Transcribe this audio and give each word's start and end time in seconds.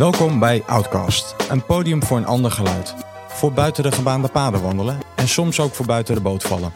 Welkom 0.00 0.38
bij 0.38 0.62
Outcast, 0.66 1.34
een 1.48 1.64
podium 1.64 2.02
voor 2.02 2.16
een 2.16 2.26
ander 2.26 2.50
geluid. 2.50 2.94
Voor 3.28 3.52
buiten 3.52 3.82
de 3.82 3.92
gebaande 3.92 4.28
paden 4.28 4.62
wandelen 4.62 4.98
en 5.16 5.28
soms 5.28 5.60
ook 5.60 5.74
voor 5.74 5.86
buiten 5.86 6.14
de 6.14 6.20
boot 6.20 6.42
vallen. 6.42 6.72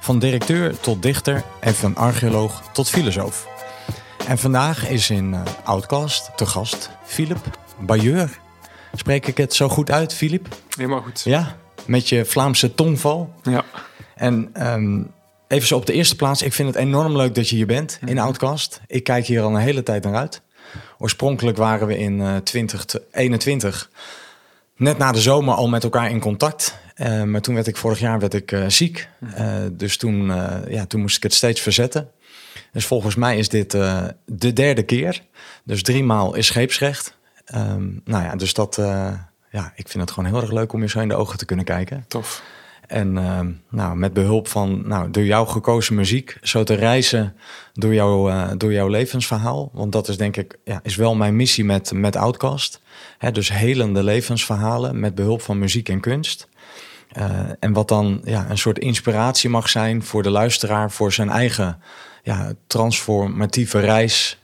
Van 0.00 0.18
directeur 0.18 0.80
tot 0.80 1.02
dichter 1.02 1.44
en 1.60 1.74
van 1.74 1.96
archeoloog 1.96 2.62
tot 2.72 2.88
filosoof. 2.88 3.48
En 4.26 4.38
vandaag 4.38 4.88
is 4.88 5.10
in 5.10 5.32
uh, 5.32 5.42
Outcast 5.64 6.30
te 6.36 6.46
gast 6.46 6.90
Philip 7.04 7.58
Bayeur. 7.80 8.38
Spreek 8.94 9.26
ik 9.26 9.36
het 9.36 9.54
zo 9.54 9.68
goed 9.68 9.90
uit, 9.90 10.14
Philip? 10.14 10.48
Helemaal 10.76 11.02
goed. 11.02 11.20
Ja, 11.24 11.56
met 11.86 12.08
je 12.08 12.24
Vlaamse 12.24 12.74
tongval. 12.74 13.34
Ja. 13.42 13.64
En 14.14 14.50
ehm, 14.52 15.02
even 15.48 15.66
zo 15.66 15.76
op 15.76 15.86
de 15.86 15.92
eerste 15.92 16.16
plaats, 16.16 16.42
ik 16.42 16.52
vind 16.52 16.68
het 16.68 16.76
enorm 16.76 17.16
leuk 17.16 17.34
dat 17.34 17.48
je 17.48 17.56
hier 17.56 17.66
bent 17.66 17.98
in 18.04 18.18
Outcast. 18.18 18.80
Ik 18.86 19.04
kijk 19.04 19.26
hier 19.26 19.42
al 19.42 19.54
een 19.54 19.60
hele 19.60 19.82
tijd 19.82 20.04
naar 20.04 20.14
uit. 20.14 20.42
Oorspronkelijk 20.98 21.56
waren 21.56 21.86
we 21.86 21.98
in 21.98 22.18
uh, 22.18 22.36
2021 22.36 23.90
net 24.76 24.98
na 24.98 25.12
de 25.12 25.20
zomer 25.20 25.54
al 25.54 25.68
met 25.68 25.84
elkaar 25.84 26.10
in 26.10 26.20
contact. 26.20 26.78
Uh, 26.96 27.22
maar 27.22 27.40
toen 27.40 27.54
werd 27.54 27.66
ik 27.66 27.76
vorig 27.76 27.98
jaar 27.98 28.18
werd 28.18 28.34
ik, 28.34 28.52
uh, 28.52 28.64
ziek. 28.68 29.08
Uh, 29.38 29.54
dus 29.72 29.96
toen, 29.96 30.26
ja, 30.68 30.86
toen 30.86 31.00
moest 31.00 31.16
ik 31.16 31.22
het 31.22 31.34
steeds 31.34 31.60
verzetten. 31.60 32.10
Dus 32.72 32.86
volgens 32.86 33.14
mij 33.14 33.38
is 33.38 33.48
dit 33.48 33.70
de 34.24 34.52
derde 34.52 34.82
keer. 34.82 35.22
Dus 35.64 35.82
drie 35.82 36.04
maal 36.04 36.34
is 36.34 36.46
scheepsrecht. 36.46 37.18
Um, 37.54 38.00
nou 38.04 38.24
ja, 38.24 38.36
dus 38.36 38.54
dat, 38.54 38.76
ja, 39.50 39.72
ik 39.74 39.88
vind 39.88 40.02
het 40.02 40.10
gewoon 40.10 40.30
heel 40.30 40.40
erg 40.40 40.50
leuk 40.50 40.72
om 40.72 40.80
je 40.80 40.88
zo 40.88 41.00
in 41.00 41.08
de 41.08 41.14
ogen 41.14 41.38
te 41.38 41.44
kunnen 41.44 41.64
kijken. 41.64 42.04
Tof. 42.08 42.42
En 42.90 43.16
uh, 43.16 43.40
nou, 43.68 43.96
met 43.96 44.12
behulp 44.12 44.48
van 44.48 44.82
nou, 44.88 45.10
door 45.10 45.24
jou 45.24 45.48
gekozen 45.48 45.94
muziek, 45.94 46.38
zo 46.42 46.62
te 46.62 46.74
reizen 46.74 47.36
door, 47.72 47.94
jou, 47.94 48.32
uh, 48.32 48.50
door 48.56 48.72
jouw 48.72 48.88
levensverhaal. 48.88 49.70
Want 49.72 49.92
dat 49.92 50.08
is 50.08 50.16
denk 50.16 50.36
ik, 50.36 50.58
ja, 50.64 50.80
is 50.82 50.96
wel 50.96 51.14
mijn 51.14 51.36
missie 51.36 51.64
met, 51.64 51.92
met 51.92 52.16
Outcast. 52.16 52.80
Hè, 53.18 53.30
dus 53.30 53.52
helende 53.52 54.02
levensverhalen 54.02 55.00
met 55.00 55.14
behulp 55.14 55.42
van 55.42 55.58
muziek 55.58 55.88
en 55.88 56.00
kunst. 56.00 56.48
Uh, 57.18 57.40
en 57.60 57.72
wat 57.72 57.88
dan 57.88 58.20
ja, 58.24 58.50
een 58.50 58.58
soort 58.58 58.78
inspiratie 58.78 59.50
mag 59.50 59.68
zijn 59.68 60.02
voor 60.02 60.22
de 60.22 60.30
luisteraar 60.30 60.90
voor 60.90 61.12
zijn 61.12 61.30
eigen 61.30 61.82
ja, 62.22 62.52
transformatieve 62.66 63.80
reis 63.80 64.38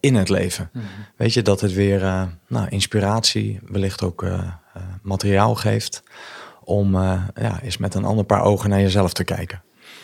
in 0.00 0.14
het 0.14 0.28
leven. 0.28 0.70
Mm 0.72 0.80
-hmm. 0.80 0.90
Weet 1.16 1.34
je, 1.34 1.42
dat 1.42 1.60
het 1.60 1.72
weer 1.72 2.28
nou, 2.46 2.68
inspiratie, 2.68 3.60
wellicht 3.66 4.02
ook 4.02 4.26
materiaal 5.02 5.54
geeft 5.54 6.02
om 6.64 6.94
uh, 6.94 7.22
ja, 7.40 7.62
eens 7.62 7.76
met 7.76 7.94
een 7.94 8.04
ander 8.04 8.24
paar 8.24 8.42
ogen 8.42 8.70
naar 8.70 8.80
jezelf 8.80 9.12
te 9.12 9.24
kijken. 9.24 9.62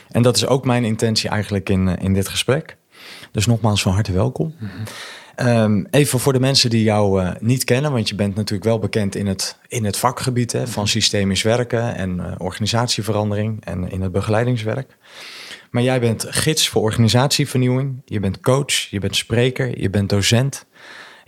En 0.09 0.23
dat 0.23 0.37
is 0.37 0.47
ook 0.47 0.65
mijn 0.65 0.85
intentie 0.85 1.31
eigenlijk 1.31 1.69
in, 1.69 1.87
uh, 1.87 1.95
in 1.99 2.15
dit 2.15 2.29
gesprek. 2.29 2.77
Dus 3.31 3.47
nogmaals 3.47 3.83
van 3.83 3.93
harte 3.93 4.13
welkom. 4.13 4.55
Um, 5.37 5.87
even 5.91 6.21
voor 6.21 6.33
de 6.33 6.41
mensen 6.41 6.71
die 6.71 6.83
jou 6.83 7.23
uh, 7.23 7.31
niet 7.41 7.65
kennen, 7.65 7.93
want 7.93 8.09
je 8.09 8.15
bent 8.15 8.35
natuurlijk 8.35 8.65
wel 8.65 8.79
bekend 8.79 9.15
in 9.15 9.27
het, 9.27 9.59
in 9.69 9.85
het 9.85 9.97
vakgebied 9.97 10.53
hè, 10.53 10.67
van 10.67 10.89
systemisch 10.89 11.43
werken 11.43 11.95
en 11.95 12.41
organisatieverandering 12.41 13.65
en 13.65 13.91
in 13.91 14.03
het 14.03 14.13
begeleidingswerk. 14.13 14.97
Maar 15.71 15.83
jij 15.83 16.01
bent 16.01 16.27
gids 16.29 16.69
voor 16.69 16.83
organisatievernieuwing, 16.83 18.03
je 18.05 18.21
bent 18.21 18.41
coach, 18.41 18.73
je 18.73 18.99
bent 18.99 19.17
spreker, 19.17 19.81
je 19.81 19.91
bent 19.91 20.09
docent. 20.09 20.67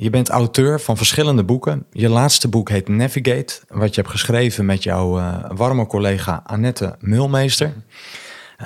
Je 0.01 0.11
bent 0.11 0.29
auteur 0.29 0.81
van 0.81 0.97
verschillende 0.97 1.45
boeken. 1.45 1.87
Je 1.93 2.09
laatste 2.09 2.48
boek 2.48 2.69
heet 2.69 2.89
Navigate, 2.89 3.61
wat 3.69 3.95
je 3.95 4.01
hebt 4.01 4.12
geschreven 4.12 4.65
met 4.65 4.83
jouw 4.83 5.19
uh, 5.19 5.45
warme 5.48 5.87
collega 5.87 6.42
Annette 6.45 6.97
Mulmeester. 7.01 7.73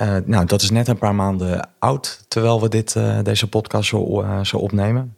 Uh, 0.01 0.15
nou, 0.25 0.45
dat 0.45 0.61
is 0.61 0.69
net 0.69 0.87
een 0.87 0.97
paar 0.97 1.15
maanden 1.15 1.69
oud, 1.79 2.25
terwijl 2.27 2.61
we 2.61 2.69
dit, 2.69 2.95
uh, 2.95 3.19
deze 3.23 3.49
podcast 3.49 3.89
zo, 3.89 4.25
zo 4.43 4.57
opnemen. 4.57 5.15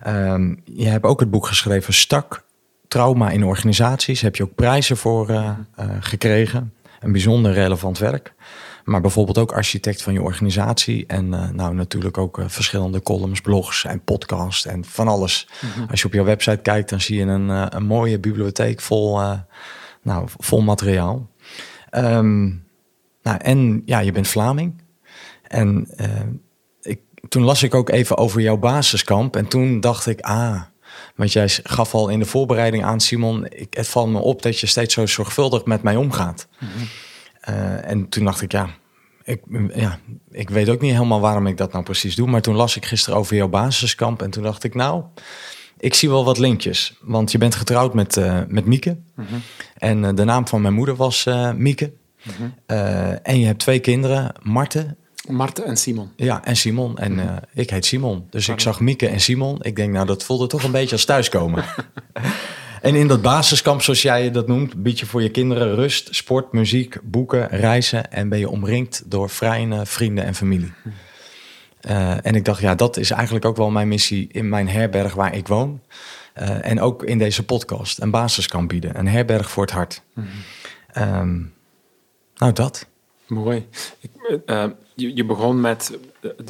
Ehm, 0.00 0.54
je 0.64 0.88
hebt 0.88 1.04
ook 1.04 1.20
het 1.20 1.30
boek 1.30 1.46
geschreven 1.46 1.94
Stak, 1.94 2.44
Trauma 2.88 3.30
in 3.30 3.44
Organisaties. 3.44 4.20
Heb 4.20 4.36
je 4.36 4.42
ook 4.42 4.54
prijzen 4.54 4.96
voor 4.96 5.30
gekregen. 6.00 6.74
Een 7.00 7.12
bijzonder 7.12 7.52
relevant 7.52 7.98
werk. 7.98 8.34
Maar 8.84 9.00
bijvoorbeeld 9.00 9.38
ook 9.38 9.52
architect 9.52 10.02
van 10.02 10.12
je 10.12 10.22
organisatie. 10.22 11.06
En 11.06 11.26
uh, 11.26 11.48
nou 11.48 11.74
natuurlijk 11.74 12.18
ook 12.18 12.38
uh, 12.38 12.44
verschillende 12.48 13.02
columns, 13.02 13.40
blogs 13.40 13.84
en 13.84 14.04
podcasts 14.04 14.66
en 14.66 14.84
van 14.84 15.08
alles. 15.08 15.48
Mm 15.60 15.70
-hmm. 15.70 15.86
Als 15.90 16.00
je 16.00 16.06
op 16.06 16.12
jouw 16.12 16.24
website 16.24 16.60
kijkt, 16.62 16.90
dan 16.90 17.00
zie 17.00 17.16
je 17.16 17.24
een, 17.24 17.48
uh, 17.48 17.66
een 17.68 17.84
mooie 17.84 18.18
bibliotheek 18.18 18.80
vol, 18.80 19.20
nou, 20.02 20.28
vol 20.38 20.60
materiaal. 20.60 21.28
Um, 21.90 22.64
nou, 23.22 23.38
en 23.38 23.82
ja, 23.84 23.98
je 23.98 24.12
bent 24.12 24.28
Vlaming. 24.28 24.82
En 25.42 25.88
ik, 26.80 27.00
toen 27.28 27.42
las 27.42 27.62
ik 27.62 27.74
ook 27.74 27.90
even 27.90 28.16
over 28.16 28.40
jouw 28.40 28.56
basiskamp. 28.56 29.36
En 29.36 29.48
toen 29.48 29.80
dacht 29.80 30.06
ik, 30.06 30.20
ah, 30.20 30.60
want 31.16 31.32
jij 31.32 31.48
gaf 31.48 31.94
al 31.94 32.08
in 32.08 32.18
de 32.18 32.24
voorbereiding 32.24 32.84
aan, 32.84 33.00
Simon, 33.00 33.46
ik, 33.48 33.74
het 33.74 33.88
valt 33.88 34.08
me 34.08 34.18
op 34.18 34.42
dat 34.42 34.58
je 34.58 34.66
steeds 34.66 34.94
zo 34.94 35.06
zorgvuldig 35.06 35.64
met 35.64 35.82
mij 35.82 35.96
omgaat. 35.96 36.48
Mm 36.58 36.68
-hmm. 36.68 36.86
Uh, 37.50 37.90
en 37.90 38.08
toen 38.08 38.24
dacht 38.24 38.42
ik, 38.42 38.52
ja 38.52 38.68
ik, 39.30 39.40
ja, 39.74 39.98
ik 40.30 40.50
weet 40.50 40.68
ook 40.68 40.80
niet 40.80 40.92
helemaal 40.92 41.20
waarom 41.20 41.46
ik 41.46 41.56
dat 41.56 41.72
nou 41.72 41.84
precies 41.84 42.14
doe. 42.14 42.28
Maar 42.28 42.40
toen 42.40 42.54
las 42.54 42.76
ik 42.76 42.86
gisteren 42.86 43.18
over 43.18 43.36
jouw 43.36 43.48
basiskamp. 43.48 44.22
En 44.22 44.30
toen 44.30 44.42
dacht 44.42 44.64
ik, 44.64 44.74
nou, 44.74 45.02
ik 45.78 45.94
zie 45.94 46.08
wel 46.08 46.24
wat 46.24 46.38
linkjes. 46.38 46.98
Want 47.00 47.32
je 47.32 47.38
bent 47.38 47.54
getrouwd 47.54 47.94
met, 47.94 48.16
uh, 48.16 48.40
met 48.48 48.66
Mieke. 48.66 48.98
Mm 49.14 49.26
-hmm. 49.28 49.42
En 49.78 50.02
uh, 50.02 50.10
de 50.14 50.24
naam 50.24 50.48
van 50.48 50.60
mijn 50.60 50.74
moeder 50.74 50.96
was 50.96 51.26
uh, 51.26 51.52
Mieke. 51.52 51.92
Mm 52.22 52.32
-hmm. 52.36 52.52
en 53.22 53.40
je 53.40 53.46
hebt 53.46 53.58
twee 53.58 53.78
kinderen, 53.78 54.32
Marten. 54.42 54.96
Marten 55.28 55.64
en 55.64 55.76
Simon. 55.76 56.10
Ja, 56.16 56.44
en 56.44 56.56
Simon. 56.56 56.98
En 56.98 57.12
mm 57.12 57.18
-hmm. 57.18 57.38
ik 57.54 57.70
heet 57.70 57.86
Simon. 57.86 58.26
Dus 58.30 58.46
Pardon. 58.46 58.54
ik 58.54 58.60
zag 58.60 58.80
Mieke 58.80 59.08
en 59.08 59.20
Simon. 59.20 59.62
Ik 59.62 59.76
denk, 59.76 59.92
nou, 59.92 60.06
dat 60.06 60.24
voelde 60.24 60.46
toch 60.46 60.62
een 60.62 60.70
beetje 60.70 60.92
als 60.92 61.04
thuiskomen. 61.04 61.64
En 62.80 62.94
in 62.94 63.08
dat 63.08 63.22
basiskamp, 63.22 63.82
zoals 63.82 64.02
jij 64.02 64.30
dat 64.30 64.46
noemt, 64.46 64.82
bied 64.82 64.98
je 64.98 65.06
voor 65.06 65.22
je 65.22 65.30
kinderen 65.30 65.74
rust, 65.74 66.14
sport, 66.14 66.52
muziek, 66.52 66.98
boeken, 67.02 67.48
reizen 67.48 68.12
en 68.12 68.28
ben 68.28 68.38
je 68.38 68.48
omringd 68.48 69.02
door 69.06 69.30
vrienden, 69.30 69.86
vrienden 69.86 70.24
en 70.24 70.34
familie. 70.34 70.72
Uh, 71.88 72.26
en 72.26 72.34
ik 72.34 72.44
dacht, 72.44 72.60
ja, 72.60 72.74
dat 72.74 72.96
is 72.96 73.10
eigenlijk 73.10 73.44
ook 73.44 73.56
wel 73.56 73.70
mijn 73.70 73.88
missie 73.88 74.28
in 74.32 74.48
mijn 74.48 74.68
herberg 74.68 75.14
waar 75.14 75.34
ik 75.34 75.48
woon. 75.48 75.80
Uh, 76.40 76.66
en 76.66 76.80
ook 76.80 77.02
in 77.02 77.18
deze 77.18 77.44
podcast, 77.44 78.00
een 78.00 78.10
basiskamp 78.10 78.68
bieden, 78.68 78.98
een 78.98 79.08
herberg 79.08 79.50
voor 79.50 79.62
het 79.62 79.72
hart. 79.72 80.02
Mm 80.14 80.26
-hmm. 80.92 81.02
um, 81.02 81.54
nou, 82.36 82.52
dat. 82.52 82.86
Mooi. 83.26 83.66
Ik, 84.00 84.10
uh, 84.46 84.64
je, 84.94 85.16
je, 85.16 85.24
begon 85.24 85.60
met, 85.60 85.98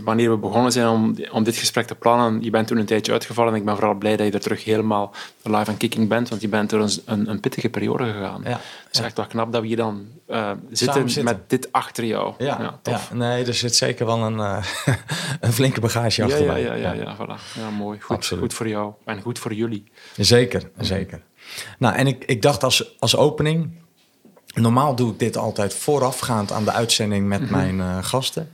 wanneer 0.05 0.31
we 0.31 0.37
begonnen 0.37 0.73
zijn 0.73 0.89
om, 0.89 1.15
om 1.33 1.45
dit 1.45 1.57
gesprek 1.57 1.87
te 1.87 1.95
plannen, 1.95 2.43
je 2.43 2.51
bent 2.51 2.67
toen 2.67 2.79
een 2.79 2.87
tijdje 2.87 3.13
uitgevallen 3.13 3.53
en 3.53 3.59
ik 3.59 3.65
ben 3.65 3.75
vooral 3.77 3.95
blij 3.95 4.17
dat 4.17 4.27
je 4.27 4.33
er 4.33 4.41
terug 4.41 4.65
helemaal 4.65 5.15
live 5.43 5.71
en 5.71 5.77
kicking 5.77 6.09
bent, 6.09 6.29
want 6.29 6.41
je 6.41 6.49
bent 6.49 6.71
door 6.71 6.81
een, 7.05 7.31
een, 7.31 7.41
pittige 7.41 7.69
periode 7.69 8.05
gegaan. 8.05 8.41
Ja, 8.45 8.51
het 8.85 8.95
is 8.95 9.01
echt 9.01 9.17
wel 9.17 9.27
knap 9.27 9.53
dat 9.53 9.61
we 9.61 9.67
hier 9.67 9.77
dan 9.77 10.07
uh, 10.29 10.51
zitten, 10.71 11.11
zitten, 11.11 11.25
met 11.25 11.51
dit 11.51 11.73
achter 11.73 12.05
jou. 12.05 12.35
Ja, 12.39 12.61
ja, 12.61 12.79
tof. 12.83 13.13
nee, 13.13 13.45
er 13.45 13.55
zit 13.55 13.77
zeker 13.77 14.07
wel 14.07 14.19
een, 14.19 14.37
uh, 14.37 14.65
een 15.41 15.53
flinke 15.53 15.81
bagage 15.81 16.23
achter 16.23 16.45
ja, 16.45 16.57
ja, 16.57 16.75
ja, 16.75 16.93
ja, 16.93 16.93
ja, 16.93 17.17
voilà. 17.17 17.55
ja, 17.55 17.71
mooi. 17.71 18.01
Goed, 18.01 18.33
goed 18.39 18.55
voor 18.55 18.69
jou 18.69 18.93
en 19.05 19.21
goed 19.21 19.39
voor 19.39 19.55
jullie. 19.55 19.85
Zeker, 20.17 20.71
zeker. 20.79 21.23
Nou, 21.79 21.95
en 21.95 22.07
ik, 22.07 22.25
ik 22.25 22.43
dacht 22.43 22.65
als, 22.65 22.97
als 22.99 23.17
opening, 23.17 23.79
Normaal 24.55 24.95
doe 24.95 25.13
ik 25.13 25.19
dit 25.19 25.37
altijd 25.37 25.75
voorafgaand 25.75 26.53
aan 26.53 26.65
de 26.65 26.73
uitzending 26.73 27.27
met 27.27 27.41
mm 27.41 27.47
-hmm. 27.47 27.57
mijn 27.57 27.77
uh, 27.77 28.05
gasten. 28.05 28.51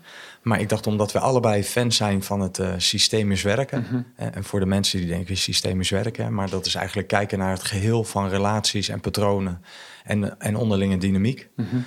Maar 0.46 0.60
ik 0.60 0.68
dacht, 0.68 0.86
omdat 0.86 1.12
we 1.12 1.18
allebei 1.18 1.64
fans 1.64 1.96
zijn 1.96 2.22
van 2.22 2.40
het 2.40 2.58
uh, 2.58 2.72
systemisch 2.76 3.42
werken. 3.42 3.78
Mm 3.78 3.86
-hmm. 3.88 4.04
En 4.34 4.44
voor 4.44 4.60
de 4.60 4.66
mensen 4.66 4.98
die 4.98 5.08
denken 5.08 5.36
systemisch 5.36 5.90
werken. 5.90 6.34
Maar 6.34 6.50
dat 6.50 6.66
is 6.66 6.74
eigenlijk 6.74 7.08
kijken 7.08 7.38
naar 7.38 7.50
het 7.50 7.64
geheel 7.64 8.04
van 8.04 8.28
relaties 8.28 8.88
en 8.88 9.00
patronen. 9.00 9.62
En, 10.04 10.40
en 10.40 10.56
onderlinge 10.56 10.98
dynamiek. 10.98 11.48
Mm 11.56 11.66
-hmm. 11.70 11.84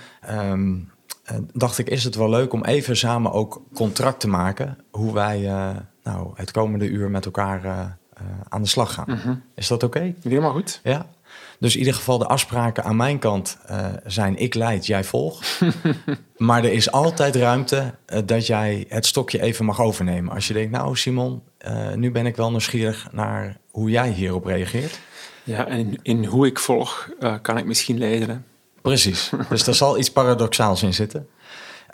um, 0.52 0.92
dacht 1.54 1.78
ik, 1.78 1.90
is 1.90 2.04
het 2.04 2.16
wel 2.16 2.30
leuk 2.30 2.54
om 2.54 2.66
even 2.66 2.98
samen 2.98 3.32
ook 3.32 3.62
contract 3.74 4.20
te 4.20 4.28
maken. 4.28 4.78
Hoe 4.92 5.14
wij 5.14 5.42
uh, 5.42 5.70
nou, 6.04 6.32
het 6.36 6.52
komende 6.52 6.88
uur 6.88 7.10
met 7.10 7.26
elkaar 7.26 7.98
aan 8.50 8.62
de 8.62 8.68
slag 8.68 8.94
gaan. 8.94 9.44
Is 9.56 9.68
dat 9.68 9.84
oké? 9.84 9.98
Okay? 9.98 10.16
Helemaal 10.24 10.52
goed. 10.52 10.80
Ja. 10.84 11.06
Dus 11.60 11.74
in 11.74 11.80
ieder 11.80 11.94
geval 11.94 12.18
de 12.18 12.26
afspraken 12.26 12.84
aan 12.84 12.96
mijn 12.96 13.20
kant 13.20 13.58
uh, 13.72 13.86
zijn 14.06 14.38
ik 14.38 14.54
leid, 14.54 14.86
jij 14.86 15.04
volgt. 15.04 15.62
maar 16.38 16.64
er 16.64 16.72
is 16.72 16.92
altijd 16.92 17.36
ruimte 17.36 17.96
uh, 18.08 18.20
dat 18.26 18.48
jij 18.48 18.86
het 18.88 19.06
stokje 19.06 19.42
even 19.42 19.66
mag 19.66 19.82
overnemen. 19.82 20.34
Als 20.34 20.48
je 20.48 20.54
denkt, 20.54 20.72
nou 20.72 20.96
Simon, 20.96 21.42
uh, 21.68 21.94
nu 21.94 22.12
ben 22.12 22.26
ik 22.26 22.36
wel 22.36 22.50
nieuwsgierig 22.50 23.08
naar 23.12 23.58
hoe 23.72 23.90
jij 23.90 24.10
hierop 24.10 24.46
reageert. 24.46 25.00
Ja, 25.44 25.68
en 25.68 25.78
in, 25.78 26.00
in 26.02 26.26
hoe 26.26 26.48
ik 26.48 26.60
volg 26.60 27.10
kan 27.42 27.58
ik 27.58 27.66
misschien 27.66 27.98
leiden. 27.98 28.46
Precies, 28.82 29.32
dus 29.50 29.64
daar 29.64 29.76
zal 29.76 29.98
iets 29.98 30.12
paradoxaals 30.12 30.84
in 30.84 30.94
zitten. 30.94 31.28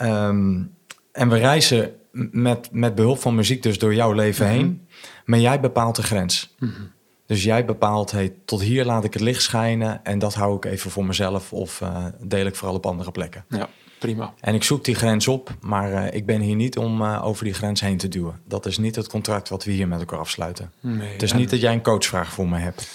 Um, 0.01 0.75
en 1.11 1.29
we 1.29 1.37
reizen 1.37 1.93
met, 2.31 2.69
met 2.71 2.95
behulp 2.95 3.19
van 3.19 3.35
muziek 3.35 3.63
dus 3.63 3.79
door 3.79 3.93
jouw 3.93 4.11
leven 4.11 4.45
mm 4.45 4.51
-hmm. 4.51 4.59
heen. 4.59 4.87
Maar 5.25 5.39
jij 5.39 5.59
bepaalt 5.59 5.95
de 5.95 6.03
grens. 6.03 6.55
Mm 6.59 6.73
-hmm. 6.75 6.91
Dus 7.25 7.43
jij 7.43 7.65
bepaalt, 7.65 8.11
hey, 8.11 8.33
tot 8.45 8.61
hier 8.61 8.85
laat 8.85 9.03
ik 9.03 9.13
het 9.13 9.21
licht 9.21 9.41
schijnen 9.41 10.03
en 10.03 10.19
dat 10.19 10.33
hou 10.33 10.55
ik 10.55 10.65
even 10.65 10.91
voor 10.91 11.05
mezelf 11.05 11.53
of 11.53 11.81
uh, 11.81 12.05
deel 12.19 12.45
ik 12.45 12.55
vooral 12.55 12.75
op 12.75 12.85
andere 12.85 13.11
plekken. 13.11 13.45
Ja. 13.49 13.69
prima. 13.99 14.33
En 14.39 14.53
ik 14.53 14.63
zoek 14.63 14.83
die 14.83 14.95
grens 14.95 15.27
op, 15.27 15.49
maar 15.61 15.91
uh, 15.91 16.13
ik 16.13 16.25
ben 16.25 16.41
hier 16.41 16.55
niet 16.55 16.77
om 16.77 17.01
uh, 17.01 17.25
over 17.25 17.43
die 17.43 17.53
grens 17.53 17.81
heen 17.81 17.97
te 17.97 18.07
duwen. 18.07 18.39
Dat 18.47 18.65
is 18.65 18.77
niet 18.77 18.95
het 18.95 19.07
contract 19.07 19.49
wat 19.49 19.63
we 19.63 19.71
hier 19.71 19.87
met 19.87 19.99
elkaar 19.99 20.19
afsluiten. 20.19 20.71
Nee, 20.79 21.11
het 21.11 21.21
is 21.21 21.31
en- 21.31 21.37
niet 21.37 21.49
dat 21.49 21.61
jij 21.61 21.73
een 21.73 21.81
coachvraag 21.81 22.31
voor 22.31 22.49
me 22.49 22.57
hebt. 22.57 22.89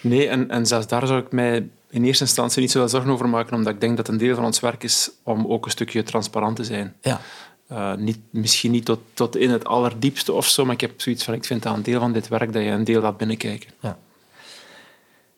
Nee, 0.00 0.28
en, 0.28 0.50
en 0.50 0.66
zelfs 0.66 0.86
daar 0.86 1.06
zou 1.06 1.20
ik 1.20 1.32
mij 1.32 1.68
in 1.90 2.04
eerste 2.04 2.24
instantie 2.24 2.60
niet 2.60 2.70
zoveel 2.70 2.88
zorgen 2.88 3.10
over 3.10 3.28
maken, 3.28 3.56
omdat 3.56 3.72
ik 3.74 3.80
denk 3.80 3.96
dat 3.96 4.08
een 4.08 4.16
deel 4.18 4.34
van 4.34 4.44
ons 4.44 4.60
werk 4.60 4.82
is 4.82 5.10
om 5.22 5.46
ook 5.46 5.64
een 5.64 5.70
stukje 5.70 6.02
transparant 6.02 6.56
te 6.56 6.64
zijn. 6.64 6.94
Ja, 7.00 7.20
Uh, 7.72 7.94
niet, 7.94 8.18
misschien 8.30 8.70
niet 8.70 8.84
tot, 8.84 9.00
tot 9.14 9.36
in 9.36 9.50
het 9.50 9.64
allerdiepste 9.64 10.32
of 10.32 10.46
zo, 10.46 10.64
maar 10.64 10.74
ik 10.74 10.80
heb 10.80 11.00
zoiets 11.00 11.24
van, 11.24 11.34
ik 11.34 11.44
vind 11.44 11.62
dat 11.62 11.76
een 11.76 11.82
deel 11.82 12.00
van 12.00 12.12
dit 12.12 12.28
werk 12.28 12.52
dat 12.52 12.62
je 12.62 12.68
een 12.68 12.84
deel 12.84 13.00
laat 13.00 13.16
binnenkijken. 13.16 13.70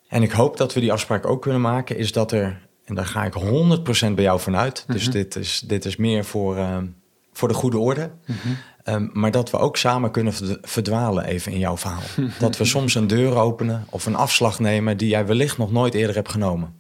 En 0.08 0.23
ik 0.23 0.31
hoop 0.31 0.56
dat 0.56 0.75
we 0.75 0.81
die 0.81 0.93
afspraak 0.93 1.26
ook 1.26 1.43
kunnen 1.43 1.61
maken, 1.61 1.96
is 1.96 2.12
dat 2.12 2.32
er, 2.32 2.61
en 2.84 2.94
daar 2.94 3.06
ga 3.06 3.25
ik 3.25 3.34
100% 3.34 4.14
bij 4.14 4.25
jou 4.25 4.40
vanuit, 4.40 4.84
dus 4.87 5.11
dit 5.11 5.37
is, 5.37 5.62
dit 5.67 5.84
is 5.84 5.96
meer 5.96 6.25
voor, 6.25 6.56
ehm, 6.56 6.87
voor 7.32 7.49
de 7.49 7.55
goede 7.55 7.79
orde, 7.79 8.11
Ehm, 8.82 9.08
maar 9.12 9.31
dat 9.31 9.50
we 9.50 9.56
ook 9.58 9.76
samen 9.76 10.11
kunnen 10.11 10.32
verd- 10.32 10.58
verdwalen 10.62 11.25
even 11.25 11.52
in 11.52 11.58
jouw 11.58 11.76
verhaal. 11.76 12.02
dat 12.38 12.56
we 12.56 12.64
soms 12.64 12.94
een 12.94 13.06
deur 13.06 13.37
openen 13.37 13.87
of 13.90 14.06
een 14.06 14.14
afslag 14.14 14.61
nemen 14.61 14.96
die 14.96 15.08
jij 15.08 15.26
wellicht 15.26 15.58
nog 15.58 15.73
nooit 15.73 15.94
eerder 15.94 16.14
hebt 16.14 16.31
genomen. 16.31 16.75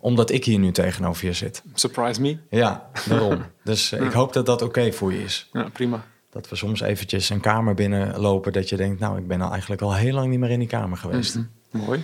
Omdat 0.00 0.30
ik 0.30 0.44
hier 0.44 0.58
nu 0.58 0.72
tegenover 0.72 1.26
je 1.26 1.32
zit. 1.32 1.62
Surprise 1.74 2.20
me? 2.20 2.38
Ja, 2.50 2.90
daarom. 3.08 3.42
Dus 3.64 3.92
eh, 3.92 4.02
ik 4.06 4.12
hoop 4.12 4.32
dat 4.32 4.46
dat 4.46 4.62
oké 4.62 4.92
voor 4.92 5.12
je 5.12 5.22
is. 5.22 5.48
Ja, 5.52 5.68
prima. 5.72 6.04
Dat 6.30 6.48
we 6.48 6.56
soms 6.56 6.80
eventjes 6.80 7.30
een 7.30 7.40
kamer 7.40 7.74
binnenlopen 7.74 8.52
dat 8.52 8.68
je 8.68 8.76
denkt, 8.76 9.00
nou, 9.00 9.18
ik 9.18 9.26
ben 9.26 9.40
al 9.40 9.50
eigenlijk 9.50 9.82
al 9.82 9.94
heel 9.94 10.14
lang 10.14 10.30
niet 10.30 10.38
meer 10.38 10.50
in 10.50 10.58
die 10.58 10.68
kamer 10.68 10.96
geweest. 10.98 11.38
Mooi. 11.70 12.02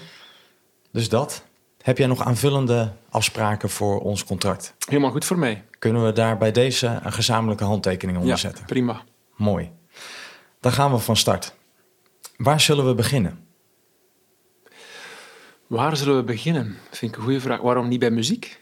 Dus 0.93 1.09
dat. 1.09 1.45
Heb 1.83 1.99
jij 1.99 2.07
nog 2.07 2.23
aanvullende 2.25 2.93
afspraken 3.11 3.71
voor 3.71 4.01
ons 4.01 4.25
contract? 4.25 4.75
Helemaal 4.89 5.11
goed 5.11 5.25
voor 5.25 5.39
mij. 5.39 5.65
Kunnen 5.79 6.05
we 6.05 6.13
daar 6.13 6.39
bij 6.39 6.53
deze 6.53 7.01
een 7.03 7.13
gezamenlijke 7.13 7.65
handtekening 7.65 8.17
onder 8.19 8.33
Ja, 8.33 8.39
zetten? 8.41 8.65
prima. 8.65 9.03
Mooi. 9.37 9.71
Dan 10.61 10.73
gaan 10.73 10.93
we 10.93 10.99
van 10.99 11.17
start. 11.17 11.55
Waar 12.37 12.61
zullen 12.61 12.87
we 12.87 12.95
beginnen? 12.95 13.44
Waar 15.75 15.97
zullen 15.97 16.17
we 16.17 16.23
beginnen? 16.23 16.77
Vind 16.91 17.11
ik 17.13 17.17
een 17.19 17.25
goede 17.25 17.41
vraag. 17.41 17.61
Waarom 17.61 17.89
niet 17.89 17.99
bij 17.99 18.11
muziek? 18.11 18.61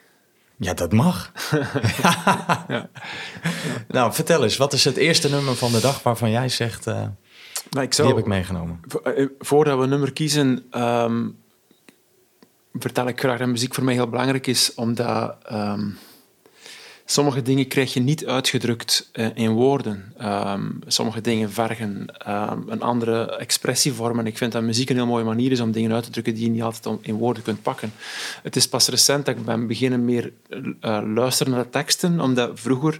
Ja, 0.57 0.75
dat 0.75 0.93
mag. 0.93 1.33
Ja. 2.69 2.89
Nou, 3.89 4.13
vertel 4.13 4.43
eens, 4.43 4.57
wat 4.57 4.73
is 4.73 4.85
het 4.85 4.97
eerste 4.97 5.31
nummer 5.31 5.55
van 5.57 5.73
de 5.73 5.81
dag 5.81 6.03
waarvan 6.03 6.31
jij 6.31 6.49
zegt, 6.49 6.87
eh, 6.87 6.95
Maar 7.71 7.83
ik 7.83 7.89
die 7.91 7.93
zou, 7.95 8.09
heb 8.09 8.19
ik 8.19 8.27
meegenomen? 8.27 8.81
Vo- 8.89 8.99
eh, 8.99 9.27
Voordat 9.39 9.77
we 9.79 9.83
een 9.83 9.89
nummer 9.89 10.13
kiezen, 10.13 10.65
ehm, 10.71 11.29
vertel 12.75 13.09
ik 13.09 13.19
graag 13.21 13.39
dat 13.39 13.49
muziek 13.49 13.75
voor 13.75 13.85
mij 13.85 13.95
heel 13.95 14.09
belangrijk 14.09 14.47
is, 14.47 14.75
omdat 14.75 15.37
ehm, 15.45 15.89
sommige 17.13 17.43
dingen 17.43 17.67
krijg 17.67 17.95
je 17.95 18.01
niet 18.01 18.27
uitgedrukt 18.27 19.09
eh, 19.13 19.27
in 19.35 19.51
woorden. 19.51 20.13
Ehm, 20.19 20.71
sommige 20.87 21.21
dingen 21.21 21.51
vergen 21.51 22.07
ehm, 22.19 22.59
een 22.67 22.83
andere 22.83 23.37
expressievorm. 23.37 24.19
En 24.19 24.27
ik 24.27 24.37
vind 24.37 24.53
dat 24.53 24.63
muziek 24.63 24.91
een 24.91 24.97
heel 24.97 25.07
mooie 25.07 25.25
manier 25.25 25.51
is 25.51 25.61
om 25.61 25.73
dingen 25.73 25.93
uit 25.93 26.05
te 26.05 26.11
drukken 26.11 26.35
die 26.35 26.45
je 26.45 26.51
niet 26.51 26.63
altijd 26.63 26.99
in 27.01 27.15
woorden 27.15 27.43
kunt 27.43 27.63
pakken. 27.63 27.93
Het 28.43 28.57
is 28.57 28.69
pas 28.69 28.89
recent 28.89 29.27
dat 29.27 29.37
ik 29.37 29.45
ben 29.45 29.67
beginnen 29.67 30.05
meer 30.05 30.33
eh, 30.81 31.03
luisteren 31.15 31.53
naar 31.53 31.63
de 31.63 31.71
teksten, 31.71 32.21
omdat 32.21 32.51
vroeger 32.55 32.99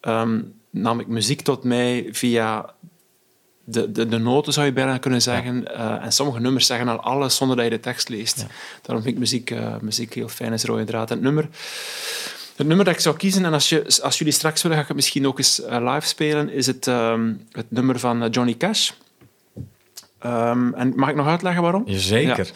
ehm, 0.00 0.40
nam 0.70 1.00
ik 1.00 1.06
muziek 1.06 1.40
tot 1.40 1.64
mij 1.64 2.08
via 2.10 2.74
de, 3.64 3.92
de, 3.92 4.06
de 4.06 4.18
noten, 4.18 4.52
zou 4.52 4.66
je 4.66 4.72
bijna 4.72 4.98
kunnen 4.98 5.22
zeggen. 5.22 5.74
Eh, 5.74 6.04
en 6.04 6.12
sommige 6.12 6.40
nummers 6.40 6.66
zeggen 6.66 6.88
al 6.88 7.00
alles 7.00 7.36
zonder 7.36 7.56
dat 7.56 7.64
je 7.64 7.70
de 7.70 7.80
tekst 7.80 8.08
leest. 8.08 8.46
Daarom 8.82 9.02
vind 9.02 9.14
ik 9.14 9.20
muziek, 9.20 9.54
muziek 9.80 10.14
heel 10.14 10.28
fijn 10.28 10.52
als 10.52 10.64
rode 10.64 10.84
draad. 10.84 11.10
En 11.10 11.16
het 11.16 11.24
nummer, 11.24 11.48
het 12.58 12.66
nummer 12.66 12.84
dat 12.84 12.94
ik 12.94 13.00
zou 13.00 13.16
kiezen, 13.16 13.44
en 13.44 13.52
als, 13.52 13.68
je, 13.68 13.98
als 14.02 14.18
jullie 14.18 14.32
straks 14.32 14.62
willen, 14.62 14.76
ga 14.76 14.82
ik 14.82 14.88
het 14.88 14.96
misschien 14.96 15.26
ook 15.26 15.38
eens 15.38 15.62
eh, 15.62 15.94
live 15.94 16.06
spelen, 16.06 16.50
is 16.50 16.66
het, 16.66 16.86
ehm, 16.86 17.34
het 17.52 17.70
nummer 17.70 17.98
van 17.98 18.22
eh, 18.22 18.30
Johnny 18.30 18.56
Cash. 18.56 18.90
Ehm, 20.18 20.72
en 20.74 20.92
mag 20.96 21.08
ik 21.08 21.14
nog 21.14 21.26
uitleggen 21.26 21.62
waarom? 21.62 21.82
Jazeker. 21.86 22.50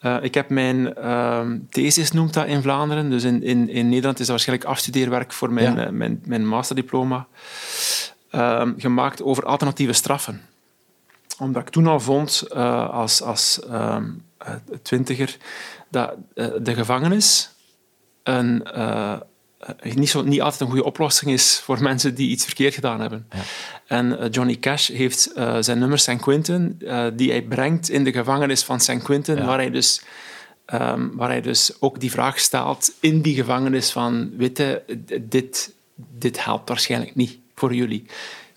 Ja. 0.00 0.16
Eh, 0.16 0.24
ik 0.24 0.34
heb 0.34 0.48
mijn 0.48 0.94
ehm, 0.94 1.58
thesis, 1.70 2.12
noemt 2.12 2.34
dat 2.34 2.46
in 2.46 2.62
Vlaanderen. 2.62 3.10
Dus 3.10 3.24
in, 3.24 3.42
in, 3.42 3.68
in 3.68 3.88
Nederland 3.88 4.14
is 4.18 4.26
dat 4.26 4.34
waarschijnlijk 4.34 4.68
afstudeerwerk 4.68 5.32
voor 5.32 5.52
mijn, 5.52 5.76
Ja. 5.76 5.90
mijn, 5.90 6.22
mijn 6.24 6.46
masterdiploma. 6.46 7.26
Gemaakt 8.76 9.22
over 9.22 9.44
alternatieve 9.44 9.92
straffen. 9.92 10.42
Omdat 11.38 11.62
ik 11.62 11.68
toen 11.68 11.86
al 11.86 12.00
vond, 12.00 12.50
als, 12.90 13.22
als 13.22 13.60
twintiger, 14.82 15.36
dat 15.90 16.14
de 16.34 16.74
gevangenis 16.74 17.50
een, 18.22 18.62
niet, 19.94 20.08
zo, 20.08 20.22
niet 20.22 20.40
altijd 20.40 20.60
een 20.60 20.66
goede 20.66 20.84
oplossing 20.84 21.30
is 21.32 21.60
voor 21.64 21.82
mensen 21.82 22.14
die 22.14 22.28
iets 22.28 22.44
verkeerd 22.44 22.74
gedaan 22.74 23.00
hebben. 23.00 23.26
Ja. 23.30 23.38
En 23.86 24.18
eh, 24.18 24.26
Johnny 24.30 24.56
Cash 24.56 24.88
heeft 24.90 25.32
eh, 25.32 25.56
zijn 25.60 25.78
nummer 25.78 25.98
San 25.98 26.18
Quentin, 26.18 26.76
eh, 26.86 27.06
die 27.14 27.30
hij 27.30 27.42
brengt 27.42 27.88
in 27.90 28.04
de 28.04 28.12
gevangenis 28.12 28.62
van 28.64 28.80
San 28.80 29.02
Quentin, 29.02 29.36
Ja. 29.36 29.44
waar, 29.44 29.58
hij 29.58 29.70
dus, 29.70 30.00
ehm, 30.66 31.08
waar 31.12 31.28
hij 31.28 31.40
dus 31.40 31.72
ook 31.80 32.00
die 32.00 32.10
vraag 32.10 32.38
stelt 32.38 32.92
in 33.00 33.20
die 33.20 33.34
gevangenis 33.34 33.90
van, 33.90 34.30
d- 34.52 34.60
dit, 35.20 35.72
dit 36.18 36.44
helpt 36.44 36.68
waarschijnlijk 36.68 37.14
niet 37.14 37.38
voor 37.54 37.74
jullie. 37.74 38.06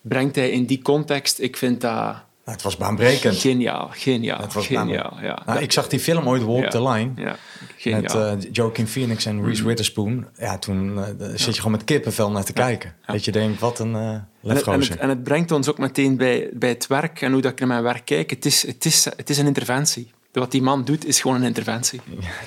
Brengt 0.02 0.36
hij 0.36 0.50
in 0.50 0.66
die 0.66 0.82
context, 0.82 1.40
ik 1.40 1.58
vind 1.58 1.82
dat 1.82 2.16
Nou, 2.50 2.62
het 2.62 2.72
was 2.72 2.78
baanbrekend. 2.78 3.38
geniaal, 3.38 3.90
geniaal, 3.92 4.42
Het 4.42 4.54
was 4.54 4.68
geniaal. 4.68 5.18
Ja. 5.22 5.42
Nou, 5.46 5.60
ik 5.60 5.72
zag 5.72 5.88
die 5.88 6.00
film 6.00 6.28
ooit 6.28 6.44
Walk 6.44 6.64
ja, 6.64 6.70
the 6.70 6.90
Line. 6.90 7.12
Ja. 7.16 7.36
Met 7.84 8.16
eh 8.16 8.32
Joaquin 8.52 8.88
Phoenix 8.88 9.26
en 9.26 9.46
Reese 9.46 9.64
Witherspoon. 9.64 10.28
Ja, 10.38 10.58
toen 10.58 10.98
eh, 10.98 11.28
zit 11.34 11.46
je 11.46 11.62
gewoon 11.62 11.72
met 11.72 11.84
kippenvel 11.84 12.32
naar 12.32 12.44
te 12.44 12.54
kijken. 12.54 12.96
Dat 13.06 13.26
je 13.26 13.32
denkt, 13.32 13.60
wat 13.60 13.80
een 13.80 13.96
eh 13.96 14.02
En 14.02 14.14
het, 14.14 14.24
en, 14.42 14.48
lefgozer. 14.54 14.92
het, 14.92 15.00
en 15.00 15.10
het 15.10 15.24
brengt 15.24 15.52
ons 15.52 15.70
ook 15.70 15.78
meteen 15.78 16.18
bij, 16.18 16.50
bij 16.54 16.70
het 16.70 16.88
werk 16.88 17.22
en 17.22 17.32
hoe 17.32 17.42
dat 17.42 17.52
ik 17.52 17.60
naar 17.60 17.68
mijn 17.68 17.84
werk 17.84 18.06
kijk. 18.06 18.30
Het 18.30 18.46
is, 18.46 18.68
het 18.68 18.86
is, 18.86 19.06
het 19.06 19.30
is 19.30 19.38
een 19.38 19.48
interventie. 19.48 20.12
Wat 20.32 20.52
die 20.52 20.62
man 20.62 20.84
doet, 20.84 21.06
is 21.06 21.22
gewoon 21.22 21.38
een 21.38 21.48
interventie. 21.48 22.02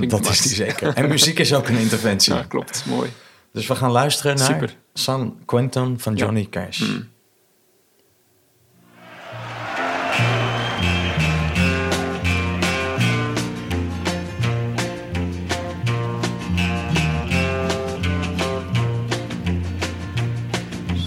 Dat 0.09 0.29
is 0.29 0.41
die 0.41 0.55
zeker. 0.55 0.95
En 0.95 1.09
muziek 1.09 1.39
is 1.39 1.55
ook 1.55 1.69
een 1.69 1.79
interventie. 1.79 2.35
Ja, 2.35 2.43
klopt. 2.43 2.85
Mooi. 2.87 3.11
Dus 3.53 3.67
we 3.67 3.75
gaan 3.75 3.91
luisteren 3.91 4.37
naar 4.37 4.47
Super. 4.47 4.77
San 4.95 5.39
Quentin 5.45 5.99
van 5.99 6.15
Johnny 6.15 6.47
Cash. 6.51 6.83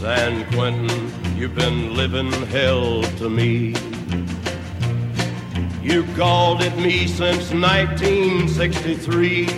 San 0.05 0.45
Quentin, 0.51 1.11
you've 1.35 1.55
been 1.55 1.95
living 1.95 2.31
hell 2.53 3.01
to 3.17 3.27
me. 3.27 3.73
You 5.81 6.03
called 6.15 6.61
it 6.61 6.77
me 6.77 7.07
since 7.07 7.51
1963. 7.51 9.49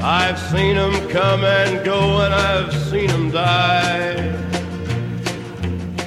I've 0.00 0.38
seen 0.38 0.76
'em 0.76 0.94
come 1.08 1.42
and 1.42 1.84
go, 1.84 2.20
and 2.20 2.32
I've 2.32 2.72
seen 2.88 3.10
'em 3.10 3.32
die. 3.32 4.30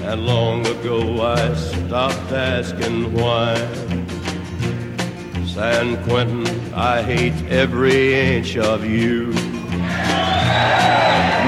And 0.06 0.26
long 0.26 0.66
ago 0.66 1.00
I 1.38 1.54
stopped 1.56 2.32
asking 2.32 3.12
why. 3.12 3.54
San 5.46 5.98
Quentin, 6.06 6.48
I 6.74 7.02
hate 7.02 7.36
every 7.50 8.16
inch 8.16 8.56
of 8.56 8.86
you. 8.86 9.34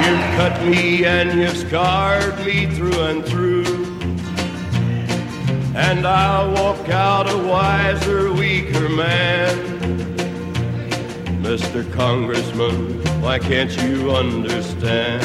You've 0.05 0.25
cut 0.35 0.63
me 0.65 1.05
and 1.05 1.39
you've 1.39 1.57
scarred 1.57 2.37
me 2.45 2.65
through 2.67 2.99
and 3.01 3.25
through. 3.25 3.65
And 5.75 6.07
I'll 6.07 6.51
walk 6.53 6.89
out 6.89 7.29
a 7.29 7.37
wiser, 7.37 8.31
weaker 8.33 8.89
man. 8.89 9.55
Mr. 11.43 11.91
Congressman, 11.93 13.01
why 13.21 13.39
can't 13.39 13.75
you 13.83 14.11
understand? 14.11 15.23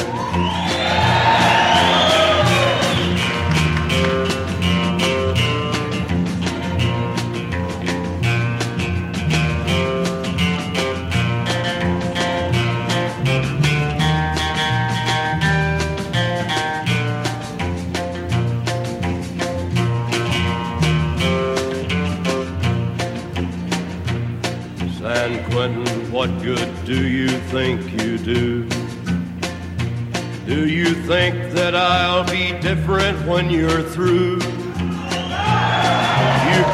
What 26.23 26.41
good 26.41 26.85
do 26.85 27.05
you 27.05 27.27
think 27.51 27.81
you 28.01 28.17
do? 28.17 28.65
Do 30.45 30.69
you 30.69 30.93
think 31.05 31.51
that 31.51 31.75
I'll 31.75 32.23
be 32.23 32.57
different 32.61 33.27
when 33.27 33.49
you're 33.49 33.81
through? 33.81 34.35
You 34.35 34.39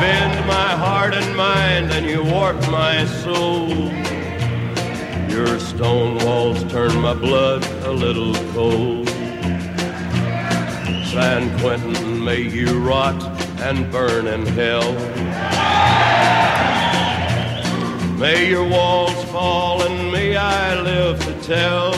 bend 0.04 0.46
my 0.46 0.70
heart 0.84 1.16
and 1.16 1.36
mind 1.36 1.92
and 1.92 2.06
you 2.06 2.24
warp 2.24 2.58
my 2.70 3.08
soul. 3.24 3.70
Your 5.32 5.60
stone 5.60 6.24
walls 6.24 6.64
turn 6.72 7.02
my 7.02 7.16
blood 7.16 7.66
a 7.88 7.92
little 7.92 8.36
cold. 8.54 9.10
San 11.10 11.50
Quentin, 11.60 12.24
may 12.24 12.42
you 12.42 12.78
rot 12.78 13.20
and 13.62 13.92
burn 13.92 14.28
in 14.28 14.46
hell. 14.46 14.94
May 18.20 18.50
your 18.50 18.68
walls 18.68 19.24
fall 19.32 19.82
and 19.82 20.12
may 20.12 20.36
I 20.36 20.82
live 20.82 21.20
to 21.22 21.34
tell. 21.42 21.94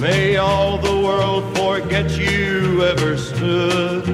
May 0.00 0.36
all 0.36 0.78
the 0.78 1.00
world 1.00 1.56
forget 1.56 2.10
you 2.18 2.82
ever 2.82 3.16
stood. 3.16 4.08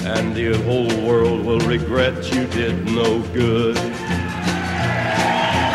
And 0.00 0.34
the 0.34 0.60
whole 0.64 0.88
world 1.06 1.46
will 1.46 1.60
regret 1.60 2.34
you 2.34 2.48
did 2.48 2.84
no 2.86 3.20
good. 3.32 3.76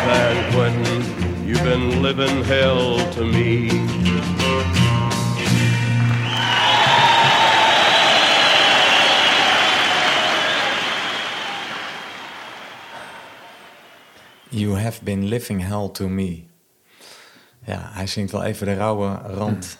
San 0.02 0.52
Quentin, 0.52 1.48
you've 1.48 1.64
been 1.64 2.02
living 2.02 2.44
hell 2.44 2.98
to 3.12 3.24
me. 3.24 4.03
Have 14.84 15.04
been 15.04 15.24
living 15.28 15.66
hell 15.66 15.88
to 15.92 16.08
me. 16.08 16.42
Ja, 17.66 17.90
hij 17.92 18.06
zingt 18.06 18.32
wel 18.32 18.42
even 18.42 18.66
de 18.66 18.74
rauwe 18.74 19.18
rand. 19.26 19.78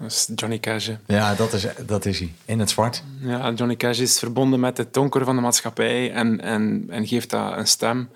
Dat 0.00 0.10
is 0.10 0.28
Johnny 0.34 0.58
Cash. 0.58 0.86
hè. 0.86 0.96
Ja, 1.06 1.34
dat 1.34 1.52
is, 1.52 1.66
dat 1.86 2.04
is 2.04 2.18
hij. 2.18 2.32
In 2.44 2.58
het 2.60 2.70
zwart. 2.70 3.02
Ja, 3.20 3.52
Johnny 3.52 3.76
Cash 3.76 3.98
is 3.98 4.18
verbonden 4.18 4.60
met 4.60 4.76
het 4.76 4.94
donker 4.94 5.24
van 5.24 5.36
de 5.36 5.42
maatschappij 5.42 6.12
en, 6.12 6.40
en, 6.40 6.84
en 6.88 7.06
geeft 7.06 7.30
dat 7.30 7.56
een 7.56 7.66
stem. 7.66 8.08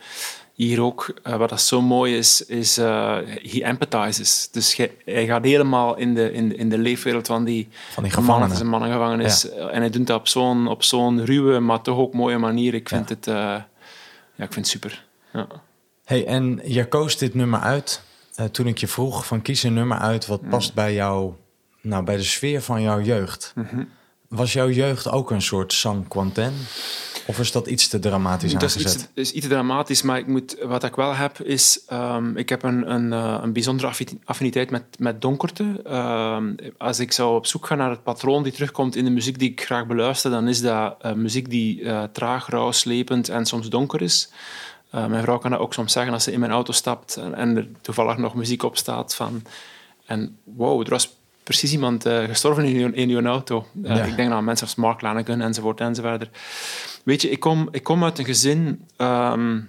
Hier 0.55 0.83
ook, 0.83 1.15
eh, 1.23 1.37
wat 1.37 1.49
dat 1.49 1.61
zo 1.61 1.83
mooi 1.83 2.17
is, 2.17 2.45
is 2.47 2.79
uh, 2.79 3.17
he 3.27 3.61
empathizes. 3.65 4.49
Dus 4.53 4.77
hij, 4.77 4.95
hij 5.05 5.27
gaat 5.27 5.45
helemaal 5.45 5.97
in 5.97 6.15
de, 6.15 6.33
in, 6.33 6.49
de- 6.49 6.57
in 6.57 6.69
de 6.69 6.79
leefwereld 6.79 7.27
van 7.27 7.45
die, 7.45 7.69
Van 7.93 8.03
die 8.03 8.13
gevangenen. 8.13 8.61
een 8.61 8.67
mannengevangenis. 8.69 9.51
En 9.51 9.81
hij 9.81 9.91
doet 9.91 10.07
dat 10.07 10.19
op 10.19 10.29
zo'n, 10.29 10.67
op 10.69 10.83
zo'n 10.83 11.25
ruwe, 11.25 11.59
maar 11.61 11.81
toch 11.83 11.99
ook 11.99 12.13
mooie 12.15 12.39
manier. 12.39 12.75
Ik 12.75 12.89
vind 12.89 13.09
het, 13.09 13.27
eh, 13.27 13.35
ja, 13.35 14.45
ik 14.45 14.53
vind 14.53 14.55
het 14.55 14.67
super. 14.69 15.05
Ja. 15.33 15.47
Hey, 16.07 16.27
en 16.27 16.61
je 16.65 16.89
koos 16.89 17.19
dit 17.19 17.35
nummer 17.35 17.61
uit 17.61 18.03
eh, 18.35 18.47
toen 18.47 18.67
ik 18.67 18.79
je 18.79 18.89
vroeg 18.89 19.27
van 19.27 19.43
kies 19.43 19.63
een 19.63 19.75
nummer 19.75 19.99
uit 19.99 20.27
wat 20.27 20.49
past 20.49 20.75
bij 20.75 20.95
jou, 20.95 21.33
nou, 21.81 22.05
bij 22.05 22.17
de 22.17 22.23
sfeer 22.23 22.63
van 22.63 22.83
jouw 22.83 23.01
jeugd. 23.01 23.55
Was 24.29 24.53
jouw 24.53 24.71
jeugd 24.71 25.11
ook 25.11 25.31
een 25.31 25.43
soort 25.43 25.73
San 25.73 26.09
Quentin? 26.09 26.53
Of 27.27 27.39
is 27.39 27.53
dat 27.53 27.67
iets 27.67 27.89
te 27.89 27.99
dramatisch 27.99 28.53
Dat 28.53 28.63
is 28.63 28.77
aangezet? 28.77 29.01
iets, 29.01 29.31
is 29.31 29.33
iets 29.33 29.47
dramatisch, 29.49 30.03
maar 30.03 30.19
ik 30.19 30.27
moet, 30.27 30.57
wat 30.63 30.85
ik 30.85 30.95
wel 30.95 31.15
heb 31.15 31.41
is... 31.41 31.81
ehm, 31.87 32.37
ik 32.37 32.49
heb 32.49 32.63
een, 32.63 32.91
een, 32.91 33.13
eh, 33.13 33.39
een 33.43 33.53
bijzondere 33.53 33.89
affi- 33.89 34.19
affiniteit 34.25 34.71
met, 34.71 34.85
met 34.99 35.21
donkerte. 35.21 35.81
Ehm, 35.85 36.55
als 36.79 36.99
ik 36.99 37.13
zou 37.13 37.37
op 37.37 37.47
zoek 37.47 37.67
gaan 37.67 37.79
naar 37.79 37.91
het 37.91 38.03
patroon 38.03 38.43
die 38.43 38.53
terugkomt 38.53 38.97
in 38.97 39.05
de 39.05 39.11
muziek 39.11 39.39
die 39.39 39.51
ik 39.51 39.61
graag 39.65 39.87
beluister, 39.87 40.31
dan 40.31 40.49
is 40.49 40.61
dat 40.61 40.97
eh, 41.01 41.13
muziek 41.13 41.51
die 41.51 41.83
traag, 42.13 42.49
rauw, 42.49 42.73
slepend 42.73 43.29
en 43.29 43.47
soms 43.47 43.69
donker 43.69 44.03
is. 44.03 44.29
Eh, 44.91 45.07
mijn 45.07 45.23
vrouw 45.23 45.39
kan 45.39 45.51
dat 45.51 45.61
ook 45.61 45.73
soms 45.75 45.93
zeggen 45.93 46.13
als 46.13 46.25
ze 46.25 46.33
in 46.33 46.41
mijn 46.41 46.53
auto 46.53 46.73
stapt 46.73 47.17
en, 47.17 47.35
en 47.35 47.57
er 47.57 47.69
toevallig 47.81 48.17
nog 48.17 48.35
muziek 48.35 48.63
op 48.63 48.77
staat 48.77 49.15
van... 49.15 49.43
En 50.07 50.39
wow, 50.45 50.81
er 50.81 50.91
was 50.91 51.17
precies 51.43 51.73
iemand 51.73 52.07
eh, 52.07 52.25
gestorven 52.25 52.65
in 52.65 52.77
uw, 52.77 52.93
in 52.93 53.09
uw 53.09 53.25
auto. 53.25 53.67
Eh, 53.83 53.97
Ja. 53.97 54.03
Ik 54.05 54.17
denk 54.17 54.33
aan 54.33 54.45
mensen 54.45 54.67
als 54.67 54.77
Mark 54.77 55.01
Lanigan 55.01 55.41
enzovoort 55.41 55.81
enzovoort. 55.81 56.29
Weet 57.05 57.23
je, 57.23 57.31
ik 57.31 57.41
kom, 57.41 57.69
ik 57.71 57.83
kom 57.83 58.05
uit 58.05 58.19
een 58.19 58.25
gezin... 58.25 58.87
ehm, 58.97 59.61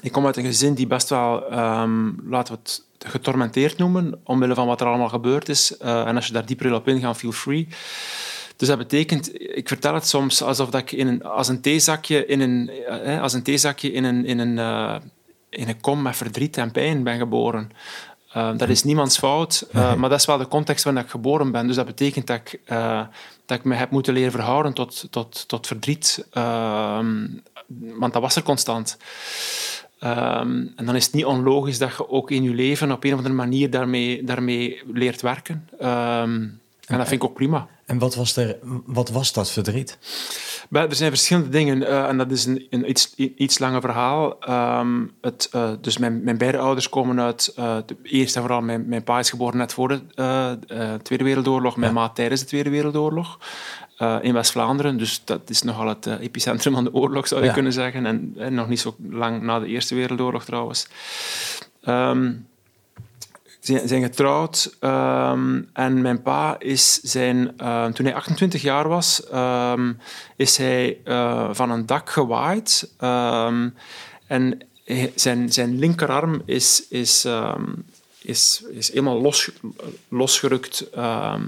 ik 0.00 0.12
kom 0.12 0.26
uit 0.26 0.36
een 0.36 0.44
gezin 0.44 0.74
die 0.74 0.86
best 0.86 1.08
wel, 1.08 1.50
ehm, 1.50 2.10
laten 2.28 2.54
we 2.54 2.60
het 2.62 2.84
getormenteerd 2.98 3.78
noemen, 3.78 4.20
omwille 4.24 4.54
van 4.54 4.66
wat 4.66 4.80
er 4.80 4.86
allemaal 4.86 5.08
gebeurd 5.08 5.48
is. 5.48 5.76
En 5.76 6.16
als 6.16 6.26
je 6.26 6.32
daar 6.32 6.46
dieper 6.46 6.74
op 6.74 6.88
ingaat, 6.88 7.16
feel 7.16 7.32
free. 7.32 7.68
Dus 8.56 8.68
dat 8.68 8.78
betekent, 8.78 9.40
ik 9.56 9.68
vertel 9.68 9.94
het 9.94 10.08
soms 10.08 10.42
alsof 10.42 10.70
dat 10.70 10.80
ik 10.80 10.92
in 10.92 11.06
een, 11.06 11.24
als 11.24 11.48
een 11.48 11.60
theezakje 11.60 12.26
in 12.26 12.40
een, 12.40 12.70
eh, 12.70 13.22
als 13.22 13.32
een, 13.32 13.42
theezakje 13.42 13.92
in 13.92 14.04
een, 14.04 14.24
in 14.24 14.38
een, 14.38 14.58
eh, 14.58 14.96
in 15.50 15.68
een 15.68 15.80
kom 15.80 16.02
met 16.02 16.16
verdriet 16.16 16.56
en 16.56 16.70
pijn 16.70 17.02
ben 17.02 17.18
geboren. 17.18 17.70
Eh, 18.36 18.50
dat 18.56 18.68
is 18.68 18.84
niemands 18.84 19.18
fout, 19.18 19.66
eh, 19.72 19.94
maar 19.94 20.10
dat 20.10 20.18
is 20.18 20.26
wel 20.26 20.38
de 20.38 20.48
context 20.48 20.84
waarin 20.84 21.02
ik 21.02 21.10
geboren 21.10 21.52
ben. 21.52 21.66
Dus 21.66 21.76
dat 21.76 21.86
betekent 21.86 22.26
dat 22.26 22.36
ik, 22.36 22.60
eh, 22.64 23.00
dat 23.46 23.58
ik 23.58 23.64
me 23.64 23.74
heb 23.74 23.90
moeten 23.90 24.14
leren 24.14 24.32
verhouden 24.32 24.72
tot, 24.72 25.06
tot, 25.10 25.48
tot 25.48 25.66
verdriet. 25.66 26.26
Ehm, 26.30 27.26
want 27.98 28.12
dat 28.12 28.22
was 28.22 28.36
er 28.36 28.42
constant. 28.42 28.98
Ehm, 29.98 30.66
en 30.76 30.84
dan 30.84 30.96
is 30.96 31.04
het 31.04 31.14
niet 31.14 31.24
onlogisch 31.24 31.78
dat 31.78 31.96
je 31.96 32.08
ook 32.08 32.30
in 32.30 32.42
je 32.42 32.54
leven 32.54 32.92
op 32.92 33.04
een 33.04 33.12
of 33.12 33.16
andere 33.16 33.34
manier 33.34 33.70
daarmee, 33.70 34.24
daarmee 34.24 34.82
leert 34.92 35.22
werken. 35.22 35.68
Ehm, 35.78 36.32
en 36.86 36.98
dat 36.98 37.08
vind 37.08 37.22
ik 37.22 37.24
ook 37.24 37.34
prima. 37.34 37.68
En 37.86 37.98
wat 37.98 38.14
was, 38.14 38.36
er, 38.36 38.56
wat 38.86 39.10
was 39.10 39.32
dat 39.32 39.50
verdriet? 39.50 39.98
Maar 40.68 40.88
er 40.88 40.94
zijn 40.94 41.10
verschillende 41.10 41.48
dingen 41.48 41.86
eh, 41.86 42.08
en 42.08 42.18
dat 42.18 42.30
is 42.30 42.44
een, 42.44 42.66
een 42.70 42.88
iets, 42.90 43.14
iets 43.16 43.58
langer 43.58 43.80
verhaal. 43.80 44.40
Ehm, 44.40 45.04
het, 45.20 45.48
eh, 45.52 45.70
dus 45.80 45.98
mijn, 45.98 46.24
mijn 46.24 46.38
beide 46.38 46.58
ouders 46.58 46.88
komen 46.88 47.20
uit, 47.20 47.52
eh, 47.56 47.76
eerst 48.02 48.34
en 48.36 48.40
vooral 48.42 48.60
mijn, 48.60 48.88
mijn 48.88 49.04
pa 49.04 49.18
is 49.18 49.30
geboren 49.30 49.56
net 49.58 49.72
voor 49.72 49.88
de 49.88 50.98
Tweede 51.02 51.24
Wereldoorlog, 51.24 51.76
mijn 51.76 51.94
Ja. 51.94 51.98
ma 52.00 52.08
tijdens 52.08 52.40
de 52.40 52.46
Tweede 52.46 52.70
Wereldoorlog. 52.70 53.38
in 54.22 54.32
West-Vlaanderen, 54.32 54.98
dus 54.98 55.22
dat 55.24 55.50
is 55.50 55.62
nogal 55.62 55.88
het 55.88 56.06
epicentrum 56.06 56.72
van 56.74 56.84
de 56.84 56.92
oorlog, 56.94 57.26
zou 57.28 57.40
je 57.40 57.46
Ja. 57.46 57.52
kunnen 57.52 57.72
zeggen. 57.72 58.06
En, 58.06 58.34
en 58.38 58.54
nog 58.54 58.68
niet 58.68 58.80
zo 58.80 58.96
lang 59.10 59.42
na 59.42 59.58
de 59.58 59.66
Eerste 59.66 59.94
Wereldoorlog 59.94 60.44
trouwens. 60.44 60.88
Ehm, 61.82 62.32
zijn, 63.66 63.88
zijn 63.88 64.02
getrouwd 64.02 64.76
ehm, 64.80 65.62
en 65.72 66.00
mijn 66.02 66.22
pa 66.22 66.56
is 66.58 67.00
zijn, 67.00 67.58
eh, 67.58 67.86
toen 67.86 68.06
hij 68.06 68.14
28 68.14 68.62
jaar 68.62 68.88
was, 68.88 69.28
ehm, 69.28 69.92
is 70.36 70.56
hij 70.56 70.98
eh, 71.04 71.48
van 71.52 71.70
een 71.70 71.86
dak 71.86 72.10
gewaaid 72.10 72.92
ehm, 72.98 73.68
en 74.26 74.58
zijn, 75.14 75.52
zijn 75.52 75.78
linkerarm 75.78 76.42
is, 76.44 76.84
is, 76.88 77.26
is, 78.22 78.62
is 78.70 78.88
helemaal 78.88 79.20
los, 79.20 79.50
losgerukt. 80.08 80.88
hij 80.92 81.38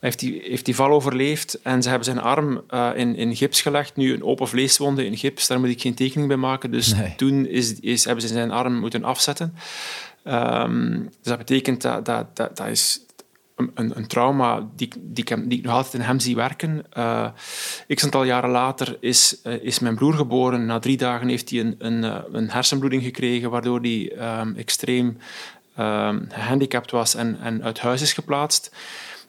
heeft 0.00 0.18
die, 0.18 0.42
heeft 0.44 0.64
die 0.64 0.74
val 0.74 0.90
overleefd 0.90 1.60
en 1.62 1.82
ze 1.82 1.88
hebben 1.88 2.06
zijn 2.06 2.20
arm 2.20 2.62
eh, 2.68 2.90
in, 2.94 3.16
in 3.16 3.36
gips 3.36 3.62
gelegd. 3.62 3.96
Nu 3.96 4.12
een 4.14 4.24
open 4.24 4.48
vleeswonde 4.48 5.06
in 5.06 5.16
gips, 5.16 5.46
daar 5.46 5.60
moet 5.60 5.68
ik 5.68 5.80
geen 5.80 5.94
tekening 5.94 6.28
bij 6.28 6.36
maken. 6.36 6.70
Dus 6.70 6.94
Nee. 6.94 7.14
toen 7.16 7.46
is, 7.46 7.80
is, 7.80 8.04
hebben 8.04 8.22
ze 8.22 8.28
zijn 8.28 8.50
arm 8.50 8.78
moeten 8.78 9.04
afzetten. 9.04 9.54
Ehm, 10.24 10.98
dus 11.00 11.08
dat 11.22 11.38
betekent 11.38 11.82
dat 11.82 12.04
dat, 12.04 12.36
dat, 12.36 12.56
dat 12.56 12.66
is 12.66 13.00
een, 13.56 13.70
een, 13.74 14.06
trauma 14.06 14.68
die, 14.76 14.86
ik- 14.86 14.96
die, 15.00 15.24
ik 15.24 15.48
die 15.50 15.58
ik 15.58 15.64
nog 15.64 15.74
altijd 15.74 15.94
in 15.94 16.00
hem 16.00 16.20
zie 16.20 16.36
werken. 16.36 16.84
Eh 16.92 17.28
ik 17.86 18.02
aantal 18.02 18.24
jaren 18.24 18.50
later 18.50 18.96
is, 19.00 19.40
eh, 19.42 19.62
is 19.62 19.78
mijn 19.78 19.94
broer 19.94 20.14
geboren. 20.14 20.66
Na 20.66 20.78
drie 20.78 20.96
dagen 20.96 21.28
heeft 21.28 21.50
hij 21.50 21.60
een, 21.60 21.74
een, 21.78 22.04
eh, 22.04 22.18
een 22.32 22.50
hersenbloeding 22.50 23.02
gekregen, 23.02 23.50
waardoor 23.50 23.80
hij 23.80 24.12
ehm, 24.18 24.54
extreem 24.56 25.18
ehm, 25.76 26.20
gehandicapt 26.28 26.90
was 26.90 27.14
en, 27.14 27.38
en 27.40 27.62
uit 27.62 27.80
huis 27.80 28.02
is 28.02 28.12
geplaatst. 28.12 28.74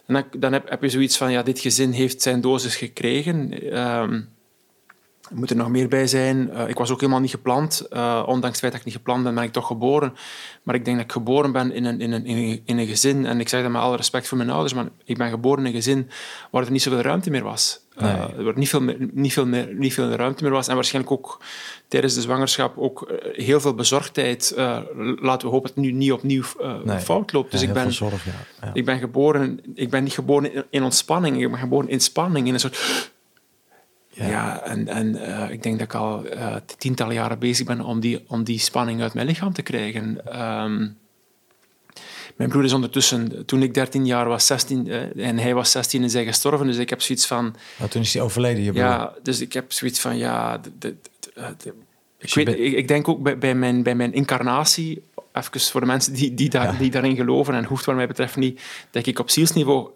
En 0.05 0.13
dan, 0.13 0.23
dan 0.37 0.53
heb, 0.53 0.69
heb 0.69 0.81
je 0.81 0.89
zoiets 0.89 1.17
van, 1.17 1.31
ja, 1.31 1.43
dit 1.43 1.59
gezin 1.59 1.91
heeft 1.91 2.21
zijn 2.21 2.41
dosis 2.41 2.75
gekregen. 2.75 3.51
Er 5.33 5.39
moet 5.39 5.49
er 5.49 5.55
nog 5.55 5.69
meer 5.69 5.87
bij 5.87 6.07
zijn. 6.07 6.51
Eh, 6.51 6.67
ik 6.67 6.77
was 6.77 6.91
ook 6.91 6.99
helemaal 6.99 7.21
niet 7.21 7.29
gepland. 7.31 7.87
Eh, 7.89 8.23
ondanks 8.25 8.47
het 8.47 8.59
feit 8.59 8.71
dat 8.71 8.79
ik 8.81 8.85
niet 8.85 8.95
gepland 8.95 9.23
ben, 9.23 9.35
ben 9.35 9.43
ik 9.43 9.51
toch 9.51 9.67
geboren. 9.67 10.13
Maar 10.63 10.75
ik 10.75 10.85
denk 10.85 10.97
dat 10.97 11.05
ik 11.05 11.11
geboren 11.11 11.51
ben 11.51 11.71
in 11.73 11.85
een, 11.85 12.01
in 12.01 12.11
een, 12.11 12.25
in 12.25 12.37
een, 12.37 12.61
in 12.65 12.77
een 12.77 12.87
gezin. 12.87 13.25
En 13.25 13.39
ik 13.39 13.49
zeg 13.49 13.61
dat 13.61 13.71
met 13.71 13.81
alle 13.81 13.95
respect 13.95 14.27
voor 14.27 14.37
mijn 14.37 14.49
ouders, 14.49 14.73
maar 14.73 14.87
ik 15.03 15.17
ben 15.17 15.29
geboren 15.29 15.59
in 15.59 15.65
een 15.65 15.73
gezin 15.73 16.09
waar 16.51 16.63
er 16.65 16.71
niet 16.71 16.81
zoveel 16.81 17.01
ruimte 17.01 17.29
meer 17.29 17.43
was. 17.43 17.81
Eh, 17.95 18.27
Nee. 18.35 18.45
waar 18.45 18.57
niet 18.57 18.69
veel, 18.69 18.81
meer, 18.81 18.97
niet, 19.11 19.33
veel 19.33 19.45
meer, 19.45 19.73
niet 19.73 19.93
veel 19.93 20.09
ruimte 20.09 20.43
meer 20.43 20.51
was. 20.51 20.67
En 20.67 20.75
waarschijnlijk 20.75 21.13
ook 21.13 21.41
tijdens 21.87 22.13
de 22.13 22.21
zwangerschap 22.21 22.77
ook 22.77 23.11
heel 23.33 23.59
veel 23.61 23.73
bezorgdheid. 23.73 24.53
Laten 24.55 25.47
we 25.47 25.53
hopen 25.53 25.61
dat 25.67 25.75
het 25.75 25.75
nu 25.75 25.91
niet 25.91 26.11
opnieuw 26.11 26.43
Nee. 26.83 26.99
fout 26.99 27.33
loopt. 27.33 27.51
Dus 27.51 27.61
Ja, 27.61 27.67
ik 27.67 27.73
ben, 27.73 27.83
veel 27.83 27.91
zorg, 27.91 28.25
ja. 28.25 28.31
Ja. 28.61 28.69
ik 28.73 28.85
ben 28.85 28.99
geboren... 28.99 29.59
Ik 29.75 29.89
ben 29.89 30.03
niet 30.03 30.13
geboren 30.13 30.53
in, 30.53 30.63
in 30.69 30.83
ontspanning. 30.83 31.41
Ik 31.41 31.49
ben 31.51 31.59
geboren 31.59 31.89
in 31.89 31.99
spanning. 31.99 32.47
In 32.47 32.53
een 32.53 32.59
soort... 32.59 33.11
Ja. 34.15 34.27
Ja, 34.27 34.61
en, 34.63 34.87
en 34.87 35.15
eh, 35.15 35.49
ik 35.49 35.63
denk 35.63 35.79
dat 35.79 35.87
ik 35.87 35.93
al 35.93 36.25
eh, 36.25 36.55
tientallen 36.77 37.13
jaren 37.13 37.39
bezig 37.39 37.65
ben 37.65 37.81
om 37.81 37.99
die, 37.99 38.23
om 38.27 38.43
die 38.43 38.59
spanning 38.59 39.01
uit 39.01 39.13
mijn 39.13 39.27
lichaam 39.27 39.53
te 39.53 39.61
krijgen. 39.61 40.25
Ehm, 40.25 40.87
mijn 42.35 42.49
broer 42.49 42.63
is 42.63 42.73
ondertussen, 42.73 43.45
toen 43.45 43.61
ik 43.63 43.73
13 43.73 44.05
jaar 44.05 44.27
was, 44.27 44.45
16, 44.45 44.87
eh, 44.87 45.27
en 45.27 45.37
hij 45.37 45.53
was 45.53 45.71
16 45.71 46.03
is 46.03 46.13
hij 46.13 46.25
gestorven. 46.25 46.67
Dus 46.67 46.77
ik 46.77 46.89
heb 46.89 47.01
zoiets 47.01 47.27
van, 47.27 47.55
Nou, 47.77 47.89
toen 47.89 48.01
is 48.01 48.13
hij 48.13 48.23
overleden, 48.23 48.63
je 48.63 48.71
broer. 48.71 48.83
ja, 48.83 49.13
dus 49.23 49.41
ik 49.41 49.53
heb 49.53 49.71
zoiets 49.71 49.99
van, 49.99 50.17
ja, 50.17 50.57
de, 50.57 50.71
de, 50.79 50.95
Dus 51.63 51.73
ik, 52.17 52.29
je 52.29 52.35
weet, 52.35 52.45
bent- 52.45 52.57
ik, 52.57 52.73
ik 52.73 52.87
denk 52.87 53.07
ook 53.07 53.21
bij, 53.23 53.37
bij, 53.37 53.55
mijn, 53.55 53.83
bij 53.83 53.95
mijn 53.95 54.13
incarnatie 54.13 55.03
even 55.33 55.61
voor 55.61 55.81
de 55.81 55.87
mensen 55.87 56.13
die, 56.13 56.33
die, 56.33 56.49
daar, 56.49 56.77
die 56.77 56.91
daarin 56.91 57.15
geloven 57.15 57.53
en 57.53 57.65
hoeft 57.65 57.85
wat 57.85 57.95
mij 57.95 58.07
betreft 58.07 58.35
niet, 58.35 58.61
dat 58.91 59.05
ik 59.05 59.19
op 59.19 59.29
zielsniveau 59.29 59.89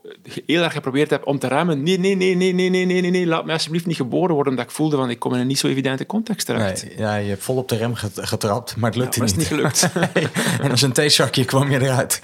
heel 0.46 0.64
erg 0.64 0.74
geprobeerd 0.74 1.10
heb 1.10 1.26
om 1.26 1.40
te 1.40 1.48
remmen. 1.48 1.84
Nee, 1.84 2.00
nee, 2.00 2.16
nee, 2.16 2.36
nee, 2.36 2.54
nee, 2.54 2.70
nee, 2.70 2.86
nee, 2.86 3.02
nee, 3.02 3.28
laat 3.28 3.46
me 3.46 3.52
alsjeblieft 3.52 3.86
niet 3.86 3.96
geboren 3.96 4.34
worden, 4.34 4.52
omdat 4.52 4.66
ik 4.66 4.76
voelde 4.76 4.96
van 4.96 5.10
ik 5.10 5.20
kom 5.20 5.34
in 5.34 5.40
een 5.40 5.48
niet 5.48 5.60
zo 5.60 5.68
evidente 5.68 6.06
context 6.06 6.46
terecht. 6.46 6.84
Nee, 6.84 6.98
ja, 6.98 7.16
je 7.16 7.30
hebt 7.30 7.44
vol 7.44 7.58
op 7.58 7.70
de 7.70 7.76
rem 7.76 7.94
getrapt, 8.16 8.76
maar 8.76 8.90
het 8.90 9.00
lukte 9.00 9.20
ja, 9.20 9.26
maar 9.26 9.38
niet. 9.38 9.50
Het 9.50 9.52
is 9.52 9.72
niet 9.72 9.92
gelukt. 9.92 9.92
en 10.64 10.72
als 10.72 10.82
een 10.82 10.94
theezakje 10.94 11.46
kwam 11.46 11.72
je 11.72 11.82
eruit. 11.82 12.22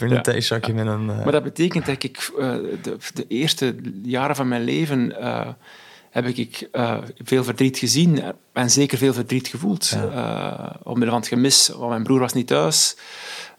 Een 0.00 0.08
ja. 0.08 0.96
Maar 0.96 1.26
eh, 1.26 1.32
dat 1.32 1.42
betekent 1.42 1.86
dat 1.86 2.02
ik 2.02 2.32
eh, 2.38 2.54
de, 2.82 2.96
de, 3.14 3.24
eerste 3.28 3.74
jaren 4.02 4.36
van 4.36 4.48
mijn 4.48 4.64
leven... 4.64 5.20
Eh, 5.20 5.48
heb 6.14 6.26
ik 6.26 6.68
uh, 6.72 6.98
veel 7.24 7.44
verdriet 7.44 7.78
gezien 7.78 8.22
en 8.52 8.70
zeker 8.70 8.98
veel 8.98 9.12
verdriet 9.12 9.48
gevoeld. 9.48 9.88
Ja. 9.88 10.70
Uh, 10.70 10.76
omwille 10.82 11.10
van 11.10 11.20
het 11.20 11.28
gemis, 11.28 11.68
want 11.68 11.88
mijn 11.88 12.02
broer 12.02 12.18
was 12.18 12.32
niet 12.32 12.46
thuis. 12.46 12.96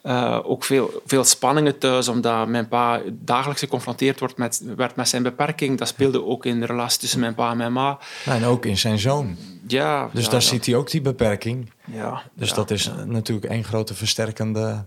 Uh, 0.02 0.40
ook 0.42 0.64
veel, 0.64 1.02
veel 1.06 1.24
spanningen 1.24 1.78
thuis, 1.78 2.08
omdat 2.08 2.48
mijn 2.48 2.68
pa 2.68 3.00
dagelijks 3.12 3.60
geconfronteerd 3.60 4.18
wordt 4.18 4.36
met, 4.36 4.62
werd 4.76 4.96
met 4.96 5.08
zijn 5.08 5.22
beperking. 5.22 5.78
Dat 5.78 5.88
speelde 5.88 6.24
ook 6.24 6.44
in 6.44 6.60
de 6.60 6.66
relatie 6.66 7.00
tussen 7.00 7.20
mijn 7.20 7.34
pa 7.34 7.50
en 7.50 7.56
mijn 7.56 7.72
ma. 7.72 7.98
Ja, 8.24 8.34
en 8.34 8.44
ook 8.44 8.66
in 8.66 8.78
zijn 8.78 8.98
zoon. 8.98 9.36
Ja. 9.66 10.08
Dus 10.12 10.24
ja, 10.24 10.30
daar 10.30 10.40
ja. 10.40 10.46
ziet 10.46 10.66
hij 10.66 10.74
ook 10.74 10.90
die 10.90 11.00
beperking. 11.00 11.72
Ja. 11.84 12.22
Dus 12.34 12.52
dat 12.52 12.70
is 12.70 12.90
natuurlijk 13.06 13.46
één 13.46 13.64
grote 13.64 13.94
versterkende... 13.94 14.84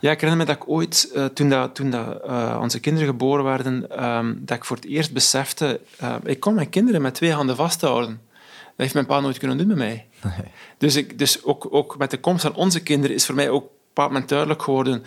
Ja, 0.00 0.10
ik 0.10 0.20
herinner 0.20 0.46
me 0.46 0.52
dat 0.52 0.62
ik 0.62 0.68
ooit, 0.68 1.10
uh, 1.14 1.24
toen, 1.24 1.48
dat, 1.48 1.74
toen 1.74 1.90
dat, 1.90 2.24
uh, 2.26 2.58
onze 2.60 2.80
kinderen 2.80 3.08
geboren 3.08 3.44
werden, 3.44 4.04
um, 4.04 4.42
dat 4.44 4.56
ik 4.56 4.64
voor 4.64 4.76
het 4.76 4.86
eerst 4.86 5.12
besefte, 5.12 5.80
uh, 6.02 6.14
ik 6.24 6.40
kon 6.40 6.54
mijn 6.54 6.68
kinderen 6.68 7.02
met 7.02 7.14
twee 7.14 7.32
handen 7.32 7.56
vasthouden. 7.56 8.20
Dat 8.64 8.72
heeft 8.76 8.94
mijn 8.94 9.06
pa 9.06 9.20
nooit 9.20 9.38
kunnen 9.38 9.58
doen 9.58 9.66
met 9.66 9.76
mij. 9.76 10.06
Nee. 10.22 10.32
Dus, 10.78 10.96
ik, 10.96 11.18
dus 11.18 11.44
ook, 11.44 11.66
ook 11.70 11.98
met 11.98 12.10
de 12.10 12.20
komst 12.20 12.42
van 12.42 12.54
onze 12.54 12.82
kinderen 12.82 13.16
is 13.16 13.26
voor 13.26 13.34
mij 13.34 13.50
ook 13.50 13.62
op 13.62 13.70
een 13.70 13.76
bepaald 13.88 14.10
moment 14.10 14.28
duidelijk 14.28 14.62
geworden 14.62 15.04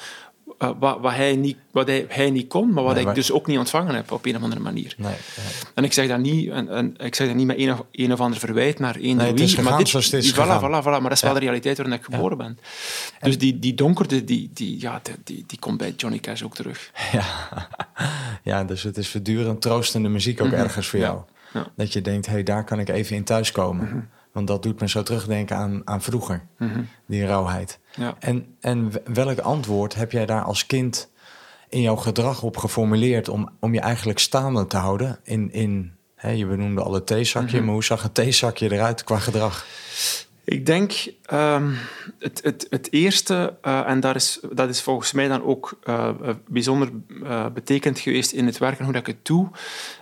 uh, 0.59 0.69
wat, 0.79 0.99
wat, 0.99 1.13
hij 1.13 1.35
niet, 1.35 1.57
wat 1.71 1.87
hij, 1.87 2.05
hij 2.09 2.31
niet 2.31 2.47
kon, 2.47 2.73
maar 2.73 2.83
wat 2.83 2.91
Nee, 2.91 2.99
ik 2.99 3.05
maar- 3.05 3.15
dus 3.15 3.31
ook 3.31 3.47
niet 3.47 3.57
ontvangen 3.57 3.95
heb 3.95 4.11
op 4.11 4.25
een 4.25 4.35
of 4.35 4.41
andere 4.41 4.61
manier. 4.61 4.93
Nee, 4.97 5.11
nee. 5.11 5.45
En 5.73 5.83
ik 5.83 5.93
zeg 5.93 6.07
dat 6.07 6.19
niet, 6.19 6.49
en, 6.49 6.69
en, 6.69 6.93
ik 6.97 7.15
zeg 7.15 7.27
dat 7.27 7.35
niet 7.35 7.45
met 7.45 7.57
een 7.57 7.71
of, 7.71 7.83
een 7.91 8.13
of 8.13 8.19
ander 8.19 8.39
verwijt 8.39 8.79
naar 8.79 8.97
Nee, 8.99 9.15
het 9.15 9.39
wie, 9.39 9.61
maar 9.61 9.77
dit, 9.77 9.89
zoals 9.89 10.05
het 10.05 10.23
is 10.23 10.33
voilà. 10.33 10.35
Voilà, 10.35 10.81
voilà, 10.81 10.83
maar 10.83 11.01
dat 11.01 11.11
is 11.11 11.21
wel 11.21 11.33
de 11.33 11.39
realiteit 11.39 11.77
waarin 11.77 11.95
ik 11.95 12.03
geboren 12.03 12.37
ben. 12.37 12.59
Dus 13.21 13.37
die, 13.37 13.59
die 13.59 13.73
donkerte, 13.73 14.23
die, 14.23 14.49
die, 14.53 14.81
ja, 14.81 14.99
die, 15.03 15.15
die, 15.23 15.43
die 15.47 15.59
komt 15.59 15.77
bij 15.77 15.93
Johnny 15.97 16.19
Cash 16.19 16.41
ook 16.41 16.55
terug. 16.55 16.91
Ja. 17.11 17.25
ja, 18.43 18.63
dus 18.63 18.83
het 18.83 18.97
is 18.97 19.09
voortdurend 19.09 19.61
troostende 19.61 20.09
muziek 20.09 20.41
ook 20.41 20.51
ergens 20.51 20.87
voor 20.87 20.99
jou. 20.99 21.21
Ja. 21.53 21.67
Dat 21.75 21.93
je 21.93 22.01
denkt, 22.01 22.25
hé, 22.25 22.31
hey, 22.31 22.43
daar 22.43 22.63
kan 22.63 22.79
ik 22.79 22.89
even 22.89 23.15
in 23.15 23.23
thuiskomen. 23.23 24.09
Want 24.37 24.49
dat 24.49 24.63
doet 24.63 24.79
me 24.79 24.89
zo 24.89 25.03
terugdenken 25.03 25.57
aan, 25.57 25.81
aan 25.85 26.01
vroeger, 26.01 26.45
die 27.05 27.25
rauwheid. 27.25 27.79
Ja. 27.95 28.15
En, 28.19 28.55
en 28.59 28.91
welk 29.13 29.39
antwoord 29.39 29.95
heb 29.95 30.11
jij 30.11 30.25
daar 30.25 30.43
als 30.43 30.65
kind 30.65 31.09
in 31.69 31.81
jouw 31.81 31.95
gedrag 31.95 32.43
op 32.43 32.57
geformuleerd... 32.57 33.29
om, 33.29 33.49
om 33.59 33.73
je 33.73 33.79
eigenlijk 33.79 34.19
staande 34.19 34.67
te 34.67 34.77
houden 34.77 35.19
in... 35.23 35.51
in 35.51 35.91
hè, 36.15 36.29
je 36.29 36.45
benoemde 36.45 36.81
al 36.81 36.93
het 36.93 37.07
theezakje, 37.07 37.61
maar 37.61 37.73
hoe 37.73 37.83
zag 37.83 38.03
het 38.03 38.13
theezakje 38.13 38.71
eruit 38.71 39.03
qua 39.03 39.19
gedrag? 39.19 39.65
Ik 40.43 40.65
denk 40.65 40.93
ehm, 41.25 41.71
het, 42.19 42.43
het, 42.43 42.67
het 42.69 42.91
eerste, 42.91 43.57
eh, 43.61 43.89
en 43.89 43.99
daar 43.99 44.15
is, 44.15 44.39
dat 44.51 44.69
is 44.69 44.81
volgens 44.81 45.11
mij 45.11 45.27
dan 45.27 45.43
ook 45.43 45.79
eh, 45.83 46.09
eh, 46.09 46.35
bijzonder 46.47 46.89
betekend 47.53 47.99
geweest 47.99 48.31
in 48.31 48.45
het 48.45 48.57
werken, 48.57 48.83
hoe 48.83 48.93
dat 48.93 49.07
ik 49.07 49.15
het 49.15 49.25
doe. 49.25 49.49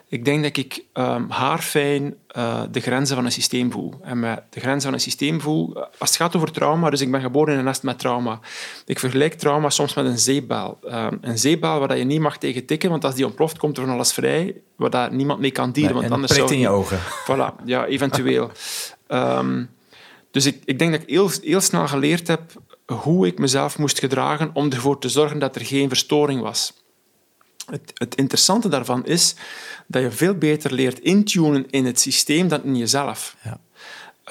Ik 0.07 0.25
denk 0.25 0.43
dat 0.43 0.57
ik 0.57 0.83
ehm, 0.93 1.29
haarfijn 1.29 2.15
eh, 2.27 2.61
de 2.71 2.79
grenzen 2.79 3.15
van 3.15 3.25
een 3.25 3.31
systeem 3.31 3.71
voel. 3.71 3.93
En 4.01 4.19
met 4.19 4.43
de 4.49 4.59
grenzen 4.59 4.81
van 4.81 4.93
een 4.93 4.99
systeem 4.99 5.41
voel, 5.41 5.75
eh, 5.75 5.81
als 5.97 6.09
het 6.09 6.17
gaat 6.17 6.35
over 6.35 6.51
trauma, 6.51 6.89
dus 6.89 7.01
ik 7.01 7.11
ben 7.11 7.21
geboren 7.21 7.53
in 7.53 7.59
een 7.59 7.65
nest 7.65 7.83
met 7.83 7.99
trauma. 7.99 8.39
Ik 8.85 8.99
vergelijk 8.99 9.33
trauma 9.33 9.69
soms 9.69 9.93
met 9.93 10.05
een 10.05 10.19
zeepbel. 10.19 10.77
Ehm, 10.83 11.17
een 11.21 11.37
zeepbel 11.37 11.79
waar 11.79 11.97
je 11.97 12.03
niet 12.03 12.19
mag 12.19 12.37
tegen 12.37 12.65
tikken, 12.65 12.89
want 12.89 13.03
als 13.05 13.15
die 13.15 13.25
ontploft, 13.25 13.57
komt 13.57 13.77
er 13.77 13.83
van 13.83 13.93
alles 13.93 14.13
vrij, 14.13 14.55
waar 14.75 14.89
dat 14.89 15.11
niemand 15.11 15.39
mee 15.39 15.51
kan 15.51 15.71
dealen. 15.71 15.93
want 15.93 16.05
en 16.05 16.11
anders 16.11 16.33
prikt 16.33 16.51
in 16.51 16.59
je 16.59 16.69
ogen. 16.69 16.99
Voilà, 17.29 17.63
ja, 17.65 17.85
eventueel. 17.85 18.51
Ehm, 19.07 19.63
dus 20.31 20.45
ik, 20.45 20.61
ik 20.65 20.79
denk 20.79 20.91
dat 20.91 21.01
ik 21.01 21.09
heel, 21.09 21.29
heel 21.41 21.61
snel 21.61 21.87
geleerd 21.87 22.27
heb 22.27 22.41
hoe 22.85 23.27
ik 23.27 23.39
mezelf 23.39 23.77
moest 23.77 23.99
gedragen 23.99 24.49
om 24.53 24.71
ervoor 24.71 24.99
te 24.99 25.09
zorgen 25.09 25.39
dat 25.39 25.55
er 25.55 25.65
geen 25.65 25.87
verstoring 25.87 26.41
was. 26.41 26.73
Het, 27.65 27.91
het 27.93 28.15
interessante 28.15 28.69
daarvan 28.69 29.05
is 29.05 29.35
dat 29.87 30.01
je 30.01 30.11
veel 30.11 30.35
beter 30.35 30.73
leert 30.73 30.99
intunen 30.99 31.69
in 31.69 31.85
het 31.85 31.99
systeem 31.99 32.47
dan 32.47 32.63
in 32.63 32.77
jezelf. 32.77 33.35
Ja. 33.43 33.59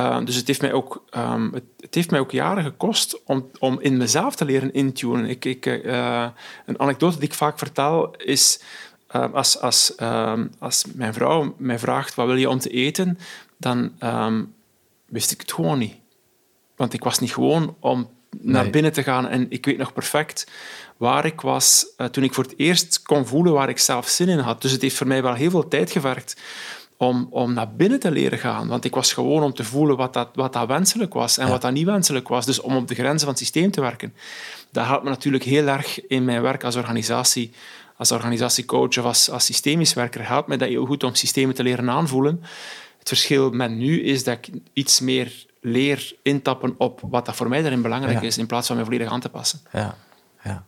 Uh, 0.00 0.24
dus 0.24 0.36
het 0.36 0.46
heeft 0.46 0.60
mij 0.60 0.72
ook, 0.72 1.04
um, 1.16 1.52
het, 1.52 1.64
het, 1.80 1.94
heeft 1.94 2.10
mij 2.10 2.20
ook 2.20 2.30
jaren 2.30 2.64
gekost 2.64 3.22
om, 3.24 3.50
om 3.58 3.80
in 3.80 3.96
mezelf 3.96 4.34
te 4.34 4.44
leren 4.44 4.72
intunen. 4.72 5.26
Ik, 5.28 5.44
ik, 5.44 5.66
uh, 5.66 6.28
een 6.66 6.80
anekdote 6.80 7.18
die 7.18 7.28
ik 7.28 7.34
vaak 7.34 7.58
vertel 7.58 8.16
is... 8.16 8.60
Uh, 9.16 9.32
als, 9.32 9.60
als, 9.60 9.96
als 10.58 10.84
mijn 10.94 11.14
vrouw 11.14 11.54
mij 11.58 11.78
vraagt 11.78 12.14
wat 12.14 12.26
wil 12.26 12.36
je 12.36 12.48
om 12.48 12.58
te 12.58 12.70
eten, 12.70 13.18
dan 13.56 13.92
um, 14.00 14.54
wist 15.06 15.30
ik 15.30 15.40
het 15.40 15.52
gewoon 15.52 15.78
niet. 15.78 15.94
Want 16.76 16.92
ik 16.92 17.04
was 17.04 17.18
niet 17.18 17.32
gewoon 17.32 17.76
om 17.80 18.08
naar 18.40 18.62
Nee. 18.62 18.70
binnen 18.70 18.92
te 18.92 19.02
gaan. 19.02 19.28
En 19.28 19.46
ik 19.50 19.64
weet 19.64 19.78
nog 19.78 19.92
perfect 19.92 20.50
waar 20.96 21.24
ik 21.24 21.40
was 21.40 21.86
uh, 21.98 22.06
toen 22.06 22.24
ik 22.24 22.34
voor 22.34 22.44
het 22.44 22.54
eerst 22.56 23.02
kon 23.02 23.26
voelen 23.26 23.52
waar 23.52 23.68
ik 23.68 23.78
zelf 23.78 24.08
zin 24.08 24.28
in 24.28 24.38
had. 24.38 24.62
Dus 24.62 24.72
het 24.72 24.82
heeft 24.82 24.96
voor 24.96 25.06
mij 25.06 25.22
wel 25.22 25.34
heel 25.34 25.50
veel 25.50 25.68
tijd 25.68 25.90
gevergd 25.90 26.36
om, 26.96 27.26
om 27.30 27.52
naar 27.52 27.74
binnen 27.74 28.00
te 28.00 28.10
leren 28.10 28.38
gaan. 28.38 28.68
Want 28.68 28.84
ik 28.84 28.94
was 28.94 29.12
gewoon 29.12 29.42
om 29.42 29.54
te 29.54 29.64
voelen 29.64 29.96
wat 29.96 30.12
dat, 30.12 30.28
wat 30.34 30.52
dat 30.52 30.66
wenselijk 30.66 31.14
was 31.14 31.38
en 31.38 31.44
Ja. 31.46 31.50
wat 31.52 31.62
dat 31.62 31.72
niet 31.72 31.84
wenselijk 31.86 32.28
was. 32.28 32.46
Dus 32.46 32.60
om 32.60 32.76
op 32.76 32.88
de 32.88 32.94
grenzen 32.94 33.18
van 33.20 33.28
het 33.28 33.38
systeem 33.38 33.70
te 33.70 33.80
werken. 33.80 34.14
Dat 34.70 34.86
helpt 34.86 35.04
me 35.04 35.08
natuurlijk 35.10 35.44
heel 35.44 35.66
erg 35.66 36.06
in 36.06 36.24
mijn 36.24 36.42
werk 36.42 36.64
als 36.64 36.76
organisatie. 36.76 37.52
Als 37.96 38.12
organisatiecoach 38.12 38.98
of 38.98 39.04
als, 39.04 39.30
als 39.30 39.44
systemisch 39.44 39.94
werker 39.94 40.26
helpt 40.28 40.48
me 40.48 40.56
dat 40.56 40.68
heel 40.68 40.84
goed 40.86 41.04
om 41.04 41.14
systemen 41.14 41.54
te 41.54 41.62
leren 41.62 41.90
aanvoelen. 41.90 42.42
Het 42.98 43.08
verschil 43.08 43.50
met 43.50 43.70
nu 43.70 44.02
is 44.02 44.24
dat 44.24 44.34
ik 44.40 44.48
iets 44.72 45.00
meer 45.00 45.46
leer 45.60 46.12
intappen 46.22 46.74
op 46.78 47.00
wat 47.10 47.26
dat 47.26 47.36
voor 47.36 47.48
mij 47.48 47.60
daarin 47.62 47.82
belangrijk 47.82 48.20
Ja. 48.20 48.26
is, 48.26 48.38
in 48.38 48.46
plaats 48.46 48.66
van 48.66 48.76
mij 48.76 48.84
volledig 48.84 49.08
aan 49.10 49.20
te 49.20 49.28
passen. 49.28 49.60
Ja, 49.72 49.96
ja. 50.44 50.64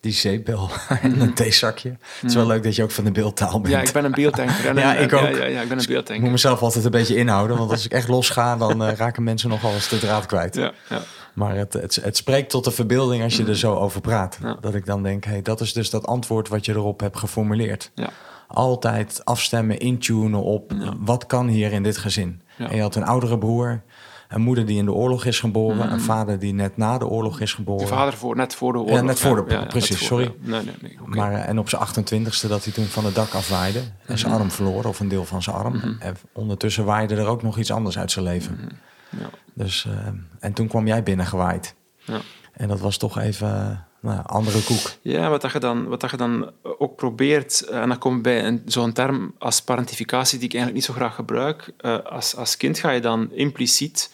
Die 0.00 0.12
zeepbel 0.12 0.68
en 1.02 1.20
een 1.20 1.34
theezakje. 1.34 1.88
Het 2.20 2.30
is 2.30 2.34
wel 2.34 2.46
leuk 2.46 2.62
dat 2.62 2.76
je 2.76 2.82
ook 2.82 2.90
van 2.90 3.04
de 3.04 3.10
beeldtaal 3.12 3.60
bent. 3.60 3.74
Ja, 3.74 3.80
ik 3.80 3.92
ben 3.92 4.04
een 4.04 4.10
beelddenker. 4.12 4.66
En 4.68 4.76
Ja, 4.84 4.96
een- 4.96 5.02
ik 5.02 5.12
ook. 5.12 5.20
Ja, 5.20 5.28
ja, 5.28 5.44
ja, 5.44 5.60
ik 5.60 5.68
ben 5.68 5.76
een 5.76 5.82
Ik 5.82 5.88
beelddenker. 5.88 6.22
moet 6.22 6.32
mezelf 6.32 6.62
altijd 6.62 6.84
een 6.84 6.90
beetje 6.90 7.16
inhouden, 7.16 7.56
want 7.58 7.70
als 7.70 7.84
ik 7.84 7.92
echt 7.92 8.08
los 8.08 8.28
ga, 8.30 8.56
dan 8.56 8.84
eh, 8.84 8.92
raken 8.96 9.22
mensen 9.22 9.48
nogal 9.48 9.72
eens 9.72 9.88
de 9.88 9.98
draad 9.98 10.26
kwijt. 10.26 10.54
Ja, 10.54 10.72
ja. 10.88 11.00
Maar 11.34 11.56
het, 11.56 11.72
het, 11.72 11.94
het 12.02 12.16
spreekt 12.16 12.50
tot 12.50 12.64
de 12.64 12.70
verbeelding 12.70 13.22
als 13.22 13.36
je 13.36 13.46
er 13.46 13.56
zo 13.56 13.74
over 13.74 14.00
praat. 14.00 14.38
Dat 14.60 14.74
ik 14.74 14.86
dan 14.86 15.02
denk, 15.02 15.24
hey, 15.24 15.42
dat 15.42 15.60
is 15.60 15.72
dus 15.72 15.90
dat 15.90 16.06
antwoord 16.06 16.48
wat 16.48 16.64
je 16.64 16.72
erop 16.72 17.00
hebt 17.00 17.18
geformuleerd. 17.18 17.90
Ja. 17.94 18.08
Altijd 18.48 19.24
afstemmen, 19.24 19.78
intunen 19.78 20.42
op 20.42 20.72
wat 20.98 21.26
kan 21.26 21.48
hier 21.48 21.72
in 21.72 21.82
dit 21.82 21.96
gezin. 21.96 22.42
En 22.58 22.76
je 22.76 22.80
had 22.82 22.94
een 22.94 23.04
oudere 23.04 23.38
broer, 23.38 23.82
een 24.30 24.40
moeder 24.40 24.66
die 24.66 24.78
in 24.78 24.84
de 24.84 24.92
oorlog 24.92 25.24
is 25.24 25.40
geboren, 25.40 25.92
een 25.92 26.00
vader 26.00 26.38
die 26.38 26.52
net 26.54 26.76
na 26.76 26.98
de 26.98 27.06
oorlog 27.06 27.40
is 27.40 27.54
geboren. 27.54 27.86
De 27.86 27.92
vader 27.92 28.12
voor, 28.14 28.36
net 28.36 28.54
voor 28.54 28.72
de 28.72 28.78
oorlog. 28.78 29.02
net 29.02 29.20
voor 29.20 29.44
de- 29.46 29.52
ja, 29.54 29.60
ja, 29.60 29.66
precies, 29.66 29.96
voor, 29.98 30.06
sorry. 30.06 30.24
ja. 30.24 30.50
Nee, 30.50 30.62
nee, 30.64 30.74
nee. 30.80 30.98
Maar, 31.04 31.32
eh, 31.32 31.48
en 31.48 31.58
op 31.58 31.68
zijn 31.68 31.82
28ste 31.82 32.48
dat 32.48 32.64
hij 32.64 32.72
toen 32.72 32.84
van 32.84 33.04
het 33.04 33.14
dak 33.14 33.32
afwaaide 33.34 33.78
en 33.78 33.86
Mhm. 34.06 34.16
zijn 34.16 34.32
arm 34.32 34.50
verloor, 34.50 34.84
of 34.84 35.00
een 35.00 35.08
deel 35.08 35.24
van 35.24 35.42
zijn 35.42 35.56
arm. 35.56 35.96
En 35.98 36.16
ondertussen 36.32 36.84
waaide 36.84 37.14
er 37.16 37.26
ook 37.26 37.42
nog 37.42 37.58
iets 37.58 37.70
anders 37.72 37.98
uit 37.98 38.10
zijn 38.10 38.24
leven. 38.24 38.54
Mhm. 38.54 39.20
Ja. 39.22 39.30
Dus, 39.54 39.86
eh, 39.86 40.06
en 40.40 40.52
toen 40.52 40.68
kwam 40.68 40.86
jij 40.86 41.02
binnengewaaid. 41.02 41.74
Ja. 42.04 42.20
En 42.52 42.68
dat 42.68 42.80
was 42.80 42.96
toch 42.96 43.18
even 43.18 43.48
eh, 43.70 43.76
nou, 44.00 44.20
andere 44.26 44.62
koek. 44.62 44.90
Ja, 45.02 45.28
wat, 45.28 45.40
dat 45.40 45.52
je 45.52 45.58
dan, 45.58 45.88
wat 45.88 46.00
dat 46.00 46.10
je 46.10 46.16
dan 46.16 46.50
ook 46.62 46.96
probeert, 46.96 47.60
eh, 47.60 47.80
en 47.80 47.88
dan 47.88 47.98
kom 47.98 48.14
je 48.14 48.20
bij 48.20 48.62
zo'n 48.66 48.92
term 48.92 49.34
als 49.38 49.62
parentificatie, 49.62 50.38
die 50.38 50.48
ik 50.48 50.54
eigenlijk 50.54 50.86
niet 50.86 50.96
zo 50.96 51.00
graag 51.00 51.14
gebruik. 51.14 51.72
Eh, 51.76 51.98
als, 52.04 52.36
als 52.36 52.56
kind 52.56 52.78
ga 52.78 52.90
je 52.90 53.00
dan 53.00 53.32
impliciet 53.32 54.12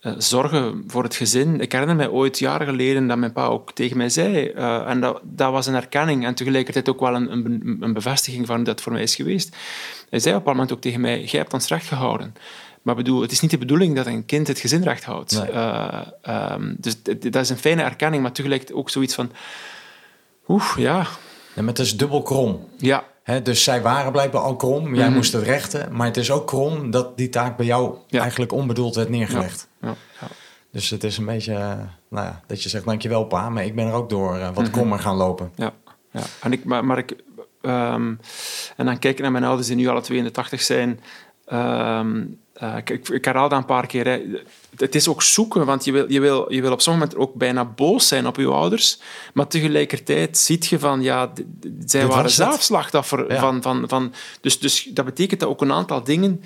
eh, 0.00 0.12
zorgen 0.18 0.84
voor 0.86 1.02
het 1.02 1.14
gezin. 1.14 1.60
Ik 1.60 1.72
herinner 1.72 1.96
mij 1.96 2.08
ooit 2.08 2.38
jaren 2.38 2.66
geleden 2.66 3.06
dat 3.06 3.18
mijn 3.18 3.32
pa 3.32 3.46
ook 3.46 3.72
tegen 3.72 3.96
mij 3.96 4.08
zei, 4.08 4.46
en 4.86 5.00
dat, 5.00 5.20
dat 5.22 5.52
was 5.52 5.66
een 5.66 5.74
erkenning 5.74 6.24
en 6.24 6.34
tegelijkertijd 6.34 6.88
ook 6.88 7.00
wel 7.00 7.14
een, 7.14 7.32
een, 7.32 7.76
een 7.80 7.92
bevestiging 7.92 8.46
van 8.46 8.56
hoe 8.56 8.64
dat 8.64 8.80
voor 8.80 8.92
mij 8.92 9.02
is 9.02 9.14
geweest. 9.14 9.56
Hij 10.10 10.18
zei 10.18 10.34
op 10.36 10.46
een 10.46 10.52
moment 10.52 10.72
ook 10.72 10.80
tegen 10.80 11.00
mij, 11.00 11.24
jij 11.24 11.40
hebt 11.40 11.52
ons 11.52 11.68
recht 11.68 11.86
gehouden. 11.86 12.34
Maar 12.84 12.94
bedoel, 12.94 13.20
het 13.20 13.32
is 13.32 13.40
niet 13.40 13.50
de 13.50 13.58
bedoeling 13.58 13.96
dat 13.96 14.06
een 14.06 14.24
kind 14.24 14.46
het 14.48 14.58
gezin 14.58 14.82
recht 14.82 15.04
houdt. 15.04 15.32
Nee. 15.38 15.50
Eh, 15.50 16.00
ehm, 16.22 16.74
dus 16.78 17.02
dat 17.02 17.34
is 17.36 17.50
een 17.50 17.56
fijne 17.58 17.82
erkenning, 17.82 18.22
maar 18.22 18.32
tegelijkertijd 18.32 18.78
ook 18.78 18.90
zoiets 18.90 19.14
van... 19.14 19.30
Oeh, 20.48 20.72
ja, 20.76 20.96
Ja, 21.54 21.62
maar 21.62 21.68
het 21.70 21.78
is 21.78 21.96
dubbel 21.96 22.22
krom. 22.22 22.68
ja, 22.76 23.04
Hè, 23.22 23.42
dus 23.42 23.62
zij 23.64 23.82
waren 23.82 24.12
blijkbaar 24.12 24.42
al 24.42 24.56
krom. 24.56 24.94
Jij 24.94 25.06
Mhm. 25.06 25.14
moest 25.16 25.32
het 25.32 25.42
rechten. 25.42 25.96
Maar 25.96 26.06
het 26.06 26.16
is 26.16 26.30
ook 26.30 26.46
krom 26.46 26.90
dat 26.90 27.16
die 27.16 27.28
taak 27.28 27.56
bij 27.56 27.66
jou 27.66 27.96
Ja. 28.06 28.20
eigenlijk 28.20 28.52
onbedoeld 28.52 28.94
werd 28.94 29.08
neergelegd. 29.08 29.68
ja. 29.80 29.94
Dus 30.72 30.90
het 30.90 31.04
is 31.04 31.16
een 31.18 31.24
beetje, 31.24 31.52
eh, 31.54 31.78
nou 32.08 32.26
ja, 32.26 32.40
dat 32.46 32.62
je 32.62 32.68
zegt 32.68 32.84
dankjewel 32.84 33.24
pa. 33.24 33.48
Maar 33.50 33.64
ik 33.64 33.74
ben 33.74 33.86
er 33.86 33.92
ook 33.92 34.10
door 34.10 34.34
eh, 34.36 34.44
Mhm. 34.44 34.52
wat 34.54 34.70
krommer 34.70 34.98
gaan 34.98 35.16
lopen. 35.16 35.52
ja, 35.56 35.72
ja. 36.10 36.20
En 36.40 36.52
ik, 36.52 36.64
maar, 36.64 36.84
maar 36.84 36.98
ik, 36.98 37.16
ehm, 37.62 38.14
en 38.76 38.84
dan 38.86 38.98
kijk 38.98 39.14
ik 39.16 39.20
naar 39.22 39.32
mijn 39.32 39.44
ouders 39.44 39.66
die 39.68 39.76
nu 39.76 39.86
alle 39.88 40.00
twee 40.00 40.18
in 40.18 40.24
de 40.24 40.30
tachtig 40.30 40.62
zijn. 40.62 41.00
Ehm, 41.46 42.22
eh, 42.54 42.76
ik, 42.84 43.08
ik, 43.08 43.24
herhaal 43.24 43.48
dat 43.48 43.58
een 43.58 43.64
paar 43.64 43.86
keer. 43.86 44.06
Hè. 44.06 44.22
Het 44.76 44.94
is 44.94 45.08
ook 45.08 45.22
zoeken, 45.22 45.66
want 45.66 45.84
je 45.84 45.92
wil, 45.92 46.12
je, 46.12 46.20
wil, 46.20 46.52
je 46.52 46.60
wil 46.60 46.72
op 46.72 46.80
sommige 46.80 47.06
moment 47.06 47.28
ook 47.28 47.34
bijna 47.38 47.64
boos 47.64 48.08
zijn 48.08 48.26
op 48.26 48.36
je 48.36 48.46
ouders. 48.46 49.00
Maar 49.34 49.46
tegelijkertijd 49.46 50.38
ziet 50.38 50.66
je 50.66 50.78
van, 50.78 51.02
ja, 51.02 51.32
zij 51.86 52.00
Dit 52.00 52.10
waren 52.10 52.30
zelf 52.30 52.62
slachtoffer 52.62 53.32
Ja. 53.32 53.40
van... 53.40 53.62
van, 53.62 53.84
van 53.88 54.12
dus, 54.40 54.58
dus 54.58 54.84
dat 54.92 55.04
betekent 55.04 55.40
dat 55.40 55.48
ook 55.48 55.60
een 55.62 55.72
aantal 55.72 56.04
dingen 56.04 56.42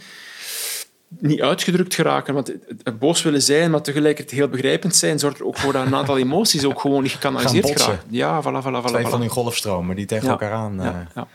niet 1.08 1.40
uitgedrukt 1.40 1.94
geraken. 1.94 2.34
Want 2.34 2.52
boos 2.98 3.22
willen 3.22 3.42
zijn, 3.42 3.70
maar 3.70 3.82
tegelijkertijd 3.82 4.38
heel 4.38 4.48
begrijpend 4.48 4.96
zijn, 4.96 5.18
zorgt 5.18 5.38
er 5.38 5.46
ook 5.46 5.56
voor 5.58 5.72
dat 5.72 5.86
een 5.86 5.94
aantal 5.94 6.18
emoties 6.26 6.64
ook 6.64 6.80
gewoon 6.80 7.02
niet 7.02 7.12
gekanaliseerd 7.12 7.80
geraken. 7.80 8.00
Ja, 8.10 8.42
voilà, 8.42 8.46
voilà, 8.46 8.82
voilà. 8.82 8.84
Twee 8.84 9.04
voilà. 9.06 9.08
van 9.10 9.20
die 9.20 9.28
golfstromen 9.28 9.96
die 9.96 10.06
tegen 10.06 10.24
Ja. 10.24 10.30
elkaar 10.30 10.52
aan 10.52 10.80
eh, 10.80 10.96
Ja, 11.14 11.26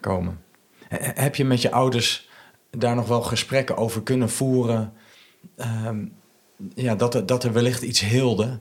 komen. 0.00 0.40
He- 0.88 1.22
Heb 1.22 1.36
je 1.36 1.44
met 1.44 1.62
je 1.62 1.70
ouders 1.70 2.28
daar 2.70 2.94
nog 2.94 3.08
wel 3.08 3.22
gesprekken 3.22 3.76
over 3.76 4.02
kunnen 4.02 4.30
voeren? 4.30 4.92
Ehm, 5.56 6.04
ja, 6.74 6.94
dat, 6.94 7.14
er, 7.14 7.26
dat 7.26 7.44
er 7.44 7.52
wellicht 7.52 7.82
iets 7.82 8.00
heelde? 8.00 8.58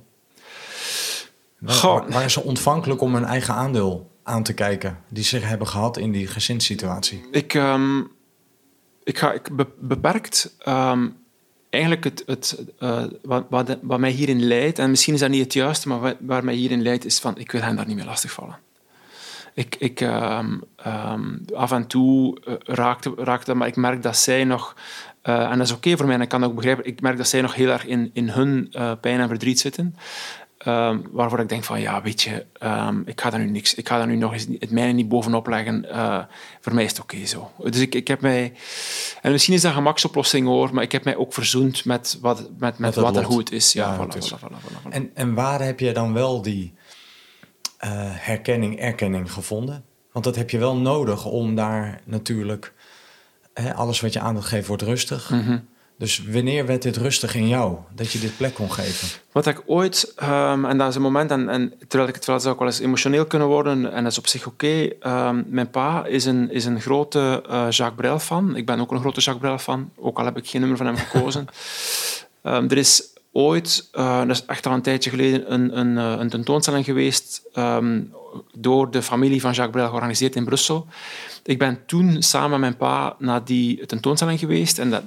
Wa- 1.59 1.73
Goh. 1.73 1.93
wa- 1.99 2.09
Waren 2.09 2.31
ze 2.31 2.41
ontvankelijk 2.43 3.01
om 3.01 3.13
hun 3.13 3.25
eigen 3.25 3.53
aandeel 3.53 4.11
aan 4.23 4.43
te 4.43 4.53
kijken... 4.53 4.97
die 5.09 5.23
ze 5.23 5.37
hebben 5.37 5.67
gehad 5.67 5.97
in 5.97 6.11
die 6.11 6.27
gezinssituatie? 6.27 7.23
Ik, 7.31 7.53
ehm, 7.53 7.99
ik 9.03 9.17
ga 9.17 9.31
ik 9.33 9.55
be- 9.55 9.67
beperkt 9.79 10.55
ehm, 10.59 11.07
eigenlijk 11.69 12.03
het, 12.03 12.23
het, 12.25 12.63
eh, 12.79 13.03
wat, 13.21 13.45
wat, 13.49 13.77
wat 13.81 13.99
mij 13.99 14.11
hierin 14.11 14.43
leidt, 14.47 14.79
en 14.79 14.89
misschien 14.89 15.13
is 15.13 15.19
dat 15.19 15.29
niet 15.29 15.43
het 15.43 15.53
juiste, 15.53 15.87
maar 15.87 15.99
wat, 15.99 16.15
waar 16.19 16.43
mij 16.43 16.53
hierin 16.53 16.81
leidt, 16.81 17.05
is 17.05 17.19
van 17.19 17.37
ik 17.37 17.51
wil 17.51 17.61
hen 17.61 17.75
daar 17.75 17.87
niet 17.87 17.95
meer 17.95 18.05
lastigvallen. 18.05 18.57
Ik, 19.55 19.75
ik, 19.79 20.01
ehm, 20.01 20.57
ehm, 20.75 21.33
af 21.53 21.71
en 21.71 21.87
toe 21.87 22.39
eh, 22.45 22.53
raakte, 22.63 23.13
raakte 23.17 23.53
maar 23.53 23.67
ik 23.67 23.75
merk 23.75 24.03
dat 24.03 24.17
zij 24.17 24.43
nog, 24.43 24.75
eh, 25.21 25.51
en 25.51 25.57
dat 25.57 25.67
is 25.67 25.73
oké 25.73 25.97
voor 25.97 26.05
mij, 26.05 26.15
en 26.15 26.21
ik 26.21 26.29
kan 26.29 26.39
dat 26.41 26.49
ook 26.49 26.55
begrijpen, 26.55 26.85
ik 26.85 27.01
merk 27.01 27.17
dat 27.17 27.27
zij 27.27 27.41
nog 27.41 27.55
heel 27.55 27.69
erg 27.69 27.85
in, 27.85 28.09
in 28.13 28.29
hun 28.29 28.67
eh, 28.71 28.91
pijn 29.01 29.19
en 29.19 29.27
verdriet 29.27 29.59
zitten. 29.59 29.95
Ehm, 30.57 30.99
waarvoor 31.11 31.39
ik 31.39 31.49
denk 31.49 31.63
van, 31.63 31.81
ja, 31.81 32.01
weet 32.01 32.21
je, 32.21 32.45
ehm, 32.53 33.01
ik 33.05 33.21
ga 33.21 33.29
daar 33.29 33.39
nu 33.39 33.49
niks, 33.49 33.73
ik 33.75 33.87
ga 33.87 33.97
daar 33.97 34.07
nu 34.07 34.15
nog 34.15 34.33
eens 34.33 34.47
het 34.59 34.71
mijne 34.71 34.91
niet 34.93 35.09
bovenop 35.09 35.47
leggen. 35.47 35.89
Eh, 35.89 36.19
voor 36.61 36.73
mij 36.73 36.83
is 36.83 36.89
het 36.89 36.99
oké 37.01 37.25
zo. 37.25 37.51
Dus 37.63 37.79
ik, 37.81 37.95
ik 37.95 38.07
heb 38.07 38.21
mij, 38.21 38.53
en 39.21 39.31
misschien 39.31 39.53
is 39.53 39.61
dat 39.61 39.71
een 39.71 39.77
gemaksoplossing 39.77 40.47
hoor, 40.47 40.73
maar 40.73 40.83
ik 40.83 40.91
heb 40.91 41.03
mij 41.03 41.15
ook 41.15 41.33
verzoend 41.33 41.85
met 41.85 42.17
wat, 42.21 42.49
met, 42.57 42.77
met, 42.77 42.95
wat 42.95 43.15
er 43.17 43.25
goed 43.25 43.51
is. 43.51 43.73
Ja, 43.73 43.87
Ja, 43.91 43.95
voilà, 43.97 44.07
het 44.07 44.15
is- 44.15 44.33
voilà, 44.33 44.37
voilà, 44.39 44.43
voilà, 44.43 44.81
voilà. 44.87 44.89
En, 44.89 45.11
en 45.13 45.33
waar 45.33 45.61
heb 45.61 45.79
je 45.79 45.91
dan 45.91 46.13
wel 46.13 46.41
die 46.41 46.73
eh, 47.77 47.89
herkenning, 48.03 48.79
erkenning 48.79 49.31
gevonden? 49.31 49.83
Want 50.11 50.25
dat 50.25 50.35
heb 50.35 50.49
je 50.49 50.57
wel 50.57 50.75
nodig 50.75 51.25
om 51.25 51.55
daar 51.55 52.01
natuurlijk... 52.03 52.73
Hè, 53.53 53.73
alles 53.73 54.01
wat 54.01 54.13
je 54.13 54.19
aandacht 54.19 54.47
geeft 54.47 54.67
wordt 54.67 54.81
rustig. 54.81 55.29
Mhm. 55.29 55.57
Dus 55.97 56.23
wanneer 56.31 56.65
werd 56.65 56.81
dit 56.81 56.97
rustig 56.97 57.35
in 57.35 57.47
jou? 57.47 57.77
Dat 57.93 58.11
je 58.11 58.19
dit 58.19 58.37
plek 58.37 58.53
kon 58.53 58.71
geven? 58.71 59.07
Wat 59.31 59.47
ik 59.47 59.61
ooit, 59.65 60.13
ehm, 60.15 60.65
en 60.65 60.77
dat 60.77 60.89
is 60.89 60.95
een 60.95 61.01
moment, 61.01 61.31
en, 61.31 61.49
en 61.49 61.73
terwijl 61.87 62.09
ik 62.09 62.15
het 62.15 62.25
wel 62.25 62.39
zou 62.39 62.53
ook 62.53 62.59
wel 62.59 62.67
eens 62.67 62.79
emotioneel 62.79 63.25
kunnen 63.25 63.47
worden, 63.47 63.91
en 63.93 64.03
dat 64.03 64.11
is 64.11 64.17
op 64.17 64.27
zich 64.27 64.47
oké. 64.47 64.87
ehm, 64.99 65.43
mijn 65.47 65.69
pa 65.69 66.05
is 66.05 66.25
een, 66.25 66.51
is 66.51 66.65
een 66.65 66.81
grote 66.81 67.43
eh, 67.49 67.65
Jacques 67.69 67.95
Brel 67.95 68.19
fan. 68.19 68.55
Ik 68.55 68.65
ben 68.65 68.79
ook 68.79 68.91
een 68.91 68.99
grote 68.99 69.19
Jacques 69.19 69.45
Brel 69.45 69.57
fan, 69.57 69.91
ook 69.95 70.19
al 70.19 70.25
heb 70.25 70.37
ik 70.37 70.47
geen 70.47 70.61
nummer 70.61 70.77
van 70.77 70.87
hem 70.87 70.97
gekozen. 70.97 71.45
Ehm, 72.41 72.65
er 72.69 72.77
is 72.77 73.14
ooit, 73.35 73.87
eh, 73.91 74.19
dat 74.19 74.29
is 74.29 74.45
echt 74.45 74.65
al 74.65 74.73
een 74.73 74.81
tijdje 74.81 75.09
geleden, 75.09 75.53
een, 75.53 75.77
een, 75.79 75.97
eh, 75.97 76.19
een 76.19 76.29
tentoonstelling 76.29 76.85
geweest 76.85 77.41
ehm, 77.53 78.01
door 78.53 78.91
de 78.91 79.01
familie 79.01 79.41
van 79.41 79.51
Jacques 79.51 79.75
Brel 79.75 79.87
georganiseerd 79.87 80.35
in 80.35 80.45
Brussel. 80.45 80.87
Ik 81.43 81.59
ben 81.59 81.85
toen 81.85 82.21
samen 82.21 82.49
met 82.49 82.59
mijn 82.59 82.77
pa 82.77 83.15
naar 83.19 83.45
die 83.45 83.85
tentoonstelling 83.85 84.39
geweest. 84.39 84.79
En 84.79 84.89
dat, 84.89 85.03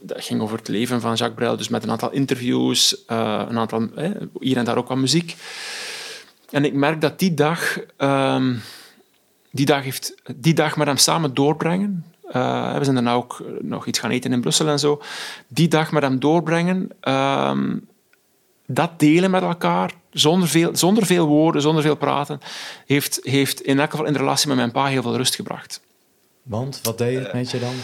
dat 0.00 0.24
ging 0.24 0.40
over 0.40 0.58
het 0.58 0.68
leven 0.68 1.00
van 1.00 1.14
Jacques 1.14 1.34
Brel. 1.34 1.56
Dus 1.56 1.68
met 1.68 1.82
een 1.82 1.90
aantal 1.90 2.10
interviews, 2.10 3.04
eh, 3.04 3.42
een 3.48 3.58
aantal, 3.58 3.88
hier 4.40 4.56
en 4.56 4.64
daar 4.64 4.78
ook 4.78 4.88
wat 4.88 4.96
muziek. 4.96 5.36
En 6.50 6.64
ik 6.64 6.72
merk 6.72 7.00
dat 7.00 7.18
die 7.18 7.34
dag, 7.34 7.78
ehm, 7.96 8.54
die 9.50 9.66
dag, 9.66 9.82
heeft, 9.82 10.14
die 10.36 10.54
dag 10.54 10.76
met 10.76 10.86
hem 10.86 10.96
samen 10.96 11.34
doorbrengen. 11.34 12.04
Eh, 12.30 12.76
we 12.76 12.84
zijn 12.84 12.94
daarna 12.94 13.14
ook 13.14 13.42
nog 13.60 13.86
iets 13.86 13.98
gaan 13.98 14.10
eten 14.10 14.32
in 14.32 14.40
Brussel 14.40 14.68
en 14.68 14.78
zo. 14.78 15.02
Die 15.48 15.68
dag 15.68 15.92
met 15.92 16.02
hem 16.02 16.18
doorbrengen, 16.18 16.88
ehm, 17.00 17.76
dat 18.66 18.98
delen 18.98 19.30
met 19.30 19.42
elkaar, 19.42 19.92
zonder 20.10 20.48
veel, 20.48 20.76
zonder 20.76 21.06
veel 21.06 21.26
woorden, 21.26 21.62
zonder 21.62 21.82
veel 21.82 21.96
praten, 21.96 22.40
heeft, 22.86 23.18
heeft 23.22 23.60
in 23.60 23.80
elk 23.80 23.90
geval 23.90 24.06
in 24.06 24.12
de 24.12 24.18
relatie 24.18 24.48
met 24.48 24.56
mijn 24.56 24.72
pa 24.72 24.86
heel 24.86 25.02
veel 25.02 25.16
rust 25.16 25.34
gebracht. 25.34 25.80
Want 26.42 26.80
wat 26.82 26.98
deed 26.98 27.18
het 27.18 27.32
met 27.32 27.50
je 27.50 27.58
dan? 27.58 27.74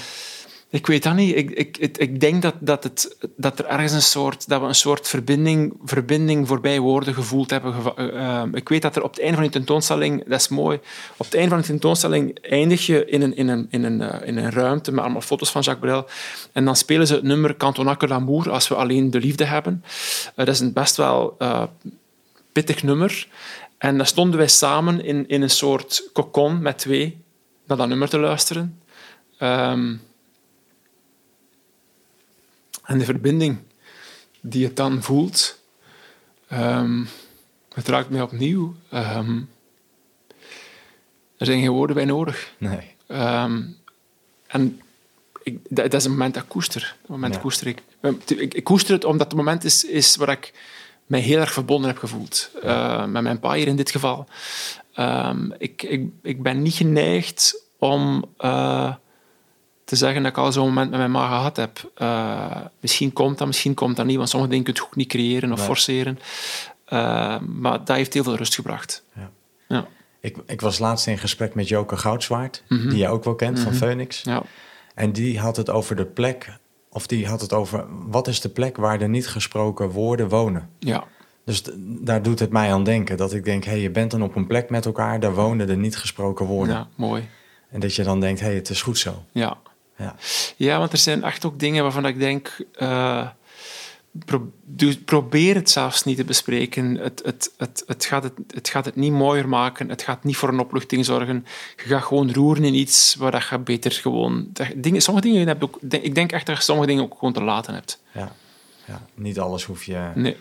Ik 0.71 0.87
weet 0.87 1.03
dat 1.03 1.15
niet. 1.15 1.37
Ik, 1.37 1.51
ik, 1.51 1.77
ik, 1.99 2.21
denk 2.21 2.43
dat, 2.43 2.55
dat, 2.61 2.85
het, 2.85 3.17
dat 3.37 3.59
er 3.59 3.65
ergens 3.65 3.93
een 3.93 4.03
soort, 4.03 4.49
dat 4.49 4.61
we 4.61 4.67
een 4.67 4.75
soort 4.75 5.09
verbinding, 5.09 5.75
verbinding 5.85 6.49
voorbij 6.49 6.81
woorden 6.81 7.15
gevoeld 7.15 7.51
hebben. 7.51 7.75
eh, 7.97 8.41
eh, 8.41 8.49
ik 8.53 8.69
weet 8.69 8.83
dat 8.83 8.97
er 8.97 9.03
op 9.03 9.11
het 9.11 9.21
einde 9.21 9.35
van 9.35 9.43
die 9.43 9.53
tentoonstelling, 9.53 10.29
dat 10.29 10.41
is 10.41 10.49
mooi, 10.49 10.79
op 11.17 11.25
het 11.25 11.35
einde 11.35 11.49
van 11.49 11.59
die 11.59 11.67
tentoonstelling 11.67 12.39
eindig 12.41 12.87
je 12.87 13.05
in 13.05 13.23
een, 13.23 13.37
in 13.37 13.49
een, 13.49 13.67
in 13.71 13.85
een, 13.85 14.01
eh, 14.01 14.29
in 14.29 14.37
een 14.37 14.51
ruimte 14.51 14.93
met 14.93 15.05
allemaal 15.05 15.21
foto's 15.21 15.51
van 15.51 15.63
Jacques 15.63 15.91
Brel. 15.91 16.07
En 16.53 16.65
dan 16.65 16.77
spelen 16.77 17.07
ze 17.07 17.15
het 17.15 17.23
nummer 17.23 17.57
Cantonac 17.57 18.09
l'amour, 18.09 18.51
als 18.51 18.69
we 18.69 18.75
alleen 18.75 19.11
de 19.11 19.21
liefde 19.21 19.45
hebben. 19.45 19.85
Eh, 20.35 20.45
dat 20.47 20.55
is 20.55 20.61
een 20.61 20.73
best 20.73 20.97
wel 20.97 21.37
pittig 22.53 22.83
nummer. 22.83 23.29
En 23.79 23.97
dan 23.97 24.07
stonden 24.07 24.39
wij 24.39 24.49
samen 24.49 25.05
in, 25.05 25.29
in 25.29 25.43
een 25.43 25.51
soort 25.51 26.11
cocon 26.13 26.63
met 26.63 26.79
twee 26.79 27.19
naar 27.67 27.77
dat 27.77 27.89
nummer 27.89 28.09
te 28.09 28.19
luisteren. 28.19 28.81
Ehm, 29.39 29.95
en 32.87 32.99
de 32.99 33.05
verbinding 33.05 33.59
die 34.41 34.61
je 34.61 34.73
dan 34.73 35.03
voelt, 35.03 35.59
ehm, 36.49 37.05
het 37.75 37.89
raakt 37.89 38.11
mij 38.11 38.23
opnieuw. 38.23 38.75
Ehm, 38.91 39.41
er 41.37 41.47
zijn 41.47 41.61
geen 41.61 41.71
woorden 41.71 41.97
bij 41.97 42.05
nodig. 42.05 42.53
Nee. 42.59 42.95
Ehm, 43.07 43.63
en 44.47 44.81
ik, 45.43 45.59
dat, 45.69 45.91
dat 45.91 45.95
is 46.01 46.05
een 46.05 46.11
moment 46.11 46.35
dat 46.35 46.43
ik 46.43 46.49
koester. 46.49 46.97
Moment 47.07 47.35
Ja. 47.35 47.41
koester 47.41 47.67
ik. 47.67 47.83
ik. 48.27 48.55
Ik 48.55 48.65
koester 48.65 48.95
het 48.95 49.05
omdat 49.05 49.27
het 49.27 49.37
moment 49.37 49.65
is, 49.65 49.85
is 49.85 50.17
waar 50.17 50.29
ik 50.29 50.53
mij 51.07 51.21
heel 51.21 51.41
erg 51.41 51.53
verbonden 51.53 51.91
heb 51.91 51.99
gevoeld. 51.99 52.51
Met 53.09 53.23
mijn 53.23 53.41
pa 53.41 53.53
hier 53.55 53.67
in 53.67 53.77
dit 53.77 53.91
geval. 53.91 54.27
Ik, 55.59 55.83
ik, 55.83 56.11
ik 56.23 56.43
ben 56.43 56.63
niet 56.63 56.75
geneigd 56.75 57.63
om 57.79 58.25
eh, 58.39 58.95
te 59.87 59.97
zeggen 59.97 60.23
dat 60.23 60.31
ik 60.33 60.39
al 60.39 60.53
zo'n 60.53 60.67
moment 60.67 60.91
met 60.91 60.99
mijn 60.99 61.11
ma 61.11 61.27
gehad 61.29 61.57
heb. 61.57 61.91
Eh, 61.95 62.57
misschien 62.81 63.13
komt 63.13 63.39
dat, 63.39 63.47
misschien 63.47 63.75
komt 63.75 63.97
dat 63.97 64.07
niet, 64.07 64.17
want 64.17 64.29
sommige 64.29 64.51
dingen 64.51 64.65
kun 64.67 64.75
je 64.75 64.81
goed 64.81 64.97
niet 64.97 65.09
creëren 65.09 65.53
of 65.53 65.59
Nee. 65.59 65.67
forceren. 65.67 66.19
Eh, 66.85 67.39
maar 67.41 67.85
dat 67.85 67.97
heeft 67.97 68.15
heel 68.15 68.23
veel 68.25 68.37
rust 68.37 68.55
gebracht. 68.55 69.03
Ja. 69.15 69.31
Ja. 69.69 69.87
Ik, 70.21 70.37
ik 70.47 70.61
was 70.61 70.79
laatst 70.79 71.07
in 71.07 71.19
gesprek 71.19 71.55
met 71.55 71.69
Joke 71.69 71.97
Goudswaard, 71.97 72.63
Mhm. 72.69 72.89
die 72.89 72.99
je 72.99 73.09
ook 73.09 73.25
wel 73.25 73.35
kent 73.35 73.59
van 73.61 73.73
Mhm. 73.73 73.83
Phoenix. 73.83 74.23
Ja. 74.23 74.43
En 74.95 75.13
die 75.13 75.39
had 75.39 75.57
het 75.57 75.71
over 75.71 75.97
de 75.97 76.05
plek, 76.07 76.53
of 76.91 77.07
die 77.07 77.27
had 77.27 77.41
het 77.41 77.53
over 77.53 77.85
wat 77.89 78.29
is 78.29 78.41
de 78.41 78.49
plek 78.49 78.77
waar 78.77 78.99
de 78.99 79.07
niet 79.09 79.29
gesproken 79.29 79.91
woorden 79.91 80.29
wonen. 80.29 80.69
Ja. 80.79 81.05
Dus 81.45 81.63
daar 81.79 82.23
doet 82.23 82.39
het 82.39 82.51
mij 82.51 82.73
aan 82.73 82.85
denken. 82.85 83.17
Dat 83.17 83.33
ik 83.33 83.45
denk, 83.45 83.65
hé, 83.65 83.71
hey, 83.71 83.81
je 83.81 83.91
bent 83.91 84.11
dan 84.11 84.23
op 84.23 84.37
een 84.37 84.47
plek 84.47 84.71
met 84.71 84.87
elkaar, 84.87 85.21
daar 85.21 85.35
wonen 85.35 85.67
de 85.67 85.77
niet 85.77 85.97
gesproken 85.97 86.47
woorden. 86.47 86.75
ja, 86.75 86.89
mooi. 86.97 87.29
En 87.71 87.81
dat 87.81 87.95
je 87.95 88.03
dan 88.03 88.21
denkt, 88.21 88.41
hé, 88.41 88.47
hey, 88.47 88.55
het 88.55 88.69
is 88.71 88.83
goed 88.83 88.99
zo. 88.99 89.25
Ja. 89.33 89.57
Ja. 89.99 90.15
Ja, 90.57 90.79
want 90.79 90.93
er 90.93 90.99
zijn 90.99 91.23
echt 91.23 91.45
ook 91.45 91.59
dingen 91.59 91.83
waarvan 91.83 92.07
ik 92.07 92.19
denk... 92.19 92.57
eh, 92.75 93.29
pro- 94.25 94.51
probeer 95.05 95.55
het 95.55 95.71
zelfs 95.71 96.05
niet 96.05 96.17
te 96.17 96.25
bespreken. 96.25 96.95
Het, 96.97 97.23
het, 97.25 97.53
het, 97.57 97.83
het, 97.87 98.05
gaat 98.05 98.23
het, 98.23 98.33
het 98.55 98.69
gaat 98.69 98.85
het 98.85 98.97
niet 98.97 99.13
mooier 99.13 99.49
maken. 99.49 99.89
Het 99.89 100.03
gaat 100.03 100.25
niet 100.25 100.37
voor 100.37 100.49
een 100.49 100.59
opluchting 100.61 101.05
zorgen. 101.05 101.47
Je 101.77 101.83
gaat 101.83 102.03
gewoon 102.03 102.33
roeren 102.33 102.65
in 102.65 102.75
iets 102.75 103.15
waar 103.19 103.31
dat 103.31 103.49
je 103.51 103.59
beter 103.59 103.93
gewoon... 103.93 104.49
dat- 104.53 104.73
Dingen, 104.77 105.01
sommige 105.03 105.27
dingen 105.29 105.47
heb 105.49 105.59
je 105.61 105.65
ook... 105.65 105.79
Ik 105.91 106.15
denk 106.15 106.33
echt 106.33 106.47
dat 106.47 106.57
je 106.57 106.63
sommige 106.63 106.89
dingen 106.89 107.03
ook 107.03 107.15
gewoon 107.19 107.33
te 107.35 107.43
laten 107.43 107.75
hebt. 107.75 108.03
Ja. 108.13 108.33
ja. 108.85 109.03
Niet 109.15 109.39
alles 109.39 109.65
hoef 109.65 109.85
je 109.85 110.11
Nee. 110.15 110.37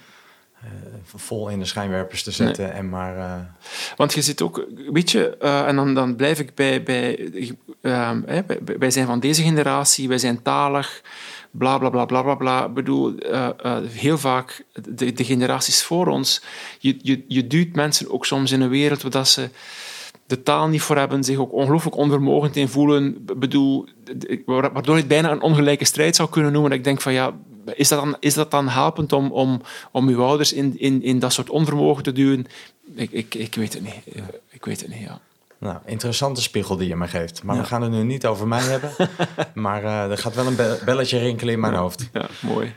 Eh, 0.61 0.69
vol 1.15 1.49
in 1.49 1.59
de 1.59 1.65
schijnwerpers 1.65 2.23
te 2.23 2.31
zetten 2.31 2.73
en 2.73 2.89
maar... 2.89 3.17
eh, 3.17 3.33
Want 3.95 4.13
je 4.13 4.21
zit 4.21 4.41
ook, 4.41 4.65
weet 4.91 5.11
je, 5.11 5.37
eh, 5.37 5.67
en 5.67 5.75
dan, 5.75 5.93
dan 5.93 6.15
blijf 6.15 6.39
ik 6.39 6.55
bij, 6.55 6.83
bij, 6.83 7.29
ehm, 7.81 8.21
wij 8.77 8.91
zijn 8.91 9.05
van 9.05 9.19
deze 9.19 9.43
generatie, 9.43 10.07
wij 10.07 10.17
zijn 10.17 10.41
talig, 10.41 11.01
bla 11.51 11.77
bla 11.77 11.89
bla 11.89 12.05
bla 12.05 12.21
bla 12.21 12.35
bla. 12.35 12.65
Ik 12.65 12.73
bedoel, 12.73 13.15
heel 13.89 14.17
vaak, 14.17 14.65
de, 14.89 15.13
de 15.13 15.23
generaties 15.23 15.83
voor 15.83 16.07
ons, 16.07 16.43
je, 16.79 16.97
je, 17.01 17.23
je 17.27 17.47
duwt 17.47 17.75
mensen 17.75 18.11
ook 18.11 18.25
soms 18.25 18.51
in 18.51 18.61
een 18.61 18.69
wereld 18.69 19.01
waar 19.01 19.11
dat 19.11 19.27
ze 19.27 19.49
de 20.27 20.43
taal 20.43 20.67
niet 20.67 20.81
voor 20.81 20.97
hebben, 20.97 21.23
zich 21.23 21.37
ook 21.37 21.53
ongelooflijk 21.53 21.95
onvermogend 21.95 22.55
in 22.55 22.67
voelen. 22.67 23.15
Ik 23.27 23.39
bedoel, 23.39 23.85
waardoor 24.45 24.93
je 24.93 24.99
het 24.99 25.07
bijna 25.07 25.31
een 25.31 25.41
ongelijke 25.41 25.85
strijd 25.85 26.15
zou 26.15 26.29
kunnen 26.29 26.51
noemen. 26.51 26.69
Dat 26.69 26.79
ik 26.79 26.85
denk 26.85 27.01
van 27.01 27.13
ja, 27.13 27.33
is 27.73 27.87
dat 27.87 27.99
dan, 27.99 28.15
is 28.19 28.33
dat 28.33 28.51
dan 28.51 28.67
helpend 28.67 29.13
om, 29.13 29.31
om, 29.31 29.61
om 29.91 30.07
uw 30.07 30.23
ouders 30.23 30.53
in, 30.53 30.79
in, 30.79 31.03
in 31.03 31.19
dat 31.19 31.33
soort 31.33 31.49
onvermogen 31.49 32.03
te 32.03 32.11
duwen? 32.11 32.45
Ik, 32.95 33.11
ik, 33.11 33.35
ik 33.35 33.55
weet 33.55 33.73
het 33.73 33.83
niet. 33.83 34.15
Ik 34.49 34.65
weet 34.65 34.81
het 34.81 34.89
niet, 34.89 34.99
ja. 34.99 35.19
Nou, 35.57 35.77
interessante 35.85 36.41
spiegel 36.41 36.77
die 36.77 36.87
je 36.87 36.95
me 36.95 37.07
geeft. 37.07 37.43
Maar 37.43 37.57
we 37.57 37.63
gaan 37.63 37.81
het 37.81 37.91
nu 37.91 38.03
niet 38.03 38.25
over 38.25 38.47
mij 38.47 38.61
hebben. 38.61 38.91
maar 39.53 39.83
uh, 39.83 40.11
er 40.11 40.17
gaat 40.17 40.35
wel 40.35 40.47
een 40.47 40.57
belletje 40.85 41.17
rinkelen 41.17 41.53
in 41.53 41.59
mijn 41.59 41.73
hoofd. 41.73 42.09
Ja, 42.13 42.25
mooi. 42.41 42.75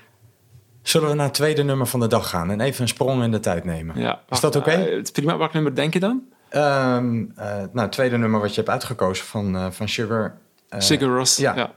Zullen 0.83 1.09
we 1.09 1.15
naar 1.15 1.27
het 1.27 1.35
tweede 1.35 1.63
nummer 1.63 1.87
van 1.87 2.01
de 2.01 2.07
dag 2.07 2.29
gaan 2.29 2.51
en 2.51 2.61
even 2.61 2.83
een 2.83 2.89
sprong 2.89 3.23
in 3.23 3.31
de 3.31 3.41
tijd 3.41 3.65
nemen? 3.65 4.01
Ja. 4.01 4.21
Is 4.29 4.41
dat 4.41 4.57
oké? 4.57 4.71
Okay? 4.71 4.93
Uh, 4.93 5.03
prima. 5.13 5.37
Welk 5.37 5.53
nummer 5.53 5.75
denk 5.75 5.93
je 5.93 6.01
dan? 6.01 6.23
Um, 6.53 7.33
uh, 7.39 7.45
nou, 7.47 7.69
het 7.73 7.93
tweede 7.93 8.19
nummer 8.19 8.41
wat 8.41 8.51
je 8.51 8.57
hebt 8.57 8.69
uitgekozen 8.69 9.27
van, 9.27 9.73
van 9.73 9.89
Sugar. 9.89 10.39
Sugar 10.79 11.09
Ross, 11.09 11.37
ja. 11.37 11.73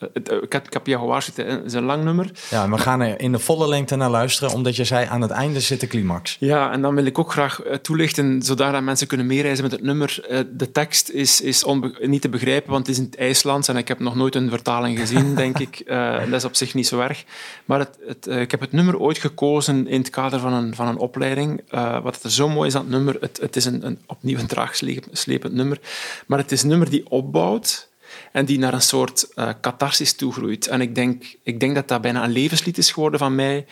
Ja. 0.00 0.08
Eh, 0.12 0.42
ik 0.42 0.52
heb, 0.52 0.66
ik 0.66 0.72
heb 0.72 0.86
jou 0.86 1.00
gewaarschuwd, 1.00 1.36
het 1.36 1.64
is 1.64 1.72
een 1.72 1.84
lang 1.84 2.04
nummer. 2.04 2.30
Ja, 2.50 2.68
we 2.68 2.78
gaan 2.78 3.00
er 3.00 3.20
in 3.20 3.32
de 3.32 3.38
volle 3.38 3.68
lengte 3.68 3.96
naar 3.96 4.10
luisteren, 4.10 4.54
omdat 4.54 4.76
je 4.76 4.84
zei 4.84 5.06
aan 5.06 5.20
het 5.20 5.30
einde 5.30 5.60
zit 5.60 5.80
de 5.80 5.86
climax. 5.86 6.36
Ja, 6.40 6.72
en 6.72 6.82
dan 6.82 6.94
wil 6.94 7.04
ik 7.04 7.18
ook 7.18 7.32
graag 7.32 7.62
eh, 7.62 7.74
toelichten, 7.74 8.42
zodat 8.42 8.82
mensen 8.82 9.06
kunnen 9.06 9.26
meereizen 9.26 9.64
met 9.64 9.72
het 9.72 9.82
nummer. 9.82 10.24
Eh, 10.28 10.38
de 10.52 10.72
tekst 10.72 11.08
is, 11.08 11.40
is 11.40 11.64
niet 12.00 12.22
te 12.22 12.28
begrijpen, 12.28 12.70
want 12.70 12.86
het 12.86 12.96
is 12.96 13.02
in 13.02 13.08
het 13.10 13.20
IJslands 13.20 13.68
en 13.68 13.76
ik 13.76 13.88
heb 13.88 13.98
nog 13.98 14.14
nooit 14.14 14.34
een 14.34 14.50
vertaling 14.50 14.98
gezien, 14.98 15.34
denk 15.44 15.58
ik. 15.58 15.82
dat 15.86 16.32
is 16.32 16.44
op 16.44 16.56
zich 16.56 16.74
niet 16.74 16.86
zo 16.86 17.00
erg. 17.00 17.24
Maar 17.64 17.78
het, 17.78 17.98
het, 18.06 18.26
ik 18.26 18.50
heb 18.50 18.60
het 18.60 18.72
nummer 18.72 18.98
ooit 18.98 19.18
gekozen 19.18 19.86
in 19.86 20.00
het 20.00 20.10
kader 20.10 20.40
van 20.40 20.52
een, 20.52 20.74
van 20.74 20.88
een 20.88 20.98
opleiding. 20.98 21.62
wat 22.02 22.22
er 22.22 22.30
zo 22.30 22.48
mooi 22.48 22.68
is 22.68 22.74
aan 22.74 22.82
het 22.82 22.90
nummer, 22.90 23.16
het, 23.20 23.38
het 23.40 23.56
is 23.56 23.64
een, 23.64 23.86
een 23.86 23.98
opnieuw 24.06 24.38
een 24.38 24.46
traagslepend 24.46 25.52
nummer, 25.52 25.78
maar 26.26 26.38
het 26.38 26.52
is 26.52 26.62
een 26.62 26.68
nummer 26.68 26.90
die 26.90 27.10
opbouwt 27.10 27.89
en 28.32 28.44
die 28.44 28.58
naar 28.58 28.74
een 28.74 28.82
soort 28.82 29.28
uh, 29.34 29.50
catharsis 29.60 30.12
toegroeit. 30.12 30.66
En 30.66 30.80
ik 30.80 30.94
denk, 30.94 31.24
ik 31.42 31.60
denk 31.60 31.74
dat 31.74 31.88
dat 31.88 32.00
bijna 32.00 32.24
een 32.24 32.30
levenslied 32.30 32.78
is 32.78 32.92
geworden 32.92 33.18
van 33.18 33.34
mij. 33.34 33.66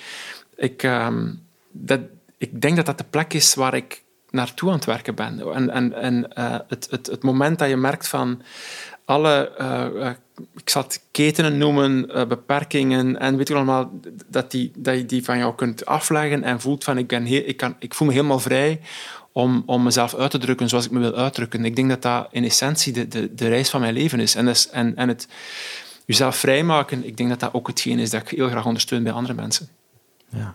Ik, 0.57 0.83
uh, 0.83 1.09
dat, 1.71 2.01
ik 2.39 2.61
denk 2.61 2.77
dat 2.77 2.87
dat 2.87 2.99
de 2.99 3.05
plek 3.11 3.33
is 3.33 3.55
waar 3.55 3.75
ik 3.75 4.03
naartoe 4.31 4.69
aan 4.69 4.75
het 4.75 4.85
werken 4.85 5.15
ben. 5.15 5.53
En, 5.55 5.71
en, 5.71 5.93
en 5.93 6.31
uh, 6.39 6.57
het, 6.69 6.87
het, 6.91 7.07
het 7.07 7.23
moment 7.23 7.59
dat 7.59 7.69
je 7.69 7.77
merkt 7.77 8.09
van 8.09 8.43
alle, 9.05 9.53
uh, 9.61 10.11
ik 10.57 10.71
zal 10.71 10.83
het 10.83 11.03
ketenen 11.11 11.59
noemen, 11.59 12.07
beperkingen 12.29 13.19
en 13.19 13.37
weet 13.37 13.49
je 13.49 13.55
allemaal, 13.55 13.91
dat, 14.27 14.51
die, 14.51 14.73
dat 14.77 14.97
je 14.97 15.07
die 15.07 15.25
van 15.25 15.39
jou 15.39 15.55
kunt 15.55 15.87
afleggen 15.87 16.43
en 16.43 16.61
voelt 16.61 16.85
van 16.85 16.99
ik, 16.99 17.07
ben 17.07 17.25
heel, 17.25 17.43
ik, 17.47 17.57
kan, 17.57 17.77
ik 17.79 17.95
voel 17.95 18.07
me 18.07 18.15
helemaal 18.15 18.39
vrij 18.39 18.81
om, 19.33 19.63
om 19.67 19.83
mezelf 19.83 20.15
uit 20.15 20.31
te 20.31 20.39
drukken 20.39 20.69
zoals 20.69 20.85
ik 20.85 20.91
me 20.91 20.99
wil 20.99 21.15
uitdrukken. 21.15 21.65
Ik 21.65 21.77
denk 21.77 21.89
dat 21.89 22.03
dat 22.03 22.29
in 22.31 22.45
essentie 22.45 22.93
de, 22.93 23.09
de, 23.09 23.35
de 23.35 23.49
reis 23.49 23.71
van 23.71 23.81
mijn 23.81 23.95
leven 23.95 24.21
is. 24.21 24.35
En, 24.35 24.45
dus, 24.45 24.71
en, 24.71 24.97
en 24.97 25.09
het 25.09 25.29
jezelf 26.05 26.37
vrijmaken, 26.37 27.07
ik 27.07 27.17
denk 27.17 27.29
dat 27.29 27.41
dat 27.41 27.55
ook 27.55 27.67
hetgeen 27.67 27.99
is 27.99 28.11
dat 28.11 28.21
ik 28.21 28.29
heel 28.29 28.49
graag 28.49 28.67
ondersteun 28.67 29.03
bij 29.03 29.13
andere 29.13 29.35
mensen. 29.35 29.69
Ja, 30.29 30.55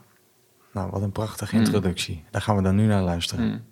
nou 0.71 0.91
wat 0.91 1.01
een 1.01 1.11
prachtige 1.11 1.55
introductie. 1.55 2.15
Mm. 2.15 2.23
Daar 2.31 2.41
gaan 2.41 2.55
we 2.55 2.61
dan 2.61 2.75
nu 2.75 2.85
naar 2.85 3.03
luisteren. 3.03 3.45
Mm. 3.45 3.63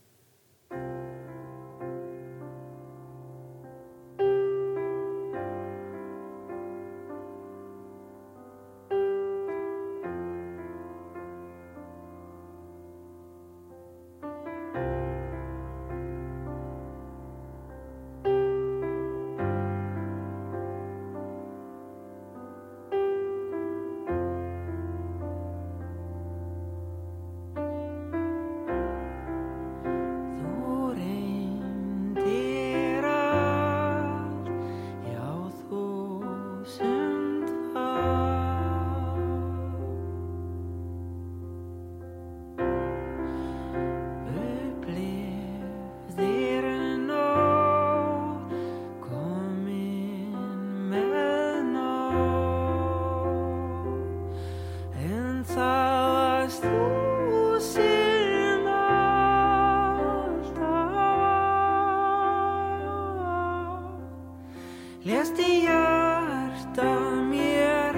Lest 65.02 65.40
í 65.42 65.64
hjarta 65.64 66.92
mér 67.26 67.96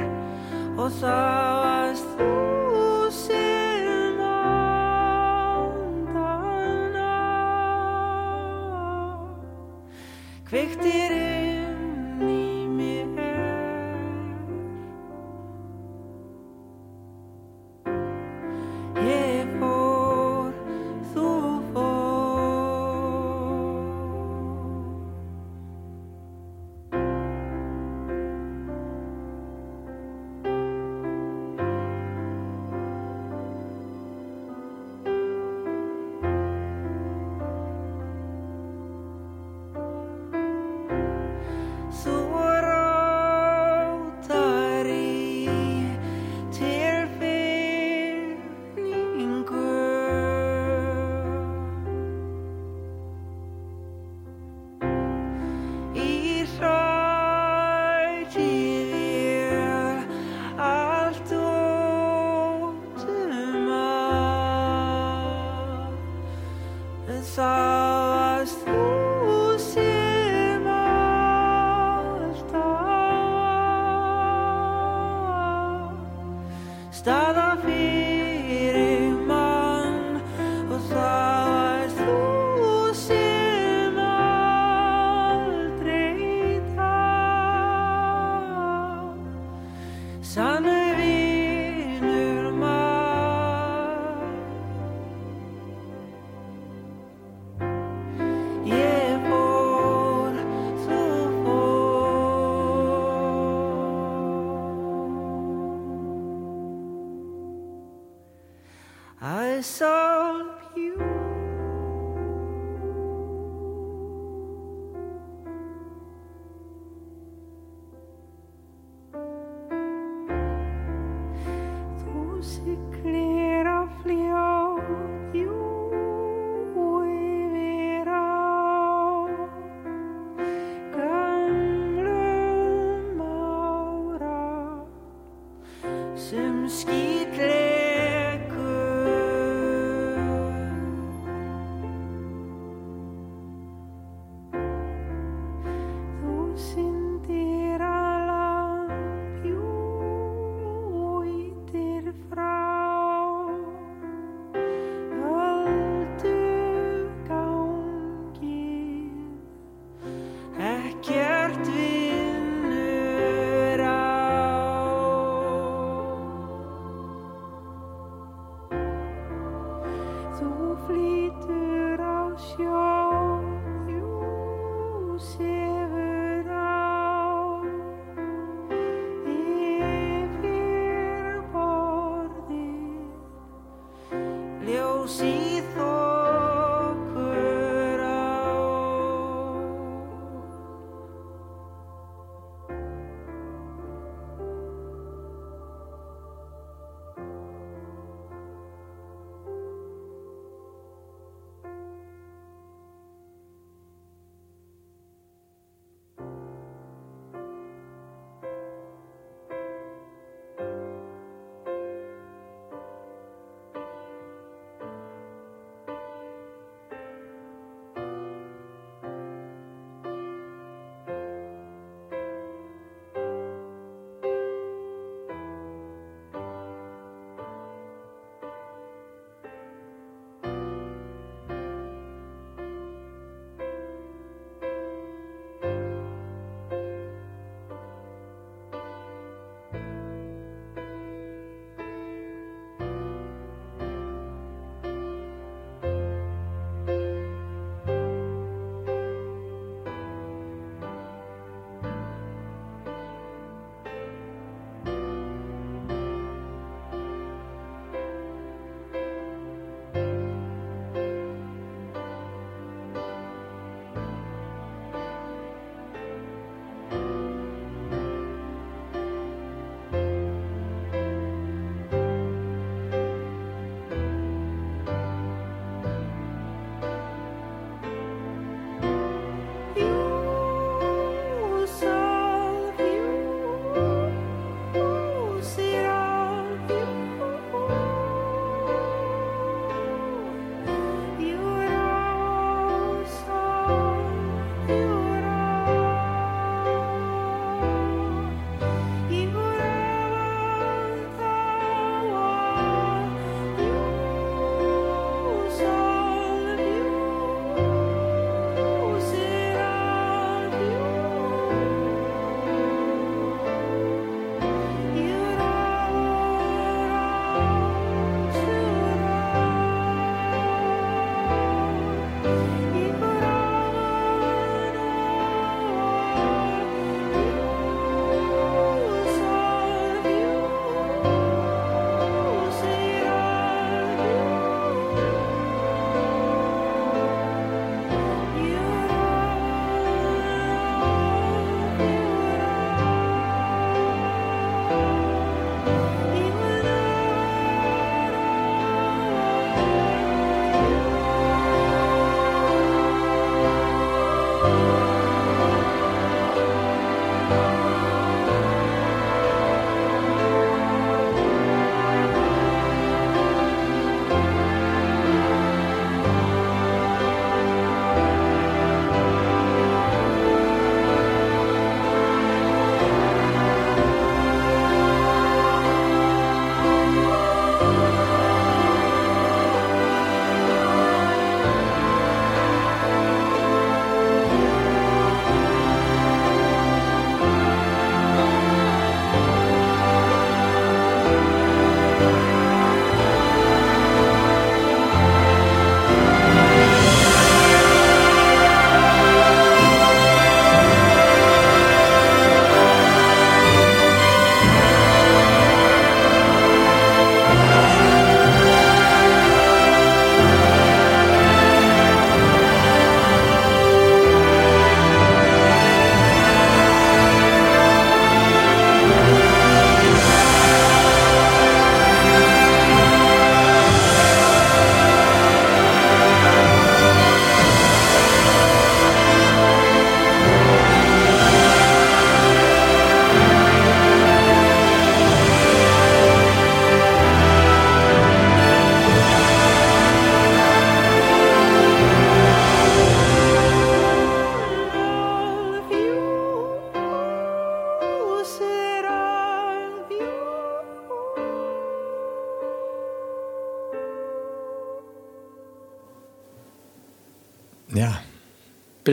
og 0.79 0.87
þáast 1.01 2.52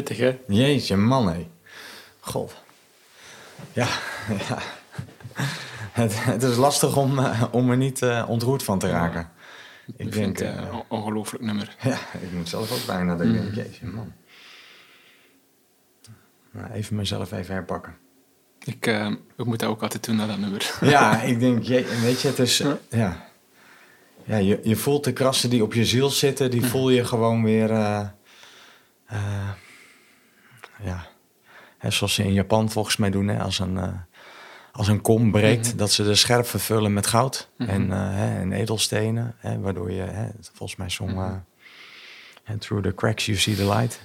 Pittig, 0.03 0.19
hè? 0.19 0.39
Jeetje, 0.47 0.97
man, 0.97 1.29
hé. 1.29 1.49
God. 2.21 2.55
Ja, 3.73 3.87
ja. 4.49 4.59
Het, 5.93 6.25
het 6.25 6.43
is 6.43 6.57
lastig 6.57 6.97
om, 6.97 7.19
eh, 7.19 7.43
om 7.51 7.71
er 7.71 7.77
niet 7.77 8.03
eh, 8.03 8.25
ontroerd 8.29 8.63
van 8.63 8.79
te 8.79 8.91
raken. 8.91 9.31
Ik 9.87 9.95
Ik 9.97 9.97
denk, 9.97 10.13
vind 10.13 10.39
het 10.39 10.49
eh, 10.49 10.63
een 10.73 10.83
ongelooflijk 10.89 11.45
nummer. 11.45 11.77
ja, 11.83 11.99
ik 12.21 12.33
moet 12.33 12.49
zelf 12.49 12.73
ook 12.73 12.87
bijna 12.87 13.17
denken, 13.17 13.55
jeetje, 13.55 13.87
man. 13.87 14.13
Nou, 16.51 16.71
even 16.73 16.97
mezelf 16.97 17.33
even 17.33 17.55
herpakken. 17.55 17.97
Ik, 18.65 18.87
eh, 18.87 19.11
ik 19.37 19.45
moet 19.45 19.59
dat 19.59 19.69
ook 19.69 19.83
altijd 19.83 20.05
doen, 20.05 20.17
naar 20.17 20.27
dat 20.27 20.39
nummer. 20.39 20.75
Ja, 20.81 21.23
ik 21.23 21.41
denk, 21.41 21.63
je, 21.63 21.99
weet 22.03 22.21
je, 22.21 22.29
het 22.29 22.39
is, 22.39 22.61
eh, 22.61 22.73
ja. 22.91 23.29
Ja, 24.25 24.37
je, 24.37 24.61
je 24.63 24.77
voelt 24.77 25.05
de 25.05 25.13
krassen 25.13 25.51
die 25.51 25.63
op 25.63 25.75
je 25.75 25.85
ziel 25.85 26.11
zitten, 26.11 26.51
die 26.51 26.65
voel 26.65 26.91
je 26.91 27.05
gewoon 27.05 27.45
weer, 27.45 27.71
eh, 27.71 28.09
eh, 29.07 29.49
ja. 30.83 31.07
Hè, 31.78 31.91
zoals 31.91 32.14
ze 32.14 32.22
in 32.24 32.33
Japan 32.33 32.70
volgens 32.70 32.97
mij 32.97 33.11
doen, 33.11 33.28
hè, 33.28 33.39
als 33.41 33.59
een, 33.59 33.78
eh, 33.78 33.93
als 34.72 34.89
een 34.89 35.01
kom 35.01 35.31
breekt, 35.31 35.78
dat 35.78 35.93
ze 35.93 36.03
de 36.05 36.14
scherp 36.14 36.47
vervullen 36.47 36.93
met 36.93 37.07
goud 37.07 37.49
en, 37.59 37.93
eh, 37.93 37.99
hè, 38.14 38.41
en 38.41 38.53
edelstenen, 38.53 39.35
hè, 39.39 39.59
waardoor 39.61 39.91
je, 39.93 40.03
hè, 40.03 40.28
volgens 40.41 40.78
mij 40.78 40.89
zong, 40.91 41.11
eh, 41.11 41.33
and 42.45 42.61
through 42.61 42.85
the 42.87 42.95
cracks 42.95 43.26
you 43.26 43.39
see 43.39 43.55
the 43.55 43.68
light. 43.68 44.01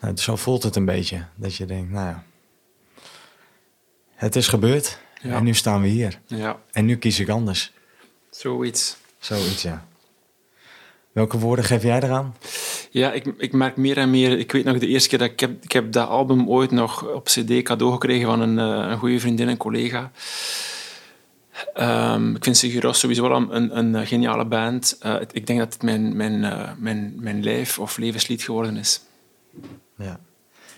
Nou, 0.00 0.16
zo 0.16 0.36
voelt 0.36 0.62
het 0.62 0.76
een 0.76 0.84
beetje, 0.84 1.24
dat 1.34 1.54
je 1.54 1.64
denkt, 1.66 1.90
nou 1.92 2.06
ja, 2.06 2.22
het 4.14 4.36
is 4.36 4.48
gebeurd 4.48 4.98
Ja. 5.22 5.34
en 5.36 5.44
nu 5.44 5.54
staan 5.54 5.80
we 5.82 5.88
hier. 5.88 6.20
Ja, 6.26 6.56
En 6.72 6.84
nu 6.84 6.96
kies 6.96 7.20
ik 7.20 7.28
anders. 7.28 7.72
zoiets. 8.30 8.96
Zoiets, 9.18 9.62
ja. 9.62 9.86
Welke 11.16 11.38
woorden 11.38 11.64
geef 11.64 11.82
jij 11.82 12.02
eraan? 12.02 12.34
Ja, 12.90 13.12
ik, 13.12 13.26
ik 13.38 13.52
merk 13.52 13.76
meer 13.76 13.96
en 13.96 14.10
meer... 14.10 14.38
Ik 14.38 14.52
weet 14.52 14.64
nog 14.64 14.78
de 14.78 14.86
eerste 14.86 15.08
keer 15.08 15.18
dat 15.18 15.30
ik 15.30 15.40
heb... 15.40 15.64
Ik 15.64 15.72
heb 15.72 15.92
dat 15.92 16.08
album 16.08 16.48
ooit 16.48 16.70
nog 16.70 17.08
op 17.08 17.24
cd 17.24 17.62
cadeau 17.62 17.92
gekregen 17.92 18.26
van 18.26 18.40
een, 18.40 18.58
eh, 18.58 18.90
een 18.90 18.98
goede 18.98 19.20
vriendin 19.20 19.48
en 19.48 19.56
collega. 19.56 20.10
Ehm, 21.74 22.34
ik 22.34 22.44
vind 22.44 22.56
Sigur 22.56 22.94
sowieso 22.94 23.28
wel 23.28 23.52
een, 23.52 23.78
een, 23.78 24.06
geniale 24.06 24.44
band. 24.44 24.96
Eh, 25.00 25.14
ik 25.32 25.46
denk 25.46 25.58
dat 25.58 25.72
het 25.72 25.82
mijn, 25.82 26.16
mijn, 26.16 26.44
eh, 26.44 26.70
mijn, 26.78 27.14
mijn 27.16 27.42
lijf- 27.42 27.78
of 27.78 27.96
levenslied 27.96 28.42
geworden 28.42 28.76
is. 28.76 29.00
Ja. 29.98 30.20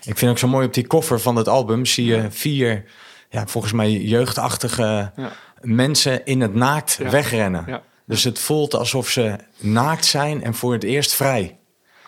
Ik 0.03 0.17
vind 0.17 0.31
ook 0.31 0.37
zo 0.37 0.47
mooi 0.47 0.65
op 0.65 0.73
die 0.73 0.87
koffer 0.87 1.19
van 1.19 1.35
het 1.35 1.47
album 1.47 1.85
zie 1.85 2.05
je 2.05 2.27
vier, 2.29 2.85
ja, 3.29 3.47
volgens 3.47 3.73
mij 3.73 3.91
jeugdachtige 3.91 5.11
Ja. 5.15 5.31
mensen 5.61 6.25
in 6.25 6.41
het 6.41 6.53
naakt 6.53 6.97
Ja. 6.99 7.09
wegrennen. 7.09 7.63
Ja. 7.67 7.81
Dus 8.09 8.23
het 8.23 8.39
voelt 8.39 8.73
alsof 8.73 9.09
ze 9.09 9.35
naakt 9.57 10.05
zijn 10.05 10.43
en 10.43 10.53
voor 10.53 10.73
het 10.73 10.83
eerst 10.83 11.13
vrij. 11.13 11.57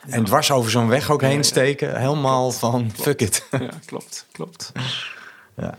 En 0.08 0.24
dwars 0.24 0.52
over 0.52 0.72
zo'n 0.72 0.88
weg 0.88 1.12
ook 1.12 1.22
heen 1.22 1.44
steken. 1.44 2.00
Helemaal 2.00 2.52
van 2.52 2.92
fuck 2.96 3.22
it. 3.22 3.48
Ja, 3.52 3.70
klopt, 3.86 4.26
klopt. 4.32 4.72
Ja. 5.58 5.78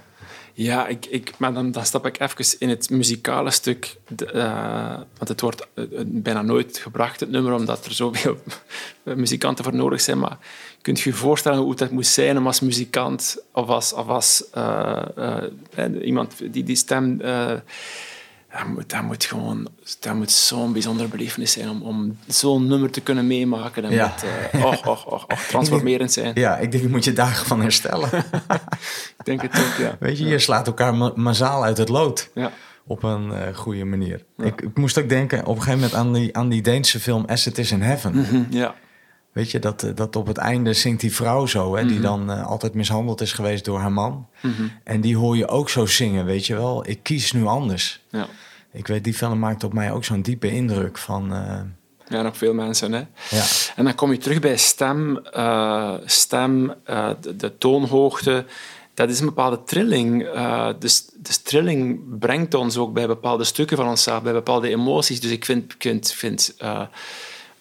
Ja, 0.54 0.86
ik, 0.86 1.06
ik, 1.06 1.32
maar 1.38 1.52
dan, 1.52 1.70
dan 1.70 1.84
stap 1.86 2.06
ik 2.06 2.20
even 2.20 2.56
in 2.58 2.68
het 2.68 2.90
muzikale 2.90 3.50
stuk. 3.50 3.96
De, 4.08 4.26
eh, 4.26 4.94
want 4.94 5.28
het 5.28 5.40
wordt 5.40 5.66
eh, 5.74 5.84
eh, 5.84 6.06
bijna 6.06 6.42
nooit 6.42 6.78
gebracht, 6.78 7.20
het 7.20 7.30
nummer, 7.30 7.52
omdat 7.52 7.86
er 7.86 7.92
zoveel 7.92 8.38
muzikanten 9.02 9.64
voor 9.64 9.74
nodig 9.74 10.00
zijn. 10.00 10.18
Maar 10.18 10.38
kunt 10.82 11.00
je 11.00 11.10
je 11.10 11.16
voorstellen 11.16 11.58
hoe 11.58 11.74
dat 11.74 11.90
moet 11.90 12.06
zijn 12.06 12.38
om 12.38 12.46
als 12.46 12.60
muzikant 12.60 13.38
of 13.52 13.68
als, 13.68 13.92
of 13.92 14.08
als 14.08 14.50
eh, 14.50 15.02
eh, 15.16 15.44
eh, 15.74 16.06
iemand 16.06 16.52
die 16.52 16.64
die 16.64 16.76
stem... 16.76 17.20
dat 18.52 18.66
moet, 18.66 18.90
dat 18.90 19.02
moet 19.02 19.24
gewoon 19.24 19.68
dat 20.00 20.14
moet 20.14 20.30
zo'n 20.30 20.72
bijzondere 20.72 21.08
belevenis 21.08 21.52
zijn 21.52 21.68
om, 21.70 21.82
om 21.82 22.18
zo'n 22.26 22.66
nummer 22.66 22.90
te 22.90 23.00
kunnen 23.00 23.26
meemaken. 23.26 23.82
Dat 23.82 23.92
Ja. 23.92 24.14
moet 24.52 24.80
eh, 24.82 25.38
transformerend 25.48 26.12
zijn. 26.12 26.32
ja, 26.34 26.56
ik 26.58 26.70
denk, 26.72 26.82
je 26.82 26.88
moet 26.90 27.04
je 27.04 27.12
dagen 27.12 27.46
van 27.46 27.60
herstellen. 27.60 28.08
Ik 29.18 29.24
denk 29.24 29.42
het 29.42 29.58
ook, 29.58 29.76
ja. 29.78 29.96
Weet 30.00 30.18
je, 30.18 30.24
je 30.26 30.38
slaat 30.38 30.66
elkaar 30.66 30.94
ma- 30.94 31.12
mazaal 31.14 31.64
uit 31.64 31.78
het 31.78 31.88
lood. 31.88 32.30
ja. 32.34 32.52
Op 32.86 33.02
een 33.02 33.32
eh, 33.32 33.54
goede 33.56 33.84
manier. 33.84 34.24
Ik, 34.38 34.60
ik 34.60 34.76
moest 34.78 34.98
ook 34.98 35.08
denken 35.08 35.40
op 35.46 35.56
een 35.56 35.62
gegeven 35.62 35.78
moment 35.80 35.94
aan 35.98 36.12
die, 36.12 36.36
aan 36.36 36.48
die 36.48 36.62
Deense 36.62 37.00
film 37.00 37.24
As 37.24 37.46
It 37.46 37.58
Is 37.58 37.70
in 37.72 37.82
Heaven. 37.82 38.24
Hm, 38.24 38.42
ja. 38.56 38.74
Weet 39.32 39.50
je, 39.50 39.58
dat, 39.58 39.82
eh, 39.82 39.90
dat 39.94 40.16
op 40.16 40.26
het 40.26 40.36
einde 40.36 40.72
zingt 40.72 41.00
die 41.00 41.14
vrouw 41.14 41.46
zo, 41.46 41.76
hè, 41.76 41.82
die 41.86 41.92
Mhm. 41.98 42.02
dan 42.02 42.30
eh, 42.30 42.46
altijd 42.46 42.74
mishandeld 42.74 43.20
is 43.20 43.32
geweest 43.32 43.64
door 43.64 43.78
haar 43.78 43.92
man. 43.92 44.26
En 44.84 45.00
die 45.00 45.16
hoor 45.16 45.36
je 45.36 45.48
ook 45.48 45.70
zo 45.70 45.86
zingen, 45.86 46.24
weet 46.24 46.46
je 46.46 46.54
wel. 46.54 46.88
Ik 46.88 47.02
kies 47.02 47.32
nu 47.32 47.44
anders. 47.46 48.00
ja. 48.10 48.26
Ik 48.72 48.86
weet, 48.86 49.04
die 49.04 49.14
film 49.14 49.38
maakt 49.38 49.64
op 49.64 49.72
mij 49.72 49.92
ook 49.92 50.04
zo'n 50.04 50.22
diepe 50.22 50.50
indruk 50.50 50.98
van... 50.98 51.32
eh, 51.34 51.60
Ja, 52.08 52.22
nog 52.22 52.36
veel 52.36 52.54
mensen. 52.54 52.92
Hè? 52.92 52.98
ja, 53.30 53.44
En 53.76 53.84
dan 53.84 53.94
kom 53.94 54.10
je 54.12 54.18
terug 54.18 54.40
bij 54.40 54.56
stem. 54.56 55.20
stem, 56.04 56.74
de, 57.20 57.36
de 57.36 57.58
toonhoogte. 57.58 58.44
Dat 58.94 59.10
is 59.10 59.20
een 59.20 59.26
bepaalde 59.26 59.62
trilling. 59.64 60.28
Dus, 60.78 61.08
dus 61.16 61.36
trilling 61.38 62.00
brengt 62.18 62.54
ons 62.54 62.76
ook 62.76 62.92
bij 62.92 63.06
bepaalde 63.06 63.44
stukken 63.44 63.76
van 63.76 63.88
onszelf, 63.88 64.22
bij 64.22 64.32
bepaalde 64.32 64.68
emoties. 64.68 65.20
Dus 65.20 65.30
ik 65.30 65.44
vind, 65.44 65.74
vind, 65.78 66.12
vind 66.12 66.54